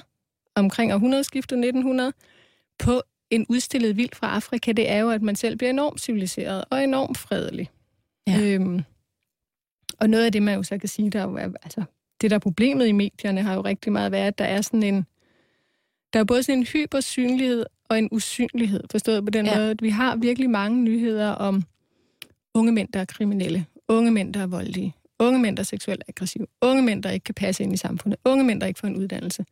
omkring 0.55 0.93
århundredeskiftet 0.93 1.55
1900 1.55 2.13
på 2.79 3.01
en 3.29 3.45
udstillet 3.49 3.97
vild 3.97 4.09
fra 4.13 4.35
Afrika, 4.35 4.71
det 4.71 4.89
er 4.89 4.97
jo, 4.97 5.09
at 5.09 5.21
man 5.21 5.35
selv 5.35 5.55
bliver 5.57 5.69
enormt 5.69 6.01
civiliseret 6.01 6.65
og 6.69 6.83
enormt 6.83 7.17
fredelig. 7.17 7.69
Ja. 8.27 8.41
Øhm, 8.41 8.83
og 9.99 10.09
noget 10.09 10.25
af 10.25 10.31
det, 10.31 10.43
man 10.43 10.55
jo 10.55 10.63
så 10.63 10.77
kan 10.77 10.89
sige, 10.89 11.09
der 11.09 11.37
er, 11.37 11.51
altså, 11.63 11.83
det 12.21 12.31
der 12.31 12.35
er 12.35 12.39
problemet 12.39 12.87
i 12.87 12.91
medierne, 12.91 13.41
har 13.41 13.53
jo 13.53 13.61
rigtig 13.61 13.91
meget 13.91 14.11
været, 14.11 14.27
at 14.27 14.37
der 14.37 14.45
er 14.45 14.61
sådan 14.61 14.83
en, 14.83 15.05
der 16.13 16.19
er 16.19 16.23
både 16.23 16.43
sådan 16.43 16.59
en 16.59 16.65
hypersynlighed 16.65 17.65
og 17.89 17.97
en 17.97 18.09
usynlighed, 18.11 18.83
forstået 18.91 19.23
på 19.25 19.29
den 19.29 19.45
ja. 19.45 19.55
måde, 19.55 19.69
at 19.69 19.81
vi 19.81 19.89
har 19.89 20.15
virkelig 20.15 20.49
mange 20.49 20.81
nyheder 20.81 21.29
om 21.29 21.63
unge 22.53 22.71
mænd, 22.71 22.89
der 22.93 22.99
er 22.99 23.05
kriminelle, 23.05 23.65
unge 23.87 24.11
mænd, 24.11 24.33
der 24.33 24.39
er 24.39 24.47
voldelige, 24.47 24.95
unge 25.19 25.39
mænd, 25.39 25.57
der 25.57 25.61
er 25.61 25.65
seksuelt 25.65 26.03
aggressive, 26.07 26.47
unge 26.61 26.83
mænd, 26.83 27.03
der 27.03 27.11
ikke 27.11 27.23
kan 27.23 27.35
passe 27.35 27.63
ind 27.63 27.73
i 27.73 27.77
samfundet, 27.77 28.19
unge 28.25 28.43
mænd, 28.43 28.61
der 28.61 28.67
ikke 28.67 28.79
får 28.79 28.87
en 28.87 28.97
uddannelse. 28.97 29.45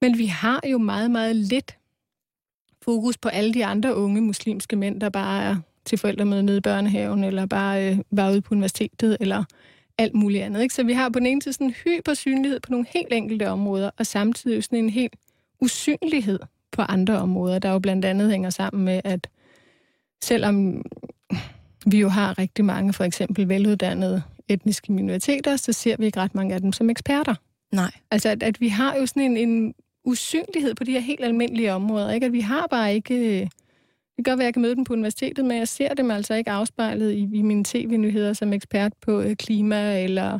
Men 0.00 0.18
vi 0.18 0.26
har 0.26 0.60
jo 0.70 0.78
meget, 0.78 1.10
meget 1.10 1.36
lidt 1.36 1.78
fokus 2.82 3.18
på 3.18 3.28
alle 3.28 3.54
de 3.54 3.66
andre 3.66 3.96
unge 3.96 4.20
muslimske 4.20 4.76
mænd, 4.76 5.00
der 5.00 5.08
bare 5.08 5.42
er 5.42 5.56
til 5.84 5.98
forældremøde 5.98 6.42
nede 6.42 6.56
i 6.56 6.60
børnehaven, 6.60 7.24
eller 7.24 7.46
bare 7.46 7.90
øh, 7.90 7.98
var 8.10 8.30
ude 8.30 8.40
på 8.40 8.54
universitetet, 8.54 9.16
eller 9.20 9.44
alt 9.98 10.14
muligt 10.14 10.42
andet. 10.44 10.62
Ikke? 10.62 10.74
Så 10.74 10.82
vi 10.82 10.92
har 10.92 11.08
på 11.08 11.18
den 11.18 11.26
ene 11.26 11.42
side 11.42 11.52
sådan 11.52 11.66
en 11.66 11.74
hypersynlighed 11.84 12.60
på 12.60 12.70
nogle 12.70 12.86
helt 12.94 13.12
enkelte 13.12 13.48
områder, 13.48 13.90
og 13.98 14.06
samtidig 14.06 14.64
sådan 14.64 14.78
en 14.78 14.90
helt 14.90 15.16
usynlighed 15.60 16.38
på 16.72 16.82
andre 16.82 17.18
områder, 17.18 17.58
der 17.58 17.70
jo 17.70 17.78
blandt 17.78 18.04
andet 18.04 18.30
hænger 18.30 18.50
sammen 18.50 18.84
med, 18.84 19.00
at 19.04 19.28
selvom 20.22 20.82
vi 21.86 22.00
jo 22.00 22.08
har 22.08 22.38
rigtig 22.38 22.64
mange, 22.64 22.92
for 22.92 23.04
eksempel 23.04 23.48
veluddannede 23.48 24.22
etniske 24.48 24.92
minoriteter, 24.92 25.56
så 25.56 25.72
ser 25.72 25.96
vi 25.98 26.06
ikke 26.06 26.20
ret 26.20 26.34
mange 26.34 26.54
af 26.54 26.60
dem 26.60 26.72
som 26.72 26.90
eksperter. 26.90 27.34
Nej. 27.72 27.90
Altså, 28.10 28.28
at, 28.28 28.42
at 28.42 28.60
vi 28.60 28.68
har 28.68 28.96
jo 28.96 29.06
sådan 29.06 29.22
en, 29.22 29.36
en 29.36 29.74
usynlighed 30.04 30.74
på 30.74 30.84
de 30.84 30.92
her 30.92 31.00
helt 31.00 31.24
almindelige 31.24 31.72
områder. 31.72 32.12
Ikke? 32.12 32.26
At 32.26 32.32
vi 32.32 32.40
har 32.40 32.66
bare 32.70 32.94
ikke... 32.94 33.40
Det 34.16 34.24
kan 34.24 34.32
godt 34.32 34.38
være, 34.38 34.44
at 34.44 34.46
jeg 34.46 34.54
kan 34.54 34.62
møde 34.62 34.76
dem 34.76 34.84
på 34.84 34.92
universitetet, 34.92 35.44
men 35.44 35.58
jeg 35.58 35.68
ser 35.68 35.94
dem 35.94 36.10
altså 36.10 36.34
ikke 36.34 36.50
afspejlet 36.50 37.12
i, 37.12 37.28
i 37.32 37.42
mine 37.42 37.64
tv-nyheder 37.64 38.32
som 38.32 38.52
ekspert 38.52 38.92
på 39.02 39.20
øh, 39.20 39.36
klima 39.36 40.02
eller 40.02 40.38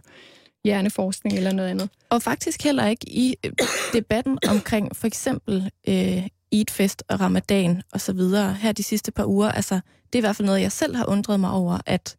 hjerneforskning 0.64 1.36
eller 1.36 1.52
noget 1.52 1.68
andet. 1.68 1.88
Og 2.10 2.22
faktisk 2.22 2.64
heller 2.64 2.86
ikke 2.86 3.08
i 3.08 3.34
øh, 3.44 3.52
debatten 3.92 4.38
omkring 4.50 4.96
for 4.96 5.06
eksempel 5.06 5.70
øh, 5.88 6.26
Eidfest 6.52 7.02
og 7.08 7.20
Ramadan 7.20 7.82
og 7.92 8.00
så 8.00 8.12
videre 8.12 8.54
her 8.54 8.72
de 8.72 8.82
sidste 8.82 9.12
par 9.12 9.24
uger. 9.24 9.48
Altså, 9.52 9.74
det 10.12 10.14
er 10.14 10.18
i 10.18 10.20
hvert 10.20 10.36
fald 10.36 10.46
noget, 10.46 10.60
jeg 10.60 10.72
selv 10.72 10.96
har 10.96 11.06
undret 11.06 11.40
mig 11.40 11.50
over, 11.50 11.78
at 11.86 12.16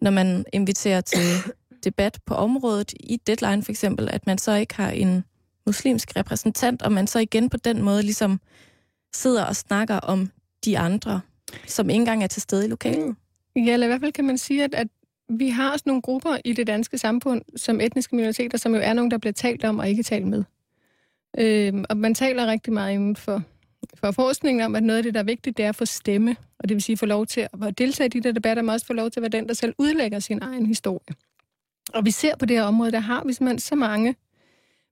når 0.00 0.10
man 0.10 0.44
inviterer 0.52 1.00
til 1.00 1.52
debat 1.84 2.18
på 2.26 2.34
området, 2.34 2.92
i 3.00 3.16
Deadline 3.26 3.62
for 3.62 3.72
eksempel, 3.72 4.08
at 4.12 4.26
man 4.26 4.38
så 4.38 4.54
ikke 4.54 4.74
har 4.74 4.90
en 4.90 5.24
muslimsk 5.66 6.16
repræsentant, 6.16 6.82
og 6.82 6.92
man 6.92 7.06
så 7.06 7.18
igen 7.18 7.50
på 7.50 7.56
den 7.56 7.82
måde 7.82 8.02
ligesom 8.02 8.40
sidder 9.14 9.44
og 9.44 9.56
snakker 9.56 9.96
om 9.96 10.30
de 10.64 10.78
andre, 10.78 11.20
som 11.66 11.90
ikke 11.90 12.00
engang 12.00 12.22
er 12.22 12.26
til 12.26 12.42
stede 12.42 12.64
i 12.64 12.68
lokalet. 12.68 13.16
Ja, 13.56 13.72
eller 13.72 13.86
i 13.86 13.88
hvert 13.88 14.00
fald 14.00 14.12
kan 14.12 14.24
man 14.24 14.38
sige, 14.38 14.64
at, 14.64 14.74
at 14.74 14.88
vi 15.28 15.48
har 15.48 15.72
også 15.72 15.82
nogle 15.86 16.02
grupper 16.02 16.36
i 16.44 16.52
det 16.52 16.66
danske 16.66 16.98
samfund, 16.98 17.42
som 17.56 17.80
etniske 17.80 18.16
minoriteter, 18.16 18.58
som 18.58 18.74
jo 18.74 18.80
er 18.80 18.92
nogle, 18.92 19.10
der 19.10 19.18
bliver 19.18 19.32
talt 19.32 19.64
om 19.64 19.78
og 19.78 19.88
ikke 19.88 20.02
talt 20.02 20.26
med. 20.26 20.44
Øhm, 21.38 21.84
og 21.90 21.96
man 21.96 22.14
taler 22.14 22.46
rigtig 22.46 22.72
meget 22.72 22.94
inden 22.94 23.16
for, 23.16 23.42
for 24.00 24.10
forskningen 24.10 24.64
om, 24.64 24.74
at 24.74 24.82
noget 24.82 24.96
af 24.96 25.02
det, 25.02 25.14
der 25.14 25.20
er 25.20 25.24
vigtigt, 25.24 25.56
det 25.56 25.64
er 25.64 25.68
at 25.68 25.76
få 25.76 25.84
stemme, 25.84 26.36
og 26.58 26.68
det 26.68 26.74
vil 26.74 26.82
sige 26.82 26.96
få 26.96 27.06
lov 27.06 27.26
til 27.26 27.40
at 27.40 27.78
deltage 27.78 28.06
i 28.06 28.08
de 28.08 28.20
der 28.20 28.32
debatter, 28.32 28.62
men 28.62 28.70
også 28.70 28.86
få 28.86 28.92
lov 28.92 29.10
til 29.10 29.20
at 29.20 29.22
være 29.22 29.40
den, 29.40 29.48
der 29.48 29.54
selv 29.54 29.74
udlægger 29.78 30.18
sin 30.18 30.38
egen 30.42 30.66
historie. 30.66 31.14
Og 31.94 32.04
vi 32.04 32.10
ser 32.10 32.36
på 32.36 32.46
det 32.46 32.56
her 32.56 32.64
område, 32.64 32.92
der 32.92 33.00
har 33.00 33.24
vi 33.24 33.32
simpelthen 33.32 33.58
så 33.58 33.74
mange 33.74 34.14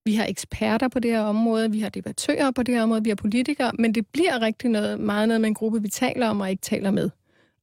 vi 0.04 0.14
har 0.14 0.26
eksperter 0.26 0.88
på 0.88 0.98
det 0.98 1.10
her 1.10 1.20
område, 1.20 1.70
vi 1.70 1.80
har 1.80 1.88
debattører 1.88 2.50
på 2.50 2.62
det 2.62 2.74
her 2.74 2.82
område, 2.82 3.04
vi 3.04 3.10
har 3.10 3.16
politikere, 3.16 3.72
men 3.78 3.94
det 3.94 4.06
bliver 4.06 4.42
rigtig 4.42 4.70
noget, 4.70 5.00
meget 5.00 5.28
noget 5.28 5.40
med 5.40 5.48
en 5.48 5.54
gruppe, 5.54 5.82
vi 5.82 5.88
taler 5.88 6.28
om 6.28 6.40
og 6.40 6.50
ikke 6.50 6.62
taler 6.62 6.90
med. 6.90 7.10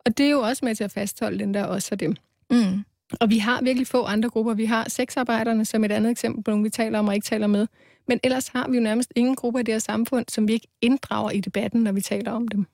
Og 0.06 0.18
det 0.18 0.26
er 0.26 0.30
jo 0.30 0.40
også 0.40 0.66
med 0.66 0.76
til 0.76 0.84
at 0.84 0.92
fastholde 0.92 1.40
den 1.40 1.54
der 1.54 1.64
også 1.64 1.88
for 1.88 1.96
dem. 1.96 2.16
Mm. 2.52 2.84
Og 3.20 3.30
vi 3.30 3.38
har 3.38 3.62
virkelig 3.62 3.88
få 3.88 4.04
andre 4.04 4.30
grupper. 4.30 4.54
Vi 4.54 4.66
har 4.66 4.90
sexarbejderne 4.90 5.66
som 5.66 5.84
et 5.84 5.92
andet 5.92 6.12
eksempel 6.12 6.44
på 6.44 6.52
nogle, 6.52 6.64
vi 6.64 6.70
taler 6.70 7.00
om 7.00 7.08
og 7.08 7.16
ikke 7.16 7.26
taler 7.26 7.48
med. 7.48 7.68
Men 8.12 8.20
ellers 8.24 8.48
har 8.48 8.68
vi 8.68 8.78
jo 8.78 8.84
nærmest 8.84 9.14
ingen 9.16 9.36
grupper 9.36 9.60
i 9.60 9.64
det 9.64 9.74
her 9.74 9.80
samfund, 9.80 10.26
som 10.30 10.48
vi 10.48 10.54
ikke 10.54 10.68
inddrager 10.82 11.32
i 11.32 11.40
debatten, 11.40 11.84
når 11.84 11.92
vi 11.92 12.02
taler 12.02 12.32
om 12.32 12.48
dem. 12.48 12.66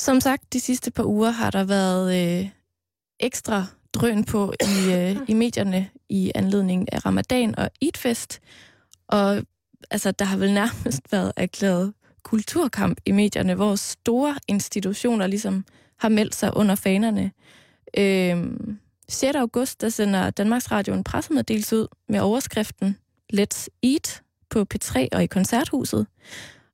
Som 0.00 0.20
sagt, 0.20 0.52
de 0.52 0.60
sidste 0.60 0.90
par 0.90 1.04
uger 1.04 1.30
har 1.30 1.50
der 1.50 1.64
været 1.64 2.38
øh, 2.40 2.48
ekstra 3.20 3.66
drøn 3.92 4.24
på 4.24 4.52
i, 4.60 4.92
øh, 4.92 5.16
i 5.28 5.34
medierne 5.34 5.90
i 6.08 6.32
anledning 6.34 6.92
af 6.92 7.06
ramadan 7.06 7.58
og 7.58 7.70
Eidfest. 7.80 8.40
Og 9.08 9.42
altså, 9.90 10.10
der 10.10 10.24
har 10.24 10.36
vel 10.36 10.54
nærmest 10.54 11.12
været 11.12 11.32
erklæret 11.36 11.94
kulturkamp 12.22 12.98
i 13.06 13.12
medierne, 13.12 13.54
hvor 13.54 13.74
store 13.74 14.34
institutioner 14.48 15.26
ligesom 15.26 15.64
har 15.98 16.08
meldt 16.08 16.34
sig 16.34 16.56
under 16.56 16.74
fanerne. 16.74 17.32
Øh, 17.98 18.46
6. 19.08 19.36
august, 19.36 19.80
der 19.80 19.88
sender 19.88 20.30
Danmarks 20.30 20.70
Radio 20.70 20.94
en 20.94 21.04
pressemeddelelse 21.04 21.76
ud 21.76 21.86
med 22.08 22.20
overskriften 22.20 22.96
Let's 23.32 23.68
Eat 23.82 24.22
på 24.50 24.66
P3 24.74 25.08
og 25.12 25.22
i 25.22 25.26
Koncerthuset. 25.26 26.06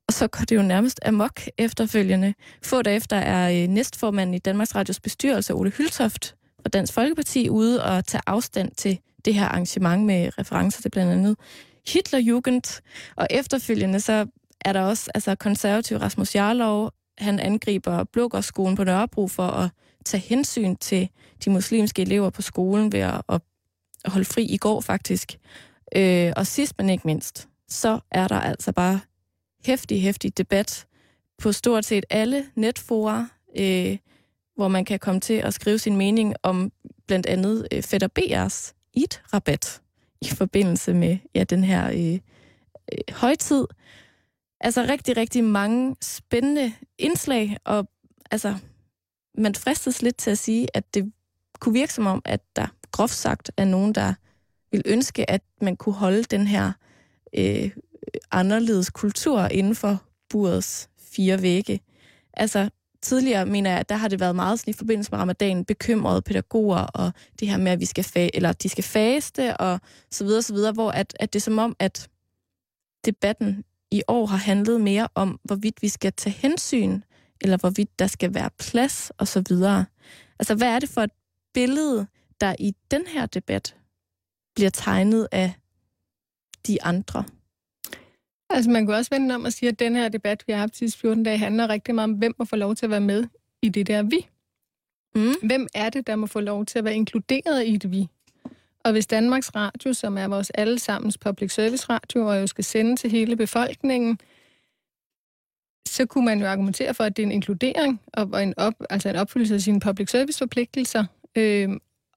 Og 0.07 0.13
så 0.13 0.27
går 0.27 0.41
det 0.49 0.55
jo 0.55 0.61
nærmest 0.61 0.99
amok 1.05 1.41
efterfølgende. 1.57 2.33
Få 2.63 2.81
dage 2.81 2.95
efter 2.95 3.17
er 3.17 3.63
øh, 3.63 3.67
næstformanden 3.67 4.33
i 4.33 4.39
Danmarks 4.39 4.75
Radios 4.75 4.99
bestyrelse, 4.99 5.53
Ole 5.53 5.69
Hyltoft, 5.69 6.35
og 6.65 6.73
Dansk 6.73 6.93
Folkeparti 6.93 7.49
ude 7.49 7.83
og 7.83 8.05
tage 8.05 8.21
afstand 8.27 8.71
til 8.71 8.99
det 9.25 9.33
her 9.33 9.45
arrangement 9.45 10.05
med 10.05 10.39
referencer 10.39 10.81
til 10.81 10.89
blandt 10.89 11.11
andet 11.11 11.37
Hitlerjugend. 11.87 12.81
Og 13.15 13.27
efterfølgende 13.29 13.99
så 13.99 14.25
er 14.61 14.73
der 14.73 14.81
også 14.81 15.11
altså 15.13 15.35
konservativ 15.35 15.97
Rasmus 15.97 16.35
Jarlov, 16.35 16.91
han 17.17 17.39
angriber 17.39 18.03
Blågårdsskolen 18.03 18.75
på 18.75 18.83
Nørrebro 18.83 19.27
for 19.27 19.47
at 19.47 19.69
tage 20.05 20.21
hensyn 20.21 20.75
til 20.75 21.09
de 21.45 21.49
muslimske 21.49 22.01
elever 22.01 22.29
på 22.29 22.41
skolen 22.41 22.91
ved 22.91 22.99
at 22.99 23.41
holde 24.05 24.25
fri 24.25 24.43
i 24.43 24.57
går 24.57 24.81
faktisk. 24.81 25.37
Øh, 25.95 26.33
og 26.35 26.47
sidst 26.47 26.73
men 26.77 26.89
ikke 26.89 27.07
mindst, 27.07 27.47
så 27.69 27.99
er 28.11 28.27
der 28.27 28.39
altså 28.39 28.71
bare 28.71 28.99
hæftig, 29.65 30.01
hæftig 30.01 30.37
debat 30.37 30.87
på 31.37 31.51
stort 31.51 31.85
set 31.85 32.05
alle 32.09 32.45
netfora. 32.55 33.27
Øh, 33.59 33.97
hvor 34.55 34.67
man 34.67 34.85
kan 34.85 34.99
komme 34.99 35.21
til 35.21 35.33
at 35.33 35.53
skrive 35.53 35.79
sin 35.79 35.97
mening 35.97 36.35
om 36.43 36.71
blandt 37.07 37.25
andet 37.25 37.67
øh, 37.71 37.83
Fætter 37.83 38.07
BR's 38.19 38.73
IT-rabat 38.93 39.81
i 40.21 40.29
forbindelse 40.29 40.93
med 40.93 41.17
ja, 41.35 41.43
den 41.43 41.63
her 41.63 41.89
øh, 41.89 42.19
øh, 42.93 43.15
højtid. 43.15 43.65
Altså 44.59 44.85
rigtig, 44.89 45.17
rigtig 45.17 45.43
mange 45.43 45.95
spændende 46.01 46.73
indslag, 46.97 47.57
og 47.63 47.87
altså, 48.31 48.55
man 49.37 49.55
fristes 49.55 50.01
lidt 50.01 50.17
til 50.17 50.31
at 50.31 50.37
sige, 50.37 50.67
at 50.73 50.93
det 50.93 51.11
kunne 51.59 51.73
virke 51.73 51.93
som 51.93 52.05
om, 52.05 52.21
at 52.25 52.41
der 52.55 52.67
groft 52.91 53.13
sagt 53.13 53.51
er 53.57 53.65
nogen, 53.65 53.95
der 53.95 54.13
vil 54.75 54.83
ønske, 54.85 55.29
at 55.29 55.41
man 55.61 55.75
kunne 55.75 55.95
holde 55.95 56.23
den 56.23 56.47
her 56.47 56.71
øh, 57.37 57.69
anderledes 58.31 58.89
kultur 58.89 59.41
inden 59.41 59.75
for 59.75 60.03
burets 60.29 60.89
fire 60.99 61.41
vægge. 61.41 61.79
Altså, 62.33 62.69
tidligere, 63.01 63.45
mener 63.45 63.71
jeg, 63.71 63.89
der 63.89 63.95
har 63.95 64.07
det 64.07 64.19
været 64.19 64.35
meget 64.35 64.59
sådan 64.59 64.71
i 64.71 64.77
forbindelse 64.77 65.11
med 65.11 65.19
ramadan, 65.19 65.65
bekymrede 65.65 66.21
pædagoger 66.21 66.79
og 66.79 67.11
det 67.39 67.47
her 67.47 67.57
med, 67.57 67.71
at 67.71 67.79
vi 67.79 67.85
skal 67.85 68.03
fa- 68.03 68.29
eller 68.33 68.53
de 68.53 68.69
skal 68.69 68.83
faste 68.83 69.57
og 69.57 69.79
så 70.11 70.23
videre, 70.23 70.41
så 70.41 70.53
videre, 70.53 70.71
hvor 70.71 70.91
at, 70.91 71.17
at 71.19 71.33
det 71.33 71.39
er 71.39 71.43
som 71.43 71.59
om, 71.59 71.75
at 71.79 72.09
debatten 73.05 73.63
i 73.91 74.01
år 74.07 74.25
har 74.25 74.37
handlet 74.37 74.81
mere 74.81 75.07
om, 75.15 75.39
hvorvidt 75.43 75.81
vi 75.81 75.87
skal 75.87 76.13
tage 76.13 76.33
hensyn, 76.33 77.01
eller 77.41 77.57
hvorvidt 77.57 77.99
der 77.99 78.07
skal 78.07 78.33
være 78.33 78.49
plads 78.59 79.11
og 79.17 79.27
så 79.27 79.43
videre. 79.49 79.85
Altså, 80.39 80.55
hvad 80.55 80.67
er 80.67 80.79
det 80.79 80.89
for 80.89 81.01
et 81.01 81.11
billede, 81.53 82.07
der 82.41 82.55
i 82.59 82.75
den 82.91 83.07
her 83.07 83.25
debat 83.25 83.75
bliver 84.55 84.69
tegnet 84.69 85.27
af 85.31 85.53
de 86.67 86.83
andre? 86.83 87.23
Altså 88.49 88.71
man 88.71 88.85
kunne 88.85 88.97
også 88.97 89.15
vende 89.15 89.35
om 89.35 89.45
og 89.45 89.53
sige, 89.53 89.69
at 89.69 89.79
den 89.79 89.95
her 89.95 90.09
debat, 90.09 90.43
vi 90.47 90.53
har 90.53 90.59
haft 90.59 90.77
sidste 90.77 90.99
14 90.99 91.23
dage, 91.23 91.37
handler 91.37 91.69
rigtig 91.69 91.95
meget 91.95 92.09
om, 92.09 92.15
hvem 92.15 92.35
må 92.39 92.45
få 92.45 92.55
lov 92.55 92.75
til 92.75 92.85
at 92.85 92.89
være 92.89 93.01
med 93.01 93.27
i 93.61 93.69
det 93.69 93.87
der 93.87 94.03
vi. 94.03 94.27
Mm. 95.15 95.47
Hvem 95.47 95.67
er 95.75 95.89
det, 95.89 96.07
der 96.07 96.15
må 96.15 96.27
få 96.27 96.39
lov 96.39 96.65
til 96.65 96.79
at 96.79 96.85
være 96.85 96.95
inkluderet 96.95 97.67
i 97.67 97.77
det 97.77 97.91
vi? 97.91 98.07
Og 98.83 98.91
hvis 98.91 99.07
Danmarks 99.07 99.55
Radio, 99.55 99.93
som 99.93 100.17
er 100.17 100.27
vores 100.27 100.49
allesammens 100.49 101.17
public 101.17 101.53
service 101.53 101.85
radio, 101.89 102.27
og 102.27 102.41
jo 102.41 102.47
skal 102.47 102.63
sende 102.63 102.95
til 102.95 103.11
hele 103.11 103.35
befolkningen, 103.35 104.19
så 105.87 106.05
kunne 106.05 106.25
man 106.25 106.39
jo 106.39 106.47
argumentere 106.47 106.93
for, 106.93 107.03
at 107.03 107.17
det 107.17 107.23
er 107.23 107.27
en 107.27 107.31
inkludering 107.31 108.01
og 108.13 108.43
en, 108.43 108.53
op, 108.57 108.73
altså 108.89 109.09
en 109.09 109.15
opfyldelse 109.15 109.55
af 109.55 109.61
sine 109.61 109.79
public 109.79 110.09
service 110.09 110.37
forpligtelser, 110.39 111.05
øh, 111.35 111.69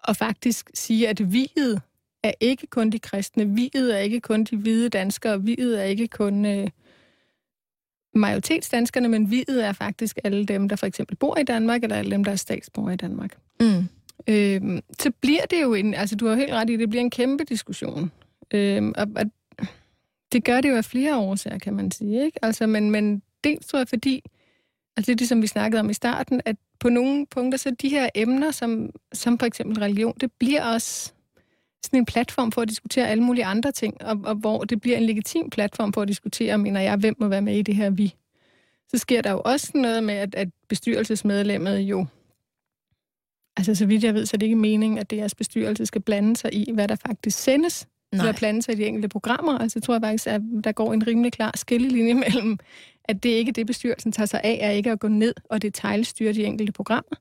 og 0.04 0.16
faktisk 0.16 0.70
sige, 0.74 1.08
at 1.08 1.32
viet 1.32 1.82
er 2.22 2.32
ikke 2.40 2.66
kun 2.66 2.90
de 2.90 2.98
kristne. 2.98 3.54
Viet 3.54 3.94
er 3.94 3.98
ikke 3.98 4.20
kun 4.20 4.44
de 4.44 4.56
hvide 4.56 4.88
danskere. 4.88 5.42
Viet 5.42 5.80
er 5.80 5.84
ikke 5.84 6.08
kun 6.08 6.44
øh, 6.44 6.68
majoritetsdanskerne, 8.14 9.08
men 9.08 9.30
viet 9.30 9.64
er 9.64 9.72
faktisk 9.72 10.18
alle 10.24 10.46
dem, 10.46 10.68
der 10.68 10.76
for 10.76 10.86
eksempel 10.86 11.16
bor 11.16 11.38
i 11.38 11.44
Danmark, 11.44 11.82
eller 11.82 11.96
alle 11.96 12.10
dem, 12.10 12.24
der 12.24 12.32
er 12.32 12.36
statsborger 12.36 12.90
i 12.90 12.96
Danmark. 12.96 13.38
Mm. 13.60 13.88
Øh, 14.28 14.82
så 15.00 15.10
bliver 15.20 15.46
det 15.50 15.62
jo 15.62 15.74
en... 15.74 15.94
Altså, 15.94 16.16
du 16.16 16.26
har 16.26 16.34
helt 16.34 16.52
ret 16.52 16.70
i, 16.70 16.76
det 16.76 16.90
bliver 16.90 17.02
en 17.02 17.10
kæmpe 17.10 17.44
diskussion. 17.44 18.12
Øh, 18.54 18.92
og, 18.96 19.06
og 19.16 19.24
det 20.32 20.44
gør 20.44 20.60
det 20.60 20.68
jo 20.68 20.76
af 20.76 20.84
flere 20.84 21.18
årsager, 21.18 21.58
kan 21.58 21.74
man 21.74 21.90
sige. 21.90 22.24
Ikke? 22.24 22.44
Altså, 22.44 22.66
men, 22.66 22.90
men 22.90 23.22
dels 23.44 23.66
tror 23.66 23.78
jeg, 23.78 23.88
fordi... 23.88 24.22
Altså, 24.96 25.12
det 25.12 25.14
er 25.14 25.16
det, 25.16 25.28
som 25.28 25.42
vi 25.42 25.46
snakkede 25.46 25.80
om 25.80 25.90
i 25.90 25.94
starten, 25.94 26.40
at 26.44 26.56
på 26.80 26.88
nogle 26.88 27.26
punkter, 27.26 27.58
så 27.58 27.70
de 27.70 27.88
her 27.88 28.08
emner, 28.14 28.50
som, 28.50 28.90
som 29.12 29.38
for 29.38 29.46
eksempel 29.46 29.78
religion, 29.78 30.14
det 30.20 30.32
bliver 30.32 30.64
også 30.64 31.12
sådan 31.82 31.98
en 31.98 32.06
platform 32.06 32.52
for 32.52 32.62
at 32.62 32.68
diskutere 32.68 33.08
alle 33.08 33.22
mulige 33.24 33.44
andre 33.44 33.72
ting, 33.72 34.02
og, 34.02 34.20
og 34.24 34.34
hvor 34.34 34.64
det 34.64 34.80
bliver 34.80 34.96
en 34.96 35.02
legitim 35.02 35.50
platform 35.50 35.92
for 35.92 36.02
at 36.02 36.08
diskutere, 36.08 36.58
mener 36.58 36.80
jeg, 36.80 36.96
hvem 36.96 37.16
må 37.18 37.28
være 37.28 37.42
med 37.42 37.56
i 37.56 37.62
det 37.62 37.74
her 37.76 37.90
vi. 37.90 38.14
Så 38.88 38.98
sker 38.98 39.22
der 39.22 39.30
jo 39.30 39.42
også 39.44 39.70
noget 39.74 40.04
med, 40.04 40.14
at, 40.14 40.34
at 40.34 40.48
bestyrelsesmedlemmet 40.68 41.78
jo, 41.78 42.06
altså 43.56 43.74
så 43.74 43.86
vidt 43.86 44.04
jeg 44.04 44.14
ved, 44.14 44.26
så 44.26 44.36
er 44.36 44.38
det 44.38 44.46
ikke 44.46 44.56
meningen, 44.56 44.98
at 44.98 45.10
deres 45.10 45.34
bestyrelse 45.34 45.86
skal 45.86 46.00
blande 46.00 46.36
sig 46.36 46.54
i, 46.54 46.72
hvad 46.72 46.88
der 46.88 46.96
faktisk 46.96 47.38
sendes, 47.38 47.86
Nej. 48.12 48.20
eller 48.20 48.38
blande 48.38 48.62
sig 48.62 48.74
i 48.74 48.76
de 48.76 48.86
enkelte 48.86 49.08
programmer. 49.08 49.58
Altså 49.58 49.78
jeg 49.78 49.82
tror 49.82 50.00
faktisk, 50.00 50.26
at 50.26 50.40
der 50.64 50.72
går 50.72 50.92
en 50.92 51.06
rimelig 51.06 51.32
klar 51.32 51.52
skillelinje 51.56 52.14
mellem, 52.14 52.58
at 53.04 53.22
det 53.22 53.28
ikke 53.28 53.48
er 53.48 53.52
det, 53.52 53.66
bestyrelsen 53.66 54.12
tager 54.12 54.26
sig 54.26 54.40
af, 54.44 54.58
er 54.62 54.70
ikke 54.70 54.90
at 54.90 55.00
gå 55.00 55.08
ned 55.08 55.34
og 55.50 55.62
detaljstyre 55.62 56.32
de 56.32 56.44
enkelte 56.44 56.72
programmer. 56.72 57.16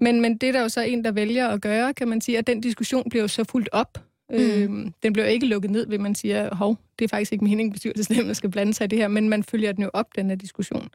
Men, 0.00 0.20
men 0.20 0.36
det 0.36 0.48
er 0.48 0.52
der 0.52 0.60
jo 0.60 0.68
så 0.68 0.80
en, 0.80 1.04
der 1.04 1.12
vælger 1.12 1.48
at 1.48 1.60
gøre, 1.60 1.94
kan 1.94 2.08
man 2.08 2.20
sige, 2.20 2.38
at 2.38 2.46
den 2.46 2.60
diskussion 2.60 3.10
bliver 3.10 3.22
jo 3.22 3.28
så 3.28 3.44
fuldt 3.44 3.68
op. 3.72 3.98
Mm. 4.30 4.36
Øhm, 4.36 4.94
den 5.02 5.12
bliver 5.12 5.26
ikke 5.26 5.46
lukket 5.46 5.70
ned, 5.70 5.86
ved 5.88 5.98
man 5.98 6.14
siger, 6.14 6.54
hov, 6.54 6.76
det 6.98 7.04
er 7.04 7.08
faktisk 7.08 7.32
ikke 7.32 7.44
meningen, 7.44 7.72
bestyrelsesnemmen 7.72 8.34
skal 8.34 8.50
blande 8.50 8.74
sig 8.74 8.84
i 8.84 8.88
det 8.88 8.98
her, 8.98 9.08
men 9.08 9.28
man 9.28 9.44
følger 9.44 9.72
den 9.72 9.82
jo 9.84 9.90
op, 9.92 10.06
den 10.16 10.28
her 10.28 10.36
diskussion. 10.36 10.88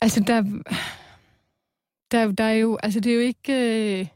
Altså, 0.00 0.20
der, 0.26 0.42
der, 2.10 2.32
der 2.32 2.44
er 2.44 2.52
jo, 2.52 2.78
altså 2.82 3.00
det 3.00 3.10
er 3.10 3.14
jo 3.14 3.20
ikke, 3.20 3.52
øh, 3.52 4.06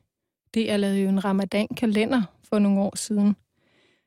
det 0.55 0.67
jeg 0.67 0.81
lavede 0.81 0.99
jo 0.99 1.09
en 1.09 1.25
ramadan-kalender 1.25 2.23
for 2.49 2.59
nogle 2.59 2.81
år 2.81 2.97
siden, 2.97 3.37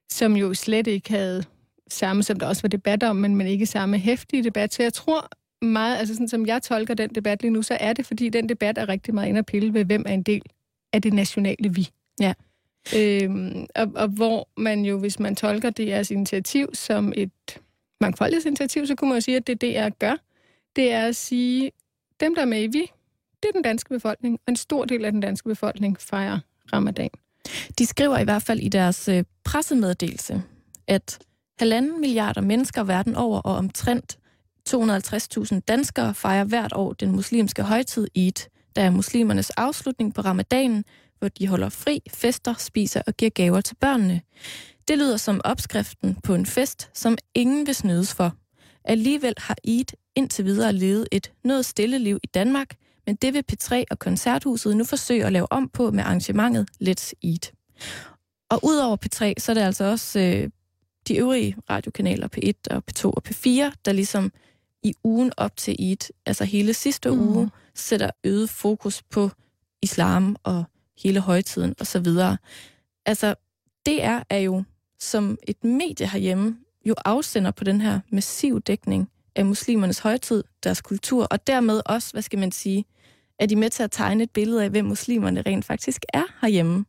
som 0.10 0.36
jo 0.36 0.54
slet 0.54 0.88
ikke 0.88 1.10
havde 1.10 1.44
samme, 1.90 2.24
som 2.24 2.40
der 2.40 2.48
også 2.48 2.62
var 2.62 2.70
debat 2.70 3.04
om, 3.04 3.16
men, 3.16 3.36
men 3.36 3.48
ikke 3.48 3.66
samme 3.66 3.98
hæftige 3.98 4.44
debat. 4.44 4.74
Så 4.74 4.84
jeg 4.84 4.94
tror 4.94 5.30
meget, 5.62 5.98
altså 5.98 6.14
sådan 6.14 6.28
som 6.28 6.46
jeg 6.46 6.62
tolker 6.62 6.94
den 6.94 7.10
debat 7.10 7.42
lige 7.42 7.52
nu, 7.52 7.62
så 7.62 7.78
er 7.80 7.94
det, 7.94 8.06
fordi 8.06 8.30
den 8.30 8.50
debat 8.50 8.78
er 8.78 8.90
rigtig 8.90 9.14
meget 9.14 9.30
ind 9.30 9.38
at 9.38 9.46
pille 9.46 9.74
ved, 9.74 9.86
hvem 9.86 10.04
er 10.06 10.14
en 10.14 10.24
del 10.24 10.42
af 10.94 11.02
det 11.02 11.14
nationale 11.14 11.74
vi. 11.74 11.90
Ja. 12.20 12.34
Øhm, 12.96 13.66
og, 13.76 13.92
og 13.96 14.08
hvor 14.08 14.50
man 14.58 14.86
jo, 14.86 15.00
hvis 15.00 15.20
man 15.20 15.36
tolker 15.36 15.72
DR's 15.80 16.14
initiativ 16.14 16.70
som 16.74 17.14
et 17.16 17.32
mangfoldighedsinitiativ, 18.02 18.88
så 18.88 18.96
kunne 18.96 19.10
man 19.10 19.18
jo 19.18 19.22
sige, 19.22 19.38
at 19.38 19.48
det 19.48 19.62
DR 19.62 19.90
gør, 19.90 20.16
det 20.76 20.92
er 20.92 21.08
at 21.08 21.16
sige, 21.16 21.72
dem 22.20 22.36
der 22.36 22.42
er 22.42 22.46
med 22.46 22.64
i 22.64 22.68
vi, 22.68 22.92
det 23.44 23.50
er 23.50 23.54
den 23.54 23.62
danske 23.62 23.90
befolkning, 23.90 24.40
og 24.48 24.52
en 24.52 24.56
stor 24.56 24.86
del 24.86 25.06
af 25.06 25.12
den 25.12 25.22
danske 25.22 25.50
befolkning 25.50 26.02
fejrer 26.02 26.40
ramadan. 26.74 27.10
De 27.80 27.86
skriver 27.86 28.18
i 28.18 28.24
hvert 28.24 28.44
fald 28.44 28.60
i 28.60 28.70
deres 28.70 29.08
øh, 29.08 29.24
pressemeddelelse, 29.44 30.44
at 30.88 31.20
halvanden 31.60 32.02
milliarder 32.02 32.42
mennesker 32.42 32.84
verden 32.84 33.16
over 33.16 33.42
og 33.42 33.56
omtrent 33.56 34.18
250.000 34.68 35.60
danskere 35.60 36.14
fejrer 36.14 36.44
hvert 36.44 36.74
år 36.74 36.94
den 36.94 37.12
muslimske 37.12 37.64
højtid 37.64 38.08
Eid, 38.16 38.50
der 38.76 38.82
er 38.82 38.90
muslimernes 38.90 39.50
afslutning 39.50 40.14
på 40.14 40.22
ramadanen, 40.22 40.86
hvor 41.20 41.28
de 41.28 41.48
holder 41.48 41.70
fri, 41.70 42.02
fester, 42.14 42.54
spiser 42.54 43.02
og 43.08 43.14
giver 43.14 43.32
gaver 43.32 43.62
til 43.62 43.76
børnene. 43.76 44.22
Det 44.88 44.98
lyder 44.98 45.18
som 45.18 45.42
opskriften 45.44 46.16
på 46.24 46.36
en 46.36 46.46
fest, 46.46 46.90
som 46.94 47.18
ingen 47.36 47.68
vil 47.68 47.76
snydes 47.76 48.14
for. 48.14 48.36
Alligevel 48.84 49.34
har 49.38 49.56
Eid 49.64 49.86
indtil 50.16 50.46
videre 50.46 50.74
levet 50.74 51.08
et 51.12 51.32
noget 51.44 51.66
stille 51.66 52.00
liv 52.00 52.20
i 52.24 52.28
Danmark, 52.28 52.76
men 53.06 53.16
det 53.16 53.34
vil 53.34 53.44
P3 53.52 53.84
og 53.92 54.00
Koncerthuset 54.00 54.78
nu 54.78 54.84
forsøge 54.84 55.26
at 55.26 55.32
lave 55.34 55.52
om 55.52 55.70
på 55.70 55.92
med 55.92 56.04
arrangementet 56.04 56.68
Let's 56.84 57.12
Eat. 57.24 57.52
Og 58.50 58.60
udover 58.64 58.98
P3, 59.06 59.34
så 59.38 59.52
er 59.52 59.54
det 59.54 59.62
altså 59.62 59.84
også 59.84 60.20
øh, 60.20 60.50
de 61.08 61.18
øvrige 61.18 61.56
radiokanaler 61.70 62.28
P1 62.38 62.76
og 62.76 62.84
P2 62.92 63.06
og 63.06 63.24
P4, 63.30 63.72
der 63.86 63.92
ligesom 63.92 64.32
i 64.84 64.94
ugen 65.04 65.32
op 65.38 65.58
til 65.58 65.76
Eid, 65.80 66.12
altså 66.26 66.44
hele 66.46 66.74
sidste 66.74 67.10
mm. 67.10 67.20
uge, 67.20 67.50
sætter 67.76 68.10
øget 68.24 68.50
fokus 68.50 69.04
på 69.04 69.30
islam 69.82 70.36
og 70.44 70.64
hele 71.04 71.20
højtiden 71.20 71.76
osv. 71.80 72.08
Altså, 73.06 73.36
DR 73.86 74.20
er 74.30 74.38
jo 74.38 74.64
som 75.00 75.38
et 75.48 75.64
medie 75.64 76.08
herhjemme 76.08 76.58
jo 76.86 76.96
afsender 77.06 77.52
på 77.52 77.64
den 77.64 77.82
her 77.82 78.00
massiv 78.10 78.62
dækning 78.62 79.10
af 79.36 79.46
muslimernes 79.46 80.00
højtid, 80.00 80.44
deres 80.64 80.82
kultur, 80.82 81.28
og 81.32 81.48
dermed 81.48 81.82
også, 81.86 82.12
hvad 82.12 82.22
skal 82.22 82.40
man 82.40 82.52
sige, 82.52 82.86
er 83.40 83.46
de 83.46 83.56
med 83.56 83.70
til 83.70 83.84
at 83.84 83.92
tegne 83.92 84.24
et 84.24 84.32
billede 84.32 84.64
af, 84.64 84.70
hvem 84.70 84.86
muslimerne 84.86 85.42
rent 85.42 85.66
faktisk 85.66 86.02
er 86.14 86.24
herhjemme. 86.42 86.86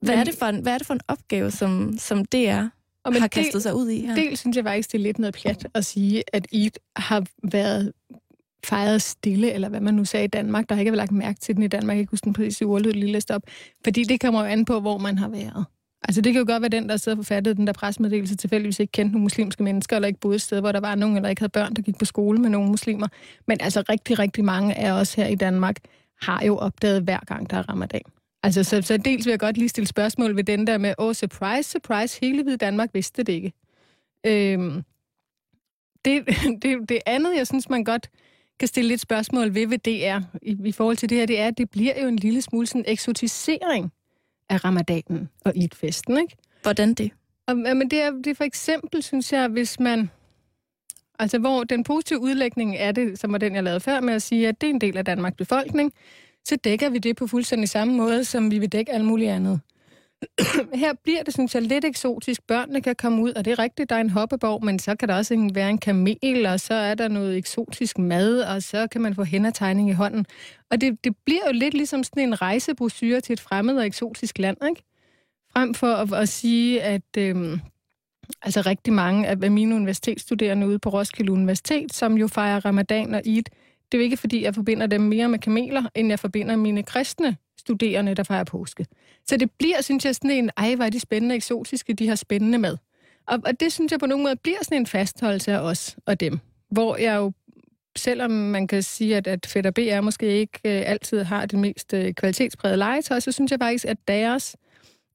Hvad, 0.00 0.14
er, 0.14 0.24
det 0.24 0.34
for 0.38 0.46
en, 0.46 0.60
hvad 0.60 0.74
er 0.74 0.78
det 0.78 0.86
for 0.86 0.94
en 0.94 1.00
opgave, 1.08 1.50
som, 1.50 1.98
som 1.98 2.24
DR 2.24 2.64
og 3.06 3.20
har 3.20 3.28
kastet 3.28 3.52
del, 3.52 3.62
sig 3.62 3.74
ud 3.74 3.88
i 3.88 4.06
her? 4.06 4.14
Del 4.14 4.36
synes 4.36 4.56
jeg 4.56 4.64
faktisk, 4.64 4.92
det 4.92 4.98
er 4.98 5.02
lidt 5.02 5.18
noget 5.18 5.34
pjat 5.42 5.66
at 5.74 5.84
sige, 5.84 6.22
at 6.32 6.46
Eid 6.52 6.70
har 6.96 7.26
været 7.42 7.92
fejret 8.64 9.02
stille, 9.02 9.52
eller 9.52 9.68
hvad 9.68 9.80
man 9.80 9.94
nu 9.94 10.04
sagde 10.04 10.24
i 10.24 10.28
Danmark. 10.28 10.68
Der 10.68 10.74
har 10.74 10.80
ikke 10.80 10.92
været 10.92 10.96
lagt 10.96 11.12
mærke 11.12 11.40
til 11.40 11.54
den 11.54 11.62
i 11.62 11.68
Danmark. 11.68 11.96
Jeg 11.96 12.04
kan 12.04 12.10
huske 12.10 12.24
den 12.24 12.32
præcis 12.32 12.62
ordlyd 12.62 12.92
lige 12.92 13.20
stop. 13.20 13.42
Fordi 13.84 14.04
det 14.04 14.20
kommer 14.20 14.40
jo 14.40 14.46
an 14.46 14.64
på, 14.64 14.80
hvor 14.80 14.98
man 14.98 15.18
har 15.18 15.28
været. 15.28 15.64
Altså 16.08 16.20
det 16.20 16.32
kan 16.32 16.40
jo 16.40 16.52
godt 16.52 16.62
være 16.62 16.68
den, 16.68 16.88
der 16.88 16.96
sidder 16.96 17.18
og 17.18 17.24
forfattede 17.24 17.54
den 17.54 17.66
der 17.66 17.72
presmeddelelse, 17.72 18.36
tilfældigvis 18.36 18.80
ikke 18.80 18.92
kendte 18.92 19.12
nogle 19.12 19.22
muslimske 19.22 19.62
mennesker, 19.62 19.96
eller 19.96 20.06
ikke 20.06 20.20
boede 20.20 20.34
et 20.34 20.42
sted, 20.42 20.60
hvor 20.60 20.72
der 20.72 20.80
var 20.80 20.94
nogen, 20.94 21.16
eller 21.16 21.28
ikke 21.28 21.40
havde 21.40 21.50
børn, 21.50 21.74
der 21.74 21.82
gik 21.82 21.98
på 21.98 22.04
skole 22.04 22.38
med 22.38 22.50
nogle 22.50 22.70
muslimer. 22.70 23.08
Men 23.46 23.56
altså 23.60 23.82
rigtig, 23.88 24.18
rigtig 24.18 24.44
mange 24.44 24.78
af 24.78 24.92
os 24.92 25.14
her 25.14 25.26
i 25.26 25.34
Danmark 25.34 25.76
har 26.22 26.44
jo 26.44 26.56
opdaget 26.56 27.02
hver 27.02 27.20
gang, 27.26 27.50
der 27.50 27.56
er 27.56 27.62
ramadan. 27.68 28.00
Altså, 28.46 28.64
så, 28.64 28.82
så 28.82 28.96
dels 28.96 29.26
vil 29.26 29.30
jeg 29.30 29.40
godt 29.40 29.56
lige 29.56 29.68
stille 29.68 29.88
spørgsmål 29.88 30.36
ved 30.36 30.44
den 30.44 30.66
der 30.66 30.78
med, 30.78 30.94
åh, 30.98 31.06
oh, 31.06 31.14
surprise, 31.14 31.70
surprise, 31.70 32.18
hele 32.20 32.42
hvide 32.42 32.56
Danmark 32.56 32.90
vidste 32.92 33.22
det 33.22 33.32
ikke. 33.32 33.52
Øhm, 34.26 34.82
det, 36.04 36.24
det, 36.62 36.88
det 36.88 36.98
andet, 37.06 37.36
jeg 37.36 37.46
synes, 37.46 37.68
man 37.68 37.84
godt 37.84 38.10
kan 38.58 38.68
stille 38.68 38.88
lidt 38.88 39.00
spørgsmål 39.00 39.54
ved, 39.54 39.66
ved 39.66 39.78
DR 39.78 40.38
i, 40.42 40.56
i 40.64 40.72
forhold 40.72 40.96
til 40.96 41.08
det 41.08 41.18
her, 41.18 41.26
det 41.26 41.40
er, 41.40 41.46
at 41.46 41.58
det 41.58 41.70
bliver 41.70 42.02
jo 42.02 42.08
en 42.08 42.16
lille 42.16 42.42
smule 42.42 42.66
sådan 42.66 42.84
eksotisering 42.86 43.92
af 44.48 44.64
ramadanen 44.64 45.28
og 45.44 45.52
Eid-festen, 45.56 46.18
ikke? 46.18 46.36
Hvordan 46.62 46.94
det? 46.94 47.10
Og, 47.46 47.56
men 47.56 47.90
det 47.90 48.02
er, 48.02 48.10
det 48.10 48.26
er 48.26 48.34
for 48.34 48.44
eksempel, 48.44 49.02
synes 49.02 49.32
jeg, 49.32 49.48
hvis 49.48 49.80
man... 49.80 50.10
Altså, 51.18 51.38
hvor 51.38 51.64
den 51.64 51.84
positive 51.84 52.20
udlægning 52.20 52.76
er 52.78 52.92
det, 52.92 53.18
som 53.18 53.32
var 53.32 53.38
den, 53.38 53.54
jeg 53.54 53.62
lavede 53.62 53.80
før, 53.80 54.00
med 54.00 54.14
at 54.14 54.22
sige, 54.22 54.48
at 54.48 54.60
det 54.60 54.66
er 54.66 54.74
en 54.74 54.80
del 54.80 54.96
af 54.96 55.04
Danmarks 55.04 55.36
befolkning, 55.36 55.92
så 56.46 56.56
dækker 56.56 56.88
vi 56.88 56.98
det 56.98 57.16
på 57.16 57.26
fuldstændig 57.26 57.68
samme 57.68 57.94
måde, 57.94 58.24
som 58.24 58.50
vi 58.50 58.58
vil 58.58 58.72
dække 58.72 58.92
alt 58.92 59.04
muligt 59.04 59.30
andet. 59.30 59.60
Her 60.74 60.92
bliver 61.04 61.22
det, 61.22 61.34
synes 61.34 61.54
jeg, 61.54 61.62
lidt 61.62 61.84
eksotisk. 61.84 62.46
Børnene 62.46 62.80
kan 62.80 62.96
komme 62.96 63.22
ud, 63.22 63.32
og 63.32 63.44
det 63.44 63.50
er 63.50 63.58
rigtigt, 63.58 63.90
der 63.90 63.96
er 63.96 64.00
en 64.00 64.10
hoppeborg, 64.10 64.64
men 64.64 64.78
så 64.78 64.96
kan 64.96 65.08
der 65.08 65.16
også 65.16 65.50
være 65.54 65.70
en 65.70 65.78
kamel, 65.78 66.46
og 66.46 66.60
så 66.60 66.74
er 66.74 66.94
der 66.94 67.08
noget 67.08 67.36
eksotisk 67.36 67.98
mad, 67.98 68.40
og 68.40 68.62
så 68.62 68.86
kan 68.86 69.00
man 69.00 69.14
få 69.14 69.24
hændertegning 69.24 69.90
i 69.90 69.92
hånden. 69.92 70.26
Og 70.70 70.80
det, 70.80 71.04
det 71.04 71.16
bliver 71.24 71.42
jo 71.46 71.52
lidt 71.52 71.74
ligesom 71.74 72.04
sådan 72.04 72.22
en 72.22 72.42
rejsebrosyre 72.42 73.20
til 73.20 73.32
et 73.32 73.40
fremmed 73.40 73.76
og 73.76 73.86
eksotisk 73.86 74.38
land, 74.38 74.56
ikke? 74.68 74.82
Frem 75.52 75.74
for 75.74 75.94
at, 75.94 76.12
at 76.12 76.28
sige, 76.28 76.82
at 76.82 77.16
øhm, 77.18 77.60
altså 78.42 78.60
rigtig 78.60 78.92
mange 78.92 79.28
af 79.28 79.50
mine 79.50 79.74
universitetsstuderende 79.74 80.66
ude 80.66 80.78
på 80.78 80.88
Roskilde 80.88 81.32
Universitet, 81.32 81.92
som 81.92 82.18
jo 82.18 82.28
fejrer 82.28 82.64
ramadan 82.64 83.14
og 83.14 83.22
Eid, 83.24 83.44
det 83.92 83.98
er 83.98 84.02
jo 84.02 84.04
ikke, 84.04 84.16
fordi 84.16 84.42
jeg 84.42 84.54
forbinder 84.54 84.86
dem 84.86 85.00
mere 85.00 85.28
med 85.28 85.38
kameler, 85.38 85.82
end 85.94 86.08
jeg 86.08 86.18
forbinder 86.18 86.56
mine 86.56 86.82
kristne 86.82 87.36
studerende, 87.58 88.14
der 88.14 88.22
fejrer 88.22 88.44
påske. 88.44 88.86
Så 89.28 89.36
det 89.36 89.50
bliver, 89.58 89.80
synes 89.82 90.04
jeg, 90.04 90.14
sådan 90.14 90.30
en, 90.30 90.50
ej, 90.56 90.74
hvor 90.74 90.84
er 90.84 90.90
de 90.90 91.00
spændende 91.00 91.34
eksotiske, 91.34 91.92
de 91.92 92.08
har 92.08 92.14
spændende 92.14 92.58
med. 92.58 92.76
Og, 93.26 93.40
og 93.46 93.60
det 93.60 93.72
synes 93.72 93.92
jeg 93.92 94.00
på 94.00 94.06
nogen 94.06 94.24
måde 94.24 94.36
bliver 94.36 94.58
sådan 94.62 94.78
en 94.78 94.86
fastholdelse 94.86 95.52
af 95.52 95.58
os 95.58 95.96
og 96.06 96.20
dem. 96.20 96.38
Hvor 96.70 96.96
jeg 96.96 97.16
jo, 97.16 97.32
selvom 97.96 98.30
man 98.30 98.66
kan 98.66 98.82
sige, 98.82 99.16
at, 99.16 99.26
at 99.26 99.46
Fedder 99.46 99.70
B 99.70 100.04
måske 100.04 100.26
ikke 100.26 100.60
øh, 100.64 100.82
altid 100.86 101.22
har 101.22 101.46
det 101.46 101.58
mest 101.58 101.94
øh, 101.94 102.14
kvalitetspræget 102.14 102.78
legetøj, 102.78 103.20
så 103.20 103.32
synes 103.32 103.50
jeg 103.50 103.58
faktisk, 103.60 103.84
at 103.84 103.98
deres 104.08 104.56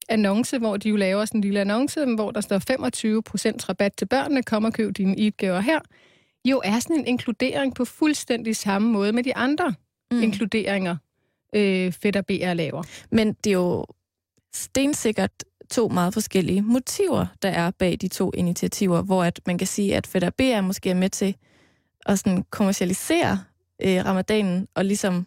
annonce, 0.08 0.58
hvor 0.58 0.76
de 0.76 0.88
jo 0.88 0.96
laver 0.96 1.24
sådan 1.24 1.38
en 1.38 1.42
lille 1.42 1.60
annonce, 1.60 2.04
hvor 2.14 2.30
der 2.30 2.40
står 2.40 2.58
25% 2.58 3.68
rabat 3.68 3.92
til 3.96 4.06
børnene, 4.06 4.42
kom 4.42 4.64
og 4.64 4.72
køb 4.72 4.96
dine 4.96 5.16
idgaver 5.16 5.60
her, 5.60 5.80
jo 6.44 6.60
er 6.64 6.78
sådan 6.78 6.96
en 6.96 7.06
inkludering 7.06 7.74
på 7.74 7.84
fuldstændig 7.84 8.56
samme 8.56 8.92
måde 8.92 9.12
med 9.12 9.22
de 9.22 9.36
andre 9.36 9.74
mm. 10.10 10.22
inkluderinger, 10.22 10.96
øh, 11.54 11.92
Fætter 11.92 12.22
BR 12.22 12.54
laver. 12.54 12.82
Men 13.10 13.32
det 13.32 13.50
er 13.50 13.54
jo 13.54 13.86
stensikkert 14.54 15.44
to 15.70 15.88
meget 15.88 16.14
forskellige 16.14 16.62
motiver, 16.62 17.26
der 17.42 17.48
er 17.48 17.70
bag 17.70 17.98
de 18.00 18.08
to 18.08 18.32
initiativer, 18.34 19.02
hvor 19.02 19.24
at 19.24 19.40
man 19.46 19.58
kan 19.58 19.66
sige, 19.66 19.96
at 19.96 20.06
Fætter 20.06 20.30
BR 20.30 20.60
måske 20.60 20.90
er 20.90 20.94
med 20.94 21.08
til 21.08 21.36
at 22.06 22.18
sådan 22.18 22.44
kommercialisere 22.50 23.40
øh, 23.82 24.04
ramadanen 24.04 24.68
og 24.74 24.84
ligesom 24.84 25.26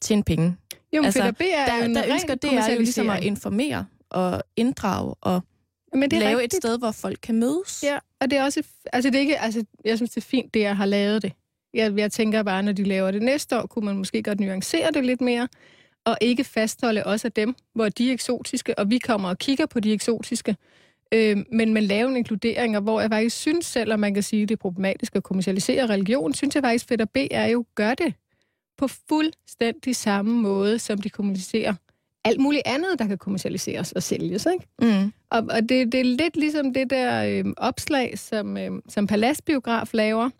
tjene 0.00 0.22
penge. 0.22 0.56
Jo, 0.92 1.00
men 1.00 1.04
altså, 1.04 1.32
BR 1.32 1.42
er 1.42 1.86
der, 1.86 1.94
der 1.94 2.12
ønsker 2.12 2.34
det 2.34 2.52
er 2.52 2.72
jo 2.72 2.78
ligesom 2.78 3.10
at 3.10 3.24
informere 3.24 3.86
og 4.10 4.42
inddrage 4.56 5.14
og 5.20 5.42
men 5.92 6.10
det 6.10 6.16
er 6.16 6.20
lave 6.20 6.38
rigtigt. 6.38 6.54
et 6.54 6.62
sted, 6.62 6.78
hvor 6.78 6.90
folk 6.90 7.18
kan 7.22 7.38
mødes. 7.38 7.82
Ja, 7.82 7.98
og 8.20 8.30
det 8.30 8.38
er 8.38 8.44
også, 8.44 8.62
altså 8.92 9.10
det 9.10 9.16
er 9.16 9.20
ikke, 9.20 9.38
altså 9.38 9.64
jeg 9.84 9.96
synes 9.98 10.10
det 10.10 10.16
er 10.16 10.26
fint, 10.26 10.54
det 10.54 10.60
jeg 10.60 10.76
har 10.76 10.86
lavet 10.86 11.22
det. 11.22 11.32
Jeg, 11.74 11.98
jeg 11.98 12.12
tænker 12.12 12.42
bare, 12.42 12.62
når 12.62 12.72
de 12.72 12.84
laver 12.84 13.10
det 13.10 13.22
næste 13.22 13.58
år, 13.58 13.66
kunne 13.66 13.84
man 13.84 13.96
måske 13.96 14.22
godt 14.22 14.40
nuancere 14.40 14.90
det 14.90 15.04
lidt 15.04 15.20
mere, 15.20 15.48
og 16.04 16.18
ikke 16.20 16.44
fastholde 16.44 17.04
også 17.04 17.28
af 17.28 17.32
dem, 17.32 17.54
hvor 17.74 17.88
de 17.88 18.08
er 18.08 18.12
eksotiske, 18.12 18.78
og 18.78 18.90
vi 18.90 18.98
kommer 18.98 19.28
og 19.28 19.38
kigger 19.38 19.66
på 19.66 19.80
de 19.80 19.92
eksotiske. 19.92 20.56
Øh, 21.12 21.36
men 21.52 21.74
man 21.74 21.82
laver 21.82 22.08
en 22.08 22.16
inkludering, 22.16 22.78
hvor 22.78 23.00
jeg 23.00 23.10
faktisk 23.10 23.36
synes, 23.36 23.66
selvom 23.66 24.00
man 24.00 24.14
kan 24.14 24.22
sige, 24.22 24.42
at 24.42 24.48
det 24.48 24.54
er 24.54 24.58
problematisk 24.58 25.16
at 25.16 25.22
kommercialisere 25.22 25.86
religion, 25.86 26.34
synes 26.34 26.54
jeg 26.54 26.62
faktisk, 26.62 26.90
at 26.90 27.10
B 27.10 27.16
er 27.30 27.46
jo 27.46 27.64
gør 27.74 27.94
det 27.94 28.14
på 28.78 28.88
fuldstændig 28.88 29.96
samme 29.96 30.42
måde, 30.42 30.78
som 30.78 30.98
de 30.98 31.10
kommunicerer 31.10 31.74
alt 32.24 32.40
muligt 32.40 32.62
andet, 32.66 32.98
der 32.98 33.06
kan 33.06 33.18
kommercialiseres 33.18 33.92
og 33.92 34.02
sælges. 34.02 34.46
Ikke? 34.46 34.66
Mm. 34.82 35.12
Og, 35.30 35.46
og 35.50 35.68
det, 35.68 35.92
det 35.92 36.00
er 36.00 36.04
lidt 36.04 36.36
ligesom 36.36 36.72
det 36.72 36.90
der 36.90 37.24
øh, 37.24 37.44
opslag, 37.56 38.18
som, 38.18 38.56
øh, 38.56 38.70
som 38.88 39.06
Palastbiograf 39.06 39.94
laver, 39.94 40.30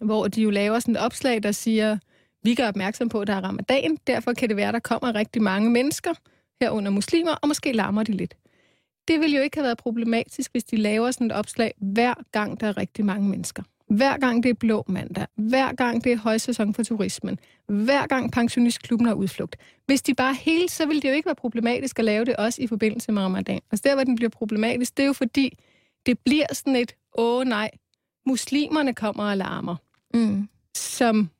hvor 0.00 0.28
de 0.28 0.42
jo 0.42 0.50
laver 0.50 0.78
sådan 0.78 0.96
et 0.96 1.00
opslag, 1.00 1.42
der 1.42 1.52
siger, 1.52 1.98
vi 2.44 2.54
gør 2.54 2.68
opmærksom 2.68 3.08
på, 3.08 3.20
at 3.20 3.26
der 3.26 3.34
er 3.34 3.40
ramadan, 3.40 3.96
derfor 4.06 4.32
kan 4.32 4.48
det 4.48 4.56
være, 4.56 4.68
at 4.68 4.74
der 4.74 4.80
kommer 4.80 5.14
rigtig 5.14 5.42
mange 5.42 5.70
mennesker 5.70 6.14
herunder 6.60 6.90
muslimer, 6.90 7.32
og 7.42 7.48
måske 7.48 7.72
larmer 7.72 8.02
de 8.02 8.12
lidt. 8.12 8.34
Det 9.08 9.20
vil 9.20 9.34
jo 9.34 9.40
ikke 9.40 9.56
have 9.56 9.64
været 9.64 9.78
problematisk, 9.78 10.52
hvis 10.52 10.64
de 10.64 10.76
laver 10.76 11.10
sådan 11.10 11.26
et 11.26 11.32
opslag 11.32 11.74
hver 11.78 12.14
gang, 12.32 12.60
der 12.60 12.66
er 12.66 12.76
rigtig 12.76 13.04
mange 13.04 13.28
mennesker. 13.28 13.62
Hver 13.90 14.16
gang 14.16 14.42
det 14.42 14.48
er 14.48 14.54
blå 14.54 14.84
mandag, 14.86 15.26
hver 15.36 15.72
gang 15.72 16.04
det 16.04 16.12
er 16.12 16.16
højsæson 16.16 16.74
for 16.74 16.82
turismen, 16.82 17.38
hver 17.66 18.06
gang 18.06 18.32
pensionistklubben 18.32 19.06
har 19.06 19.14
udflugt. 19.14 19.56
Hvis 19.86 20.02
de 20.02 20.14
bare 20.14 20.34
hele, 20.34 20.68
så 20.68 20.86
vil 20.86 21.02
det 21.02 21.08
jo 21.08 21.14
ikke 21.14 21.26
være 21.26 21.34
problematisk 21.34 21.98
at 21.98 22.04
lave 22.04 22.24
det 22.24 22.36
også 22.36 22.62
i 22.62 22.66
forbindelse 22.66 23.12
med 23.12 23.22
ramadan. 23.22 23.60
Altså 23.70 23.88
der, 23.88 23.94
hvor 23.94 24.04
den 24.04 24.16
bliver 24.16 24.30
problematisk, 24.30 24.96
det 24.96 25.02
er 25.02 25.06
jo 25.06 25.12
fordi, 25.12 25.58
det 26.06 26.18
bliver 26.18 26.46
sådan 26.52 26.76
et, 26.76 26.94
åh 27.18 27.44
nej, 27.44 27.70
muslimerne 28.26 28.94
kommer 28.94 29.24
og 29.24 29.36
larmer. 29.36 29.76
Mm. 30.14 30.48
Som 30.76 31.30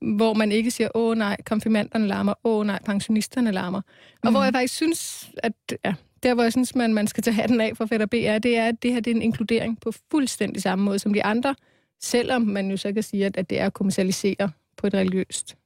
hvor 0.00 0.34
man 0.34 0.52
ikke 0.52 0.70
siger, 0.70 0.88
åh 0.94 1.16
nej, 1.16 1.36
konfirmanderne 1.46 2.06
larmer, 2.06 2.34
åh 2.44 2.66
nej, 2.66 2.78
pensionisterne 2.84 3.52
larmer. 3.52 3.80
Og 4.22 4.30
mm. 4.30 4.30
hvor 4.30 4.44
jeg 4.44 4.52
faktisk 4.52 4.74
synes, 4.74 5.30
at 5.36 5.52
ja, 5.84 5.94
der 6.22 6.34
hvor 6.34 6.42
jeg 6.42 6.52
synes, 6.52 6.74
man, 6.74 6.94
man 6.94 7.06
skal 7.06 7.22
tage 7.22 7.34
hatten 7.34 7.60
af 7.60 7.76
for 7.76 7.86
Fætter 7.86 8.06
BR, 8.06 8.38
det 8.38 8.56
er, 8.56 8.66
at 8.66 8.82
det 8.82 8.92
her 8.92 9.00
det 9.00 9.10
er 9.10 9.14
en 9.14 9.22
inkludering 9.22 9.80
på 9.80 9.92
fuldstændig 10.10 10.62
samme 10.62 10.84
måde 10.84 10.98
som 10.98 11.12
de 11.14 11.24
andre, 11.24 11.54
selvom 12.02 12.42
man 12.42 12.70
jo 12.70 12.76
så 12.76 12.92
kan 12.92 13.02
sige, 13.02 13.26
at, 13.26 13.50
det 13.50 13.60
er 13.60 13.66
at 13.66 13.72
kommercialisere 13.72 14.50
på 14.76 14.86
et 14.86 14.94
religiøst. 14.94 15.56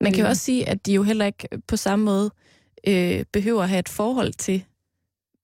Man 0.00 0.12
kan 0.12 0.22
jo 0.22 0.28
også 0.28 0.42
sige, 0.42 0.68
at 0.68 0.86
de 0.86 0.92
jo 0.92 1.02
heller 1.02 1.26
ikke 1.26 1.48
på 1.66 1.76
samme 1.76 2.04
måde 2.04 2.30
øh, 2.86 3.24
behøver 3.32 3.62
at 3.62 3.68
have 3.68 3.78
et 3.78 3.88
forhold 3.88 4.32
til, 4.32 4.64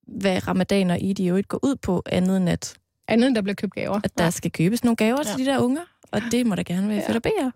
hvad 0.06 0.48
ramadaner 0.48 0.96
i 0.96 1.12
de 1.12 1.24
jo 1.24 1.36
ikke 1.36 1.48
går 1.48 1.60
ud 1.62 1.76
på, 1.76 2.02
andet 2.06 2.36
end 2.36 2.48
at... 2.48 2.76
Andet 3.08 3.26
end 3.26 3.34
der 3.34 3.42
bliver 3.42 3.54
købt 3.54 3.74
gaver. 3.74 4.00
At 4.04 4.18
der 4.18 4.24
ja. 4.24 4.30
skal 4.30 4.50
købes 4.52 4.84
nogle 4.84 4.96
gaver 4.96 5.18
ja. 5.18 5.22
til 5.22 5.46
de 5.46 5.50
der 5.50 5.58
unger, 5.58 5.82
og 6.12 6.20
det 6.30 6.46
må 6.46 6.54
der 6.54 6.62
gerne 6.62 6.88
være 6.88 6.96
ja. 6.96 7.08
fedt 7.08 7.26
at. 7.26 7.52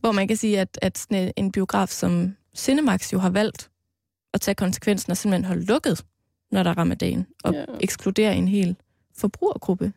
Hvor 0.00 0.12
man 0.12 0.28
kan 0.28 0.36
sige, 0.36 0.60
at, 0.60 0.78
at 0.82 0.98
sådan 0.98 1.32
en 1.36 1.52
biograf 1.52 1.88
som 1.88 2.36
Cinemax 2.56 3.12
jo 3.12 3.18
har 3.18 3.30
valgt 3.30 3.70
at 4.34 4.40
tage 4.40 4.54
konsekvensen 4.54 5.10
og 5.10 5.16
simpelthen 5.16 5.44
holde 5.44 5.64
lukket, 5.64 6.04
når 6.50 6.62
der 6.62 6.70
er 6.70 6.78
ramadan, 6.78 7.26
og 7.44 7.54
ja. 7.54 7.64
ekskludere 7.80 8.36
en 8.36 8.48
hel 8.48 8.76
forbrugergruppe. 9.16 9.92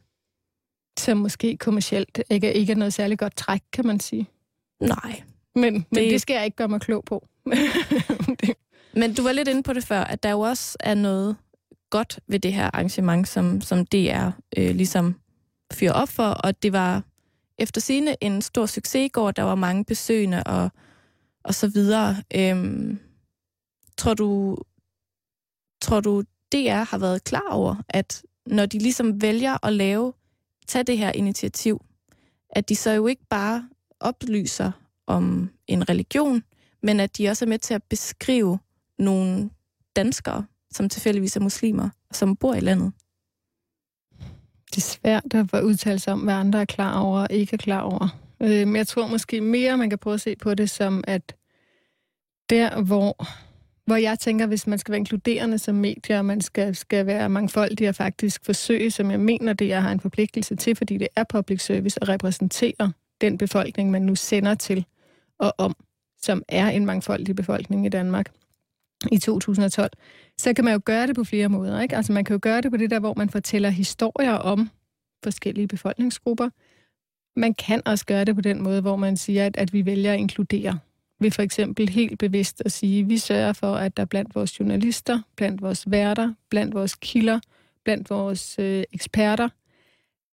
Som 0.99 1.17
måske 1.17 1.57
kommercielt 1.57 2.21
ikke, 2.29 2.53
ikke 2.53 2.71
er 2.71 2.75
noget 2.75 2.93
særligt 2.93 3.19
godt 3.19 3.35
træk, 3.35 3.61
kan 3.73 3.87
man 3.87 3.99
sige. 3.99 4.29
Nej. 4.81 5.21
Men, 5.55 5.73
men 5.73 5.85
det, 6.03 6.11
det 6.11 6.21
skal 6.21 6.33
jeg 6.33 6.45
ikke 6.45 6.57
gøre 6.57 6.67
mig 6.67 6.81
klog 6.81 7.03
på. 7.05 7.27
Men 8.93 9.13
du 9.13 9.23
var 9.23 9.31
lidt 9.31 9.47
inde 9.47 9.63
på 9.63 9.73
det 9.73 9.83
før, 9.83 10.01
at 10.01 10.23
der 10.23 10.31
jo 10.31 10.39
også 10.39 10.77
er 10.79 10.93
noget 10.93 11.35
godt 11.89 12.19
ved 12.27 12.39
det 12.39 12.53
her 12.53 12.65
arrangement, 12.65 13.27
som, 13.27 13.61
som 13.61 13.85
DR 13.85 14.29
øh, 14.57 14.75
ligesom 14.75 15.15
fyrer 15.73 15.93
op 15.93 16.09
for, 16.09 16.23
og 16.23 16.63
det 16.63 16.73
var 16.73 17.03
efter 17.57 17.81
sine 17.81 18.23
en 18.23 18.41
stor 18.41 18.65
succes 18.65 19.05
i 19.05 19.07
går, 19.07 19.31
der 19.31 19.43
var 19.43 19.55
mange 19.55 19.85
besøgende 19.85 20.43
og, 20.43 20.69
og 21.43 21.55
så 21.55 21.67
videre. 21.67 22.17
Øhm, 22.35 22.99
tror 23.97 24.13
du, 24.13 24.57
tror 25.81 25.99
du, 25.99 26.23
DR 26.51 26.83
har 26.83 26.97
været 26.97 27.23
klar 27.23 27.49
over, 27.51 27.75
at 27.89 28.23
når 28.45 28.65
de 28.65 28.79
ligesom 28.79 29.21
vælger 29.21 29.65
at 29.65 29.73
lave, 29.73 30.13
tage 30.69 30.83
det 30.83 30.97
her 30.97 31.11
initiativ, 31.11 31.85
at 32.49 32.69
de 32.69 32.75
så 32.75 32.91
jo 32.91 33.07
ikke 33.07 33.25
bare 33.29 33.69
oplyser 33.99 34.71
om 35.07 35.49
en 35.67 35.89
religion, 35.89 36.43
men 36.83 36.99
at 36.99 37.17
de 37.17 37.29
også 37.29 37.45
er 37.45 37.49
med 37.49 37.59
til 37.59 37.73
at 37.73 37.83
beskrive 37.83 38.59
nogle 38.99 39.49
danskere, 39.95 40.45
som 40.71 40.89
tilfældigvis 40.89 41.35
er 41.35 41.39
muslimer, 41.39 41.89
som 42.11 42.35
bor 42.35 42.53
i 42.53 42.59
landet? 42.59 42.93
Det 44.71 44.77
er 44.77 44.81
svært 44.81 45.23
at 45.53 45.63
udtale 45.63 45.99
sig 45.99 46.13
om, 46.13 46.19
hvad 46.19 46.33
andre 46.33 46.61
er 46.61 46.65
klar 46.65 46.99
over 46.99 47.19
og 47.19 47.27
ikke 47.31 47.53
er 47.53 47.57
klar 47.57 47.81
over. 47.81 48.19
Men 48.39 48.75
jeg 48.75 48.87
tror 48.87 49.07
måske 49.07 49.41
mere, 49.41 49.77
man 49.77 49.89
kan 49.89 49.99
prøve 49.99 50.13
at 50.13 50.21
se 50.21 50.35
på 50.35 50.53
det 50.53 50.69
som, 50.69 51.03
at 51.07 51.35
der, 52.49 52.81
hvor, 52.81 53.25
hvor 53.89 53.95
jeg 53.95 54.19
tænker, 54.19 54.47
hvis 54.47 54.67
man 54.67 54.79
skal 54.79 54.91
være 54.91 54.99
inkluderende 54.99 55.59
som 55.59 55.75
medier, 55.75 56.17
og 56.17 56.25
man 56.25 56.41
skal, 56.41 56.75
skal 56.75 57.05
være 57.05 57.29
mangfoldig 57.29 57.89
og 57.89 57.95
faktisk 57.95 58.45
forsøge, 58.45 58.91
som 58.91 59.11
jeg 59.11 59.19
mener, 59.19 59.53
det 59.53 59.67
jeg 59.67 59.83
har 59.83 59.91
en 59.91 59.99
forpligtelse 59.99 60.55
til, 60.55 60.75
fordi 60.75 60.97
det 60.97 61.07
er 61.15 61.23
public 61.23 61.61
service, 61.61 61.99
at 62.01 62.09
repræsentere 62.09 62.91
den 63.21 63.37
befolkning, 63.37 63.91
man 63.91 64.01
nu 64.01 64.15
sender 64.15 64.55
til 64.55 64.85
og 65.39 65.53
om, 65.57 65.75
som 66.21 66.43
er 66.47 66.69
en 66.69 66.85
mangfoldig 66.85 67.35
befolkning 67.35 67.85
i 67.85 67.89
Danmark 67.89 68.31
i 69.11 69.17
2012, 69.17 69.91
så 70.37 70.53
kan 70.53 70.65
man 70.65 70.73
jo 70.73 70.81
gøre 70.85 71.07
det 71.07 71.15
på 71.15 71.23
flere 71.23 71.49
måder. 71.49 71.81
Ikke? 71.81 71.95
Altså 71.95 72.13
man 72.13 72.25
kan 72.25 72.33
jo 72.33 72.39
gøre 72.41 72.61
det 72.61 72.71
på 72.71 72.77
det 72.77 72.89
der, 72.89 72.99
hvor 72.99 73.13
man 73.17 73.29
fortæller 73.29 73.69
historier 73.69 74.33
om 74.33 74.69
forskellige 75.23 75.67
befolkningsgrupper. 75.67 76.49
Man 77.39 77.53
kan 77.53 77.81
også 77.85 78.05
gøre 78.05 78.25
det 78.25 78.35
på 78.35 78.41
den 78.41 78.61
måde, 78.61 78.81
hvor 78.81 78.95
man 78.95 79.17
siger, 79.17 79.45
at, 79.45 79.57
at 79.57 79.73
vi 79.73 79.85
vælger 79.85 80.13
at 80.13 80.19
inkludere. 80.19 80.79
Ved 81.19 81.31
for 81.31 81.41
eksempel 81.41 81.89
helt 81.89 82.19
bevidst 82.19 82.61
at 82.65 82.71
sige, 82.71 83.01
at 83.01 83.09
vi 83.09 83.17
sørger 83.17 83.53
for, 83.53 83.75
at 83.75 83.97
der 83.97 84.05
blandt 84.05 84.35
vores 84.35 84.59
journalister, 84.59 85.21
blandt 85.35 85.61
vores 85.61 85.91
værter, 85.91 86.33
blandt 86.49 86.73
vores 86.73 86.95
kilder, 86.95 87.39
blandt 87.83 88.09
vores 88.09 88.59
øh, 88.59 88.83
eksperter, 88.91 89.49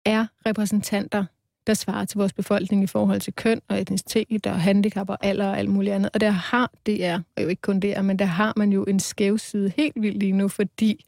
er 0.06 0.26
repræsentanter 0.46 1.26
der 1.70 1.76
svarer 1.76 2.06
til 2.06 2.18
vores 2.18 2.34
befolkning 2.34 2.84
i 2.84 2.88
forhold 2.88 3.22
til 3.22 3.34
køn 3.34 3.62
og 3.68 3.82
etnicitet 3.82 4.48
og 4.48 4.62
handicap 4.62 5.10
og 5.10 5.18
alder 5.22 5.48
og 5.48 5.58
alt 5.58 5.70
muligt 5.70 5.96
andet. 5.96 6.12
Og 6.14 6.22
der 6.22 6.30
har 6.30 6.72
det 6.86 7.06
er, 7.06 7.22
og 7.36 7.44
jo 7.44 7.48
ikke 7.48 7.62
kun 7.62 7.80
det 7.80 8.06
men 8.06 8.20
der 8.20 8.26
har 8.26 8.54
man 8.58 8.72
jo 8.72 8.84
en 8.84 9.00
skæv 9.00 9.38
side 9.38 9.74
helt 9.76 10.02
vildt 10.02 10.18
lige 10.18 10.32
nu, 10.32 10.48
fordi 10.48 11.06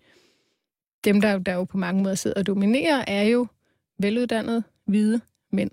dem, 1.03 1.21
der, 1.21 1.39
der 1.39 1.53
jo 1.53 1.63
på 1.63 1.77
mange 1.77 2.03
måder 2.03 2.15
sidder 2.15 2.39
og 2.39 2.47
dominerer, 2.47 3.03
er 3.07 3.23
jo 3.23 3.47
veluddannede, 3.99 4.63
hvide 4.85 5.21
mænd. 5.51 5.71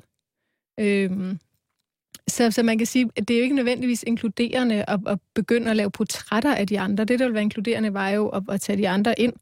Øhm, 0.81 1.39
så, 2.29 2.51
så 2.51 2.63
man 2.63 2.79
kan 2.79 2.87
sige, 2.87 3.11
at 3.17 3.29
det 3.29 3.35
er 3.35 3.39
jo 3.39 3.43
ikke 3.43 3.57
nødvendigvis 3.57 4.05
inkluderende 4.07 4.85
at, 4.89 5.01
at 5.07 5.19
begynde 5.35 5.71
at 5.71 5.77
lave 5.77 5.91
portrætter 5.91 6.55
af 6.55 6.67
de 6.67 6.81
andre. 6.81 7.05
Det, 7.05 7.19
der 7.19 7.25
vil 7.25 7.35
være 7.35 7.43
inkluderende, 7.43 7.95
var 7.95 8.09
jo 8.09 8.29
at, 8.29 8.43
at 8.49 8.61
tage 8.61 8.79
de 8.79 8.89
andre 8.89 9.21
ind 9.21 9.33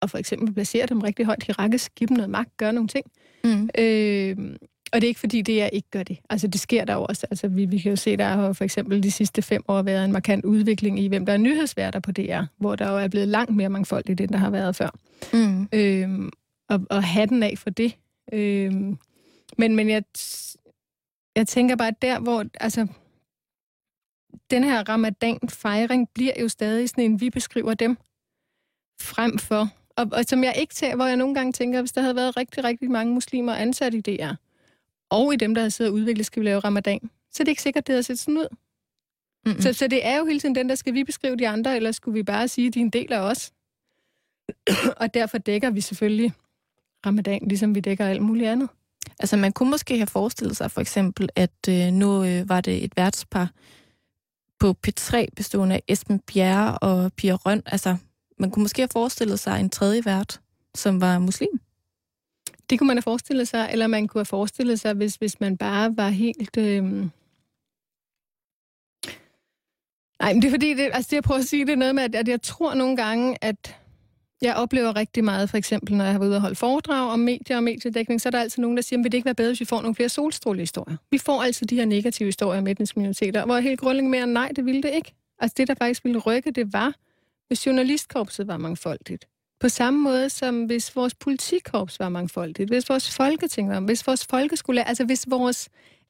og 0.00 0.10
for 0.10 0.18
eksempel 0.18 0.54
placere 0.54 0.86
dem 0.86 1.00
rigtig 1.00 1.26
højt 1.26 1.42
hierarkisk, 1.42 1.94
give 1.94 2.08
dem 2.08 2.16
noget 2.16 2.30
magt, 2.30 2.56
gøre 2.56 2.72
nogle 2.72 2.88
ting. 2.88 3.06
Mm. 3.44 3.70
Øh, 3.78 4.36
og 4.92 5.00
det 5.00 5.06
er 5.06 5.08
ikke 5.08 5.20
fordi, 5.20 5.42
det 5.42 5.62
er 5.62 5.66
ikke 5.66 5.90
gør 5.90 6.02
det. 6.02 6.18
Altså, 6.30 6.46
det 6.46 6.60
sker 6.60 6.84
der 6.84 6.94
også. 6.94 7.26
Altså, 7.30 7.48
vi, 7.48 7.64
vi 7.64 7.78
kan 7.78 7.90
jo 7.90 7.96
se, 7.96 8.16
der 8.16 8.24
har 8.24 8.52
for 8.52 8.64
eksempel 8.64 9.02
de 9.02 9.10
sidste 9.10 9.42
fem 9.42 9.62
år 9.68 9.82
været 9.82 10.04
en 10.04 10.12
markant 10.12 10.44
udvikling 10.44 11.00
i, 11.00 11.08
hvem 11.08 11.26
der 11.26 11.32
er 11.32 11.36
nyhedsværter 11.36 12.00
på 12.00 12.12
DR, 12.12 12.42
hvor 12.58 12.76
der 12.76 12.90
jo 12.90 12.98
er 12.98 13.08
blevet 13.08 13.28
langt 13.28 13.56
mere 13.56 13.68
mangfoldigt, 13.68 14.20
end 14.20 14.30
der 14.30 14.38
har 14.38 14.50
været 14.50 14.76
før. 14.76 14.90
Mm. 15.32 15.68
Øh, 15.72 16.30
og, 16.68 16.80
og 16.90 17.04
hatten 17.04 17.42
af 17.42 17.54
for 17.58 17.70
det. 17.70 17.96
Øh, 18.32 18.72
men, 19.58 19.76
men 19.76 19.88
jeg, 19.88 20.02
jeg 21.36 21.46
tænker 21.48 21.76
bare, 21.76 21.88
at 21.88 22.02
der, 22.02 22.20
hvor... 22.20 22.44
Altså, 22.60 22.86
den 24.50 24.64
her 24.64 24.88
ramadan-fejring 24.88 26.08
bliver 26.14 26.32
jo 26.40 26.48
stadig 26.48 26.88
sådan 26.88 27.04
en, 27.04 27.20
vi 27.20 27.30
beskriver 27.30 27.74
dem, 27.74 27.96
frem 29.00 29.38
for 29.38 29.68
og, 29.96 30.08
og 30.12 30.24
som 30.24 30.44
jeg 30.44 30.54
ikke 30.58 30.74
tager, 30.74 30.96
hvor 30.96 31.04
jeg 31.04 31.16
nogle 31.16 31.34
gange 31.34 31.52
tænker, 31.52 31.80
hvis 31.80 31.92
der 31.92 32.00
havde 32.00 32.16
været 32.16 32.36
rigtig, 32.36 32.64
rigtig 32.64 32.90
mange 32.90 33.14
muslimer 33.14 33.54
ansat 33.54 33.94
i 33.94 34.00
DR, 34.00 34.32
og 35.10 35.34
i 35.34 35.36
dem, 35.36 35.54
der 35.54 35.62
har 35.62 35.68
siddet 35.68 35.92
og 35.92 35.94
udviklet, 35.94 36.26
skal 36.26 36.40
vi 36.40 36.46
lave 36.46 36.60
ramadan, 36.60 37.10
så 37.30 37.42
er 37.42 37.44
det 37.44 37.48
ikke 37.48 37.62
sikkert, 37.62 37.86
det 37.86 37.92
havde 37.92 38.02
set 38.02 38.18
sådan 38.18 38.38
ud. 38.38 38.48
Mm-hmm. 39.46 39.60
Så, 39.60 39.72
så 39.72 39.88
det 39.88 40.06
er 40.06 40.18
jo 40.18 40.24
hele 40.24 40.40
tiden 40.40 40.54
den, 40.54 40.68
der 40.68 40.74
skal 40.74 40.94
vi 40.94 41.04
beskrive 41.04 41.36
de 41.36 41.48
andre, 41.48 41.76
eller 41.76 41.92
skulle 41.92 42.14
vi 42.14 42.22
bare 42.22 42.48
sige, 42.48 42.68
at 42.68 42.74
de 42.74 42.80
er 42.80 42.84
en 42.84 42.90
del 42.90 43.12
af 43.12 43.20
os? 43.20 43.52
og 45.00 45.14
derfor 45.14 45.38
dækker 45.38 45.70
vi 45.70 45.80
selvfølgelig 45.80 46.32
ramadan, 47.06 47.40
ligesom 47.48 47.74
vi 47.74 47.80
dækker 47.80 48.06
alt 48.06 48.22
muligt 48.22 48.48
andet. 48.48 48.68
Altså 49.20 49.36
man 49.36 49.52
kunne 49.52 49.70
måske 49.70 49.96
have 49.96 50.06
forestillet 50.06 50.56
sig 50.56 50.70
for 50.70 50.80
eksempel, 50.80 51.28
at 51.36 51.68
øh, 51.68 51.92
nu 51.92 52.24
øh, 52.24 52.48
var 52.48 52.60
det 52.60 52.84
et 52.84 52.96
værtspar 52.96 53.50
på 54.58 54.74
P3 54.86 55.26
bestående 55.36 55.74
af 55.74 55.82
Esben 55.88 56.18
Bjerre 56.18 56.78
og 56.78 57.12
Pia 57.12 57.34
Røn, 57.34 57.62
altså 57.66 57.96
man 58.38 58.50
kunne 58.50 58.62
måske 58.62 58.82
have 58.82 58.88
forestillet 58.92 59.40
sig 59.40 59.60
en 59.60 59.70
tredje 59.70 60.04
vært, 60.04 60.40
som 60.74 61.00
var 61.00 61.18
muslim. 61.18 61.60
Det 62.70 62.78
kunne 62.78 62.86
man 62.86 62.96
have 62.96 63.02
forestillet 63.02 63.48
sig, 63.48 63.68
eller 63.72 63.86
man 63.86 64.08
kunne 64.08 64.18
have 64.18 64.24
forestillet 64.24 64.80
sig, 64.80 64.94
hvis, 64.94 65.14
hvis 65.14 65.40
man 65.40 65.56
bare 65.56 65.96
var 65.96 66.08
helt... 66.08 66.56
Øh... 66.56 66.84
Nej, 70.20 70.32
men 70.32 70.42
det 70.42 70.48
er 70.48 70.52
fordi, 70.52 70.74
det, 70.74 70.90
altså 70.92 71.08
det 71.10 71.12
jeg 71.12 71.22
prøver 71.22 71.40
at 71.40 71.46
sige, 71.46 71.66
det 71.66 71.72
er 71.72 71.76
noget 71.76 71.94
med, 71.94 72.02
at, 72.02 72.14
at 72.14 72.28
jeg 72.28 72.42
tror 72.42 72.74
nogle 72.74 72.96
gange, 72.96 73.44
at 73.44 73.76
jeg 74.42 74.54
oplever 74.54 74.96
rigtig 74.96 75.24
meget, 75.24 75.50
for 75.50 75.56
eksempel 75.56 75.94
når 75.96 76.04
jeg 76.04 76.12
har 76.12 76.18
været 76.18 76.28
ude 76.28 76.36
og 76.36 76.40
holde 76.40 76.56
foredrag 76.56 77.10
om 77.10 77.18
medier 77.18 77.56
og 77.56 77.62
mediedækning, 77.62 78.20
så 78.20 78.28
er 78.28 78.30
der 78.30 78.40
altid 78.40 78.62
nogen, 78.62 78.76
der 78.76 78.82
siger, 78.82 79.02
vil 79.02 79.12
det 79.12 79.18
ikke 79.18 79.24
være 79.24 79.34
bedre, 79.34 79.50
hvis 79.50 79.60
vi 79.60 79.64
får 79.64 79.82
nogle 79.82 79.94
flere 79.94 80.08
solstrålehistorier? 80.08 80.96
Vi 81.10 81.18
får 81.18 81.42
altid 81.42 81.66
de 81.66 81.76
her 81.76 81.84
negative 81.84 82.26
historier 82.26 82.60
om 82.60 82.66
etniske 82.66 82.98
minoriteter, 82.98 83.44
hvor 83.44 83.58
helt 83.58 83.80
grundlæggende 83.80 84.10
mere, 84.10 84.26
nej, 84.26 84.52
det 84.56 84.64
ville 84.64 84.82
det 84.82 84.94
ikke. 84.94 85.14
Altså 85.38 85.54
det, 85.56 85.68
der 85.68 85.74
faktisk 85.74 86.04
ville 86.04 86.18
rykke, 86.18 86.50
det 86.50 86.72
var, 86.72 86.94
hvis 87.46 87.66
journalistkorpset 87.66 88.46
var 88.46 88.56
mangfoldigt. 88.56 89.24
På 89.60 89.68
samme 89.68 90.00
måde 90.00 90.30
som 90.30 90.64
hvis 90.64 90.96
vores 90.96 91.14
politikorps 91.14 92.00
var 92.00 92.08
mangfoldigt, 92.08 92.70
hvis 92.70 92.88
vores 92.88 93.10
folketing 93.10 93.70
var, 93.70 93.80
hvis 93.80 94.06
vores 94.06 94.26
folkeskole, 94.26 94.88
altså 94.88 95.04
hvis 95.04 95.26
vores, 95.28 95.68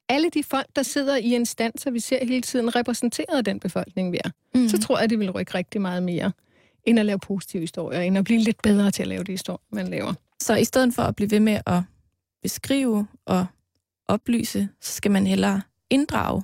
alle 0.08 0.30
de 0.30 0.42
folk, 0.42 0.66
der 0.76 0.82
sidder 0.82 1.16
i 1.16 1.34
instanser, 1.34 1.90
vi 1.90 2.00
ser 2.00 2.24
hele 2.24 2.42
tiden, 2.42 2.76
repræsenterede 2.76 3.42
den 3.42 3.60
befolkning, 3.60 4.12
vi 4.12 4.18
er, 4.24 4.30
mm. 4.54 4.68
så 4.68 4.78
tror 4.78 4.98
jeg, 4.98 5.10
det 5.10 5.18
vil 5.18 5.30
rykke 5.30 5.54
rigtig 5.54 5.80
meget 5.80 6.02
mere, 6.02 6.32
end 6.86 6.98
at 6.98 7.06
lave 7.06 7.18
positive 7.18 7.60
historier, 7.60 8.00
end 8.00 8.18
at 8.18 8.24
blive 8.24 8.40
lidt 8.40 8.62
bedre 8.62 8.90
til 8.90 9.02
at 9.02 9.08
lave 9.08 9.24
de 9.24 9.32
historier, 9.32 9.62
man 9.72 9.88
laver. 9.88 10.14
Så 10.40 10.54
i 10.54 10.64
stedet 10.64 10.94
for 10.94 11.02
at 11.02 11.16
blive 11.16 11.30
ved 11.30 11.40
med 11.40 11.60
at 11.66 11.80
beskrive 12.42 13.06
og 13.24 13.46
oplyse, 14.08 14.68
så 14.80 14.92
skal 14.92 15.10
man 15.10 15.26
hellere 15.26 15.62
inddrage 15.90 16.42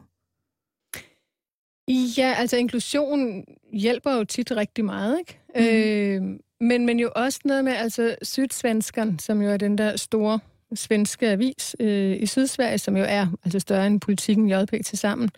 Ja, 1.89 2.35
altså 2.39 2.57
inklusion 2.57 3.45
hjælper 3.73 4.17
jo 4.17 4.25
tit 4.25 4.53
rigtig 4.57 4.85
meget, 4.85 5.19
ikke? 5.19 5.39
Mm. 5.55 5.63
Øh, 5.63 6.39
men, 6.61 6.87
men 6.87 7.01
jo 7.01 7.11
også 7.17 7.41
noget 7.45 7.65
med, 7.65 7.73
altså 7.73 8.17
Sydsvenskeren, 8.23 9.19
som 9.19 9.43
jo 9.43 9.51
er 9.51 9.57
den 9.57 9.79
der 9.79 9.97
store 9.97 10.39
svenske 10.75 11.29
avis 11.29 11.77
øh, 11.81 12.23
i 12.23 12.27
Sydsverige, 12.27 12.79
som 12.79 12.97
jo 12.97 13.05
er 13.09 13.27
altså 13.45 13.59
større 13.59 13.87
end 13.87 14.01
politikken 14.01 14.51
JP 14.51 14.85
til 14.85 14.99
sammen, 14.99 15.31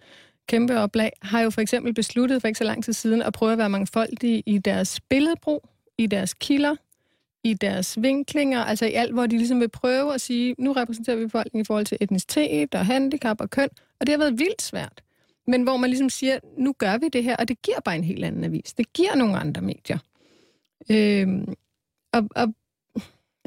kæmpe 0.46 0.78
oplag, 0.78 1.12
har 1.22 1.40
jo 1.40 1.50
for 1.50 1.60
eksempel 1.60 1.94
besluttet 1.94 2.40
for 2.40 2.48
ikke 2.48 2.58
så 2.58 2.64
lang 2.64 2.84
tid 2.84 2.92
siden 2.92 3.22
at 3.22 3.32
prøve 3.32 3.52
at 3.52 3.58
være 3.58 3.70
mangfoldige 3.70 4.42
i 4.46 4.58
deres 4.58 5.00
billedbrug, 5.00 5.68
i 5.98 6.06
deres 6.06 6.34
kilder, 6.34 6.74
i 7.44 7.54
deres 7.54 8.02
vinklinger, 8.02 8.60
altså 8.60 8.86
i 8.86 8.92
alt, 8.92 9.12
hvor 9.12 9.26
de 9.26 9.36
ligesom 9.36 9.60
vil 9.60 9.68
prøve 9.68 10.14
at 10.14 10.20
sige, 10.20 10.54
nu 10.58 10.72
repræsenterer 10.72 11.16
vi 11.16 11.24
befolkningen 11.24 11.62
i 11.62 11.64
forhold 11.64 11.86
til 11.86 11.98
etnicitet 12.00 12.74
og 12.74 12.86
handicap 12.86 13.40
og 13.40 13.50
køn, 13.50 13.68
og 14.00 14.06
det 14.06 14.12
har 14.12 14.18
været 14.18 14.38
vildt 14.38 14.62
svært. 14.62 15.02
Men 15.46 15.62
hvor 15.62 15.76
man 15.76 15.90
ligesom 15.90 16.10
siger, 16.10 16.38
nu 16.58 16.72
gør 16.78 16.98
vi 16.98 17.08
det 17.08 17.24
her, 17.24 17.36
og 17.36 17.48
det 17.48 17.62
giver 17.62 17.80
bare 17.80 17.96
en 17.96 18.04
helt 18.04 18.24
anden 18.24 18.44
avis. 18.44 18.72
Det 18.72 18.92
giver 18.92 19.14
nogle 19.14 19.36
andre 19.36 19.62
medier. 19.62 19.98
Øhm, 20.90 21.54
og, 22.12 22.28
og 22.36 22.54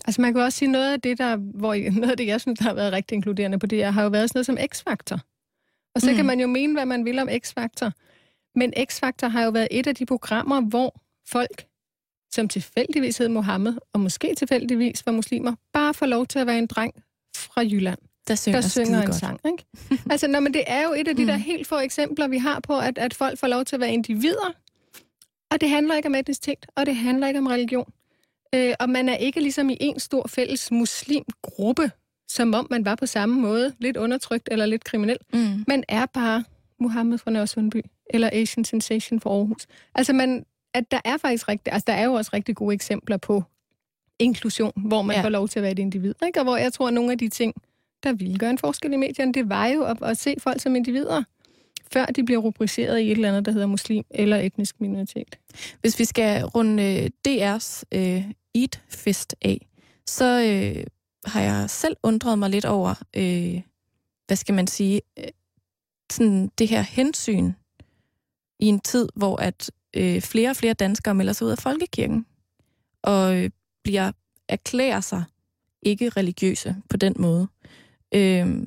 altså 0.06 0.22
man 0.22 0.34
kan 0.34 0.42
også 0.42 0.58
sige 0.58 0.72
noget 0.72 0.94
af 0.94 1.02
det, 1.02 1.18
der, 1.18 1.36
hvor 1.36 1.76
noget 2.00 2.12
af 2.12 2.18
det, 2.18 2.28
jeg 2.28 2.42
synes, 2.42 2.60
der 2.60 2.66
har 2.66 2.74
været 2.74 2.94
rigtig 2.94 3.16
inkluderende 3.16 3.60
på 3.60 3.66
det, 3.66 3.86
har 3.94 4.04
jo 4.04 4.10
været 4.10 4.30
sådan 4.30 4.38
noget 4.38 4.46
som 4.46 4.58
X-faktor 4.58 5.20
og 5.98 6.02
så 6.02 6.10
mm. 6.10 6.16
kan 6.16 6.26
man 6.26 6.40
jo 6.40 6.48
mene, 6.48 6.74
hvad 6.74 6.86
man 6.86 7.06
vil 7.06 7.20
om 7.20 7.30
X-Factor. 7.30 7.92
Men 8.56 8.74
X-Factor 8.78 9.28
har 9.28 9.44
jo 9.44 9.50
været 9.50 9.68
et 9.72 9.88
af 9.88 9.96
de 9.96 10.06
programmer, 10.06 10.62
hvor 10.62 11.02
folk, 11.28 11.66
som 12.34 12.48
tilfældigvis 12.48 13.18
hed 13.18 13.28
Mohammed, 13.28 13.78
og 13.94 14.00
måske 14.00 14.36
tilfældigvis 14.36 15.06
var 15.06 15.12
muslimer, 15.12 15.54
bare 15.74 15.94
får 15.94 16.06
lov 16.06 16.26
til 16.26 16.40
at 16.40 16.48
være 16.48 16.58
en 16.58 16.68
dreng 16.68 16.94
fra 17.36 17.62
Jylland. 17.62 17.98
Der 18.28 18.36
synger, 18.36 18.62
der 18.62 18.68
synger 18.68 19.00
en 19.00 19.06
godt. 19.06 19.16
sang. 19.16 19.40
Ikke? 19.46 19.66
altså, 20.12 20.28
når, 20.28 20.40
men 20.40 20.54
det 20.54 20.64
er 20.68 20.84
jo 20.84 20.94
et 20.94 21.08
af 21.08 21.16
de 21.16 21.22
mm. 21.22 21.28
der 21.28 21.36
helt 21.36 21.68
få 21.68 21.80
eksempler, 21.80 22.28
vi 22.28 22.38
har 22.38 22.60
på, 22.60 22.80
at, 22.80 22.98
at 22.98 23.14
folk 23.14 23.40
får 23.40 23.48
lov 23.48 23.66
til 23.66 23.76
at 23.76 23.80
være 23.80 23.92
individer. 23.92 24.54
Og 25.52 25.62
det 25.62 25.70
handler 25.70 25.96
ikke 25.96 26.08
om 26.08 26.16
etnicitet, 26.16 26.66
og 26.76 26.86
det 26.86 26.96
handler 26.96 27.28
ikke 27.28 27.40
om 27.40 27.48
religion. 27.48 27.92
Øh, 28.56 28.74
og 28.80 28.90
man 28.90 29.10
er 29.10 29.16
ikke 29.16 29.40
ligesom 29.40 29.70
i 29.70 29.78
en 29.80 30.00
stor 30.00 30.28
fælles 30.28 30.72
muslimgruppe, 30.72 31.92
som 32.28 32.54
om 32.54 32.68
man 32.70 32.86
var 32.86 32.96
på 32.96 33.06
samme 33.06 33.42
måde, 33.42 33.74
lidt 33.80 33.98
undertrykt 33.98 34.50
eller 34.52 34.66
lidt 34.66 34.84
kriminel. 34.84 35.18
Mm. 35.34 35.64
Man 35.68 35.84
er 35.88 36.06
bare 36.06 36.44
Mohammed 36.80 37.18
fra 37.18 37.32
Nørresundby, 37.32 37.82
eller 38.10 38.30
Asian 38.34 38.66
Sensation 38.66 39.20
for 39.20 39.38
Aarhus. 39.38 39.68
Altså, 39.96 40.14
man, 40.14 40.46
at 40.74 40.92
der 40.92 41.00
er 41.06 41.18
faktisk 41.18 41.48
rigtig, 41.48 41.74
altså 41.74 41.86
der 41.88 41.94
er 41.94 42.06
jo 42.06 42.14
også 42.14 42.32
rigtig 42.34 42.56
gode 42.56 42.74
eksempler 42.74 43.18
på 43.18 43.44
inklusion, 44.20 44.72
hvor 44.76 45.02
man 45.02 45.16
ja. 45.16 45.24
får 45.24 45.30
lov 45.30 45.48
til 45.48 45.60
at 45.60 45.64
være 45.64 45.72
et 45.72 45.80
individ, 45.80 46.14
ikke? 46.26 46.40
og 46.40 46.44
hvor 46.44 46.58
jeg 46.58 46.74
tror, 46.74 46.88
at 46.88 46.94
nogle 46.94 47.12
af 47.12 47.18
de 47.18 47.30
ting, 47.30 47.54
der 48.04 48.14
ville 48.14 48.38
gøre 48.38 48.50
en 48.50 48.58
forskel 48.58 48.94
i 48.94 48.98
medierne, 48.98 49.34
det 49.34 49.50
var 49.50 49.68
jo 49.68 49.84
at, 49.84 49.98
at 50.02 50.18
se 50.18 50.36
folk 50.40 50.62
som 50.62 50.76
individer, 50.76 51.24
før 51.94 52.06
de 52.06 52.24
bliver 52.24 52.42
rubriceret 52.42 53.00
i 53.00 53.06
et 53.06 53.12
eller 53.12 53.30
andet, 53.30 53.46
der 53.46 53.52
hedder 53.52 53.68
muslim 53.68 54.04
eller 54.10 54.38
etnisk 54.38 54.82
minoritet. 54.82 55.40
Hvis 55.82 56.00
vi 56.00 56.06
skal 56.06 56.46
runde 56.46 56.84
øh, 56.84 57.10
DR's 57.28 57.84
øh, 57.92 58.24
Eat 58.56 58.82
Fest 58.90 59.36
af, 59.42 59.68
så 60.06 60.44
øh, 60.44 60.84
har 61.28 61.42
jeg 61.42 61.70
selv 61.70 61.96
undret 62.04 62.40
mig 62.40 62.50
lidt 62.50 62.66
over, 62.66 62.96
øh, 63.16 63.62
hvad 64.28 64.38
skal 64.38 64.56
man 64.56 64.68
sige, 64.68 65.02
øh, 65.20 65.26
sådan 66.12 66.52
det 66.58 66.68
her 66.68 66.82
hensyn 66.82 67.52
i 68.60 68.66
en 68.66 68.80
tid, 68.80 69.10
hvor 69.16 69.38
at 69.38 69.72
øh, 69.94 70.22
flere 70.22 70.50
og 70.50 70.56
flere 70.56 70.74
danskere 70.74 71.16
melder 71.16 71.34
sig 71.34 71.48
ud 71.48 71.52
af 71.52 71.58
folkekirken 71.58 72.26
og 73.02 73.38
øh, 73.38 73.50
bliver 73.84 74.12
erklærer 74.50 75.02
sig 75.02 75.24
ikke 75.82 76.10
religiøse 76.10 76.76
på 76.90 76.98
den 76.98 77.16
måde. 77.20 77.48
Øh, 78.14 78.66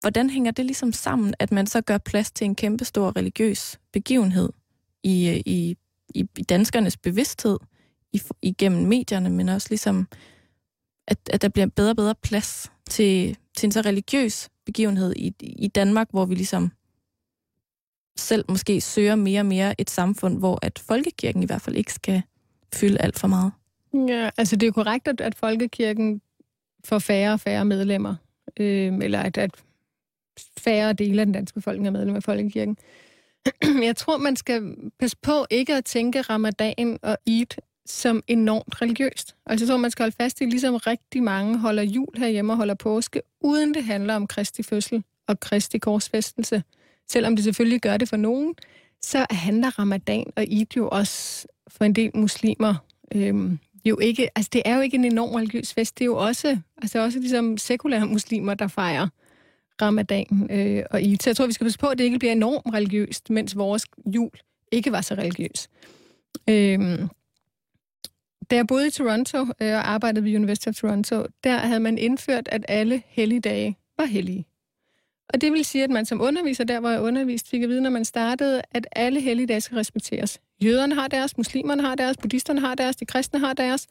hvordan 0.00 0.30
hænger 0.30 0.50
det 0.50 0.64
ligesom 0.64 0.92
sammen, 0.92 1.34
at 1.38 1.52
man 1.52 1.66
så 1.66 1.80
gør 1.80 1.98
plads 1.98 2.30
til 2.30 2.44
en 2.44 2.54
kæmpestor 2.54 3.16
religiøs 3.16 3.80
begivenhed 3.92 4.52
i, 5.02 5.28
øh, 5.28 5.36
i, 5.46 5.76
i, 6.14 6.26
i 6.38 6.42
danskernes 6.42 6.96
bevidsthed 6.96 7.58
i, 8.12 8.22
igennem 8.42 8.88
medierne, 8.88 9.30
men 9.30 9.48
også 9.48 9.66
ligesom, 9.70 10.08
at, 11.08 11.18
at 11.32 11.42
der 11.42 11.48
bliver 11.48 11.66
bedre 11.66 11.90
og 11.90 11.96
bedre 11.96 12.14
plads 12.22 12.72
til, 12.90 13.36
til 13.56 13.66
en 13.66 13.72
så 13.72 13.80
religiøs 13.80 14.48
begivenhed 14.66 15.16
i, 15.16 15.34
i 15.40 15.68
Danmark, 15.68 16.08
hvor 16.10 16.24
vi 16.26 16.34
ligesom 16.34 16.70
selv 18.16 18.44
måske 18.48 18.80
søger 18.80 19.14
mere 19.14 19.40
og 19.40 19.46
mere 19.46 19.80
et 19.80 19.90
samfund, 19.90 20.38
hvor 20.38 20.58
at 20.62 20.78
folkekirken 20.78 21.42
i 21.42 21.46
hvert 21.46 21.62
fald 21.62 21.76
ikke 21.76 21.92
skal 21.92 22.22
fylde 22.74 23.00
alt 23.00 23.18
for 23.18 23.28
meget. 23.28 23.52
Ja, 23.94 24.30
altså 24.36 24.56
det 24.56 24.66
er 24.66 24.72
korrekt, 24.72 25.08
at, 25.08 25.20
at 25.20 25.34
folkekirken 25.34 26.20
får 26.84 26.98
færre 26.98 27.32
og 27.32 27.40
færre 27.40 27.64
medlemmer, 27.64 28.14
øh, 28.60 28.92
eller 29.02 29.20
at, 29.20 29.38
at 29.38 29.50
færre 30.58 30.92
dele 30.92 31.20
af 31.20 31.26
den 31.26 31.32
danske 31.32 31.54
befolkning 31.54 31.86
er 31.86 31.90
medlem 31.90 32.16
af 32.16 32.22
folkekirken. 32.22 32.76
Jeg 33.88 33.96
tror, 33.96 34.18
man 34.18 34.36
skal 34.36 34.74
passe 35.00 35.16
på 35.22 35.46
ikke 35.50 35.74
at 35.74 35.84
tænke 35.84 36.22
ramadan 36.22 36.98
og 37.02 37.18
Eid 37.26 37.60
som 37.88 38.22
enormt 38.26 38.82
religiøst. 38.82 39.36
Altså 39.46 39.64
jeg 39.64 39.70
tror, 39.70 39.76
man 39.76 39.90
skal 39.90 40.02
holde 40.02 40.16
fast 40.20 40.40
i, 40.40 40.44
ligesom 40.44 40.74
rigtig 40.74 41.22
mange 41.22 41.58
holder 41.58 41.82
jul 41.82 42.08
herhjemme 42.16 42.52
og 42.52 42.56
holder 42.56 42.74
påske, 42.74 43.22
uden 43.40 43.74
det 43.74 43.84
handler 43.84 44.14
om 44.14 44.26
Kristi 44.26 44.62
fødsel 44.62 45.04
og 45.28 45.40
Kristi 45.40 45.78
korsfæstelse. 45.78 46.62
Selvom 47.10 47.36
det 47.36 47.44
selvfølgelig 47.44 47.80
gør 47.80 47.96
det 47.96 48.08
for 48.08 48.16
nogen, 48.16 48.54
så 49.02 49.26
handler 49.30 49.78
ramadan 49.78 50.24
og 50.36 50.44
Eid 50.44 50.76
jo 50.76 50.88
også 50.88 51.46
for 51.68 51.84
en 51.84 51.92
del 51.92 52.10
muslimer 52.14 52.74
øhm, 53.14 53.58
jo 53.84 53.98
ikke, 53.98 54.28
altså 54.36 54.50
det 54.52 54.62
er 54.64 54.74
jo 54.76 54.80
ikke 54.80 54.94
en 54.94 55.04
enorm 55.04 55.34
religiøs 55.34 55.74
fest, 55.74 55.98
det 55.98 56.04
er 56.04 56.06
jo 56.06 56.16
også, 56.16 56.58
altså 56.82 56.98
også 56.98 57.18
ligesom 57.18 57.58
sekulære 57.58 58.06
muslimer, 58.06 58.54
der 58.54 58.66
fejrer 58.66 59.08
ramadan 59.82 60.48
øh, 60.50 60.84
og 60.90 61.02
Eid. 61.02 61.18
Så 61.20 61.30
jeg 61.30 61.36
tror, 61.36 61.46
vi 61.46 61.52
skal 61.52 61.64
passe 61.64 61.78
på, 61.78 61.86
at 61.86 61.98
det 61.98 62.04
ikke 62.04 62.18
bliver 62.18 62.32
enormt 62.32 62.74
religiøst, 62.74 63.30
mens 63.30 63.56
vores 63.56 63.84
jul 64.06 64.30
ikke 64.72 64.92
var 64.92 65.00
så 65.00 65.14
religiøs. 65.14 65.68
Øhm, 66.50 67.08
da 68.50 68.56
jeg 68.56 68.66
boede 68.66 68.86
i 68.86 68.90
Toronto 68.90 69.38
øh, 69.38 69.74
og 69.74 69.90
arbejdede 69.90 70.24
ved 70.24 70.36
University 70.36 70.68
of 70.68 70.74
Toronto, 70.74 71.26
der 71.44 71.56
havde 71.56 71.80
man 71.80 71.98
indført, 71.98 72.48
at 72.52 72.64
alle 72.68 73.02
helligdage 73.06 73.78
var 73.98 74.04
hellige. 74.04 74.46
Og 75.34 75.40
det 75.40 75.52
vil 75.52 75.64
sige, 75.64 75.84
at 75.84 75.90
man 75.90 76.06
som 76.06 76.20
underviser, 76.20 76.64
der 76.64 76.80
hvor 76.80 76.90
jeg 76.90 77.00
underviste, 77.00 77.50
fik 77.50 77.62
at 77.62 77.68
vide, 77.68 77.80
når 77.80 77.90
man 77.90 78.04
startede, 78.04 78.62
at 78.70 78.86
alle 78.92 79.20
helligdage 79.20 79.60
skal 79.60 79.76
respekteres. 79.76 80.40
Jøderne 80.64 80.94
har 80.94 81.08
deres, 81.08 81.36
muslimerne 81.36 81.82
har 81.82 81.94
deres, 81.94 82.16
buddhisterne 82.16 82.60
har 82.60 82.74
deres, 82.74 82.96
de 82.96 83.06
kristne 83.06 83.38
har 83.38 83.52
deres, 83.52 83.86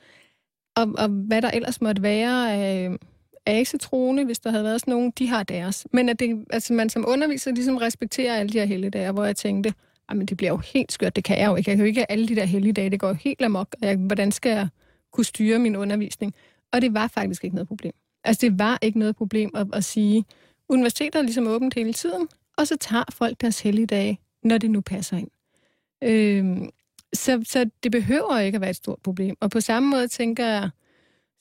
og, 0.76 0.93
og 0.97 1.08
hvad 1.08 1.41
der 1.41 1.51
ellers 1.51 1.82
måtte 1.82 2.01
være 2.01 2.60
øh, 2.88 2.97
af 3.45 3.60
asetroende, 3.60 4.26
hvis 4.26 4.39
der 4.39 4.49
havde 4.49 4.64
været 4.64 4.82
sådan 4.82 4.91
nogen, 4.91 5.12
de 5.12 5.28
har 5.28 5.43
deres. 5.43 5.88
Men 5.93 6.10
at 6.10 6.20
det, 6.20 6.45
altså 6.49 6.74
man 6.74 6.89
som 6.89 7.05
underviser 7.08 7.51
ligesom 7.51 7.78
respekterer 7.78 8.36
alle 8.36 8.53
de 8.53 8.60
her 8.60 8.66
helligdage, 8.66 9.12
hvor 9.12 9.26
jeg 9.26 9.36
tænkte, 9.36 9.74
Jamen, 10.10 10.26
det 10.26 10.38
bliver 10.38 10.51
jo 10.51 10.58
helt 10.58 10.91
skørt, 10.91 11.16
det 11.16 11.24
kan 11.24 11.39
jeg 11.39 11.47
jo 11.47 11.55
ikke. 11.55 11.70
Jeg 11.70 11.78
kan 11.78 11.86
jo 11.86 11.88
ikke 11.88 12.12
alle 12.12 12.28
de 12.28 12.36
der 12.36 12.45
helligdage, 12.45 12.89
det 12.89 12.99
går 12.99 13.08
jo 13.08 13.14
helt 13.14 13.41
amok. 13.41 13.76
Og 13.82 13.88
Jeg, 13.88 13.97
hvordan 13.97 14.32
skal 14.32 14.49
jeg 14.49 14.68
kunne 15.12 15.26
styre 15.26 15.60
min 15.60 15.76
undervisning? 15.76 16.34
Og 16.74 16.82
det 16.82 16.93
var 16.93 17.08
faktisk 17.08 17.43
ikke 17.43 17.55
noget 17.55 17.68
problem. 17.68 17.93
Altså 18.24 18.41
det 18.41 18.60
var 18.60 18.80
ikke 18.82 18.99
noget 18.99 19.16
problem 19.16 19.51
at, 19.55 19.68
at 19.74 19.84
sige, 19.84 20.26
universiteter 20.70 21.20
er 21.20 21.24
ligesom 21.24 21.47
åbent 21.47 21.74
hele 21.74 21.93
tiden, 21.93 22.28
og 22.58 22.68
så 22.68 22.78
tager 22.78 23.03
folk 23.12 23.41
deres 23.41 23.62
helligdage, 23.62 24.20
når 24.43 24.58
det 24.58 24.72
nu 24.72 24.82
passer 24.82 25.18
ind. 25.18 25.30
Øhm, 26.03 26.70
så, 27.14 27.43
så 27.45 27.70
det 27.84 27.91
behøver 27.91 28.39
ikke 28.39 28.55
at 28.55 28.62
være 28.62 28.70
et 28.70 28.76
stort 28.76 28.99
problem. 29.03 29.36
Og 29.39 29.51
på 29.51 29.60
samme 29.60 29.89
måde 29.89 30.08
tænker 30.08 30.45
jeg, 30.45 30.70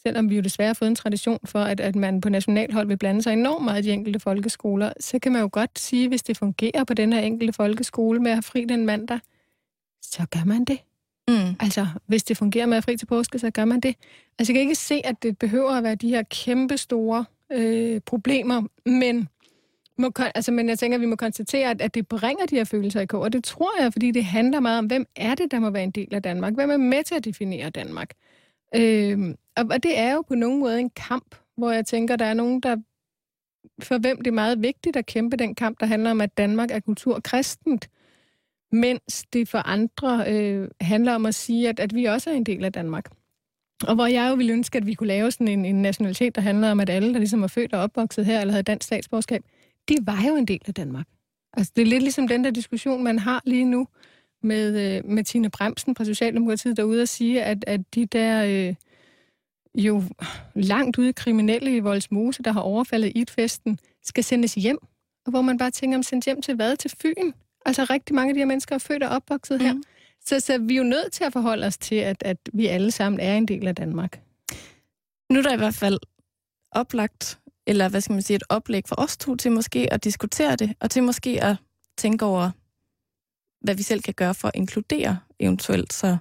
selvom 0.06 0.30
vi 0.30 0.36
jo 0.36 0.42
desværre 0.42 0.66
har 0.66 0.74
fået 0.74 0.88
en 0.88 0.94
tradition 0.94 1.38
for, 1.44 1.58
at, 1.58 1.80
at 1.80 1.96
man 1.96 2.20
på 2.20 2.28
nationalhold 2.28 2.86
vil 2.86 2.96
blande 2.96 3.22
sig 3.22 3.32
enormt 3.32 3.64
meget 3.64 3.84
i 3.84 3.88
de 3.88 3.92
enkelte 3.92 4.20
folkeskoler, 4.20 4.92
så 5.00 5.18
kan 5.18 5.32
man 5.32 5.40
jo 5.40 5.48
godt 5.52 5.78
sige, 5.78 6.08
hvis 6.08 6.22
det 6.22 6.36
fungerer 6.36 6.84
på 6.84 6.94
den 6.94 7.12
her 7.12 7.20
enkelte 7.20 7.52
folkeskole 7.52 8.20
med 8.20 8.30
at 8.30 8.36
have 8.36 8.42
fri 8.42 8.64
den 8.64 8.86
mandag, 8.86 9.18
så 10.02 10.26
gør 10.30 10.44
man 10.44 10.64
det. 10.64 10.78
Mm. 11.28 11.56
Altså, 11.60 11.86
hvis 12.06 12.24
det 12.24 12.36
fungerer 12.36 12.66
med 12.66 12.76
at 12.76 12.84
fri 12.84 12.96
til 12.96 13.06
påske, 13.06 13.38
så 13.38 13.50
gør 13.50 13.64
man 13.64 13.80
det. 13.80 13.96
Altså, 14.38 14.52
jeg 14.52 14.54
kan 14.54 14.60
ikke 14.60 14.74
se, 14.74 15.00
at 15.04 15.22
det 15.22 15.38
behøver 15.38 15.70
at 15.70 15.82
være 15.82 15.94
de 15.94 16.08
her 16.08 16.22
kæmpe 16.22 16.76
store 16.76 17.24
øh, 17.52 18.00
problemer, 18.00 18.62
men, 18.88 19.28
må, 19.98 20.10
altså, 20.34 20.52
men 20.52 20.68
jeg 20.68 20.78
tænker, 20.78 20.98
at 20.98 21.00
vi 21.00 21.06
må 21.06 21.16
konstatere, 21.16 21.70
at, 21.70 21.80
at 21.80 21.94
det 21.94 22.08
bringer 22.08 22.46
de 22.46 22.56
her 22.56 22.64
følelser 22.64 23.00
i 23.00 23.06
kog, 23.06 23.20
og 23.20 23.32
det 23.32 23.44
tror 23.44 23.82
jeg, 23.82 23.92
fordi 23.92 24.10
det 24.10 24.24
handler 24.24 24.60
meget 24.60 24.78
om, 24.78 24.86
hvem 24.86 25.06
er 25.16 25.34
det, 25.34 25.50
der 25.50 25.58
må 25.58 25.70
være 25.70 25.84
en 25.84 25.90
del 25.90 26.14
af 26.14 26.22
Danmark? 26.22 26.54
Hvem 26.54 26.70
er 26.70 26.76
med 26.76 27.04
til 27.04 27.14
at 27.14 27.24
definere 27.24 27.70
Danmark? 27.70 28.10
Øh, 28.74 29.34
og, 29.56 29.64
og 29.70 29.82
det 29.82 29.98
er 29.98 30.14
jo 30.14 30.22
på 30.22 30.34
nogen 30.34 30.60
måde 30.60 30.80
en 30.80 30.90
kamp, 30.90 31.34
hvor 31.56 31.70
jeg 31.70 31.86
tænker, 31.86 32.16
der 32.16 32.24
er 32.24 32.34
nogen, 32.34 32.60
der 32.60 32.76
for 33.82 33.98
hvem 33.98 34.16
det 34.16 34.26
er 34.26 34.32
meget 34.32 34.62
vigtigt 34.62 34.96
at 34.96 35.06
kæmpe 35.06 35.36
den 35.36 35.54
kamp, 35.54 35.80
der 35.80 35.86
handler 35.86 36.10
om, 36.10 36.20
at 36.20 36.36
Danmark 36.36 36.70
er 36.70 36.80
kulturkristent, 36.80 37.90
mens 38.72 39.24
det 39.32 39.48
for 39.48 39.58
andre 39.58 40.24
øh, 40.28 40.68
handler 40.80 41.14
om 41.14 41.26
at 41.26 41.34
sige, 41.34 41.68
at, 41.68 41.80
at 41.80 41.94
vi 41.94 42.04
også 42.04 42.30
er 42.30 42.34
en 42.34 42.46
del 42.46 42.64
af 42.64 42.72
Danmark. 42.72 43.10
Og 43.82 43.94
hvor 43.94 44.06
jeg 44.06 44.30
jo 44.30 44.34
ville 44.34 44.52
ønske, 44.52 44.78
at 44.78 44.86
vi 44.86 44.94
kunne 44.94 45.06
lave 45.06 45.30
sådan 45.30 45.48
en, 45.48 45.64
en 45.64 45.82
nationalitet, 45.82 46.34
der 46.34 46.40
handler 46.40 46.70
om, 46.70 46.80
at 46.80 46.90
alle, 46.90 47.12
der 47.12 47.18
ligesom 47.18 47.42
er 47.42 47.46
født 47.46 47.72
og 47.72 47.80
opvokset 47.80 48.26
her, 48.26 48.40
eller 48.40 48.52
havde 48.52 48.62
dansk 48.62 48.86
statsborgerskab, 48.86 49.42
de 49.88 49.96
var 50.02 50.24
jo 50.28 50.36
en 50.36 50.46
del 50.46 50.60
af 50.66 50.74
Danmark. 50.74 51.06
Altså, 51.52 51.72
det 51.76 51.82
er 51.82 51.86
lidt 51.86 52.02
ligesom 52.02 52.28
den 52.28 52.44
der 52.44 52.50
diskussion, 52.50 53.04
man 53.04 53.18
har 53.18 53.42
lige 53.44 53.64
nu 53.64 53.86
med, 54.42 54.96
øh, 54.96 55.10
med 55.10 55.24
Tine 55.24 55.50
Bremsen 55.50 55.96
fra 55.96 56.04
Socialdemokratiet 56.04 56.76
derude 56.76 57.02
og 57.02 57.08
sige, 57.08 57.42
at, 57.42 57.64
at 57.66 57.80
de 57.94 58.06
der 58.06 58.44
øh, 58.44 58.74
jo 59.74 60.02
langt 60.54 60.98
ude 60.98 61.12
kriminelle 61.12 61.76
i 61.76 61.80
Voldsmose, 61.80 62.42
der 62.42 62.52
har 62.52 62.60
overfaldet 62.60 63.12
IT-festen, 63.14 63.78
skal 64.02 64.24
sendes 64.24 64.54
hjem. 64.54 64.78
Og 65.26 65.30
hvor 65.30 65.42
man 65.42 65.58
bare 65.58 65.70
tænker, 65.70 65.98
om 65.98 66.02
sendt 66.02 66.24
hjem 66.24 66.42
til 66.42 66.54
hvad? 66.54 66.76
Til 66.76 66.90
Fyn? 67.02 67.32
Altså 67.66 67.84
rigtig 67.84 68.14
mange 68.14 68.30
af 68.30 68.34
de 68.34 68.40
her 68.40 68.46
mennesker 68.46 68.74
er 68.74 68.78
født 68.78 69.02
og 69.02 69.08
opvokset 69.08 69.62
her. 69.62 69.72
Mm. 69.72 69.82
Så, 70.26 70.40
så 70.40 70.58
vi 70.58 70.74
er 70.74 70.78
jo 70.78 70.84
nødt 70.84 71.12
til 71.12 71.24
at 71.24 71.32
forholde 71.32 71.66
os 71.66 71.78
til, 71.78 71.94
at, 71.94 72.16
at 72.20 72.36
vi 72.52 72.66
alle 72.66 72.90
sammen 72.90 73.20
er 73.20 73.36
en 73.36 73.48
del 73.48 73.66
af 73.68 73.74
Danmark. 73.74 74.20
Nu 75.30 75.38
er 75.38 75.42
der 75.42 75.54
i 75.54 75.56
hvert 75.56 75.74
fald 75.74 75.98
oplagt, 76.72 77.38
eller 77.66 77.88
hvad 77.88 78.00
skal 78.00 78.12
man 78.12 78.22
sige, 78.22 78.34
et 78.34 78.42
oplæg 78.48 78.82
for 78.88 79.00
os 79.00 79.16
to 79.16 79.36
til 79.36 79.52
måske 79.52 79.92
at 79.92 80.04
diskutere 80.04 80.56
det, 80.56 80.74
og 80.80 80.90
til 80.90 81.02
måske 81.02 81.44
at 81.44 81.56
tænke 81.98 82.24
over, 82.24 82.50
hvad 83.66 83.74
vi 83.74 83.82
selv 83.82 84.02
kan 84.02 84.14
gøre 84.14 84.34
for 84.34 84.48
at 84.48 84.54
inkludere 84.56 85.18
eventuelt, 85.40 85.92
så 85.92 86.16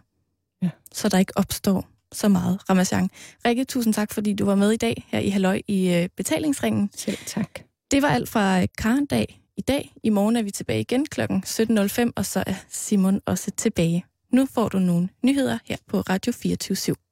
Ja. 0.62 0.70
så 0.94 1.10
der 1.10 1.18
ikke 1.18 1.34
opstår 1.36 1.88
så 2.12 2.28
meget 2.28 2.70
ramachan. 2.70 3.10
Rikke, 3.46 3.64
tusind 3.64 3.94
tak, 3.94 4.14
fordi 4.14 4.34
du 4.34 4.46
var 4.46 4.56
med 4.56 4.72
i 4.72 4.78
dag 4.78 5.06
her 5.08 5.20
i 5.20 5.30
Halløj 5.30 5.62
i 5.68 5.94
øh, 5.94 6.10
betalingsringen. 6.18 6.90
Selv 6.96 7.18
tak. 7.26 7.50
Det 7.92 8.02
var 8.02 8.08
alt 8.10 8.30
fra 8.30 8.62
øh, 8.62 8.68
Karen 8.78 9.06
dag 9.06 9.42
i 9.58 9.62
dag. 9.62 9.94
I 10.04 10.10
morgen 10.10 10.36
er 10.36 10.42
vi 10.44 10.52
tilbage 10.52 10.80
igen 10.80 11.06
kl. 11.06 11.22
17.05, 11.22 12.12
og 12.16 12.26
så 12.26 12.44
er 12.48 12.54
Simon 12.70 13.22
også 13.26 13.52
tilbage. 13.52 14.06
Nu 14.32 14.46
får 14.54 14.70
du 14.70 14.80
nogle 14.80 15.10
nyheder 15.24 15.58
her 15.66 15.78
på 15.88 16.02
Radio 16.02 16.32
24 16.34 16.78
/7. 16.78 17.05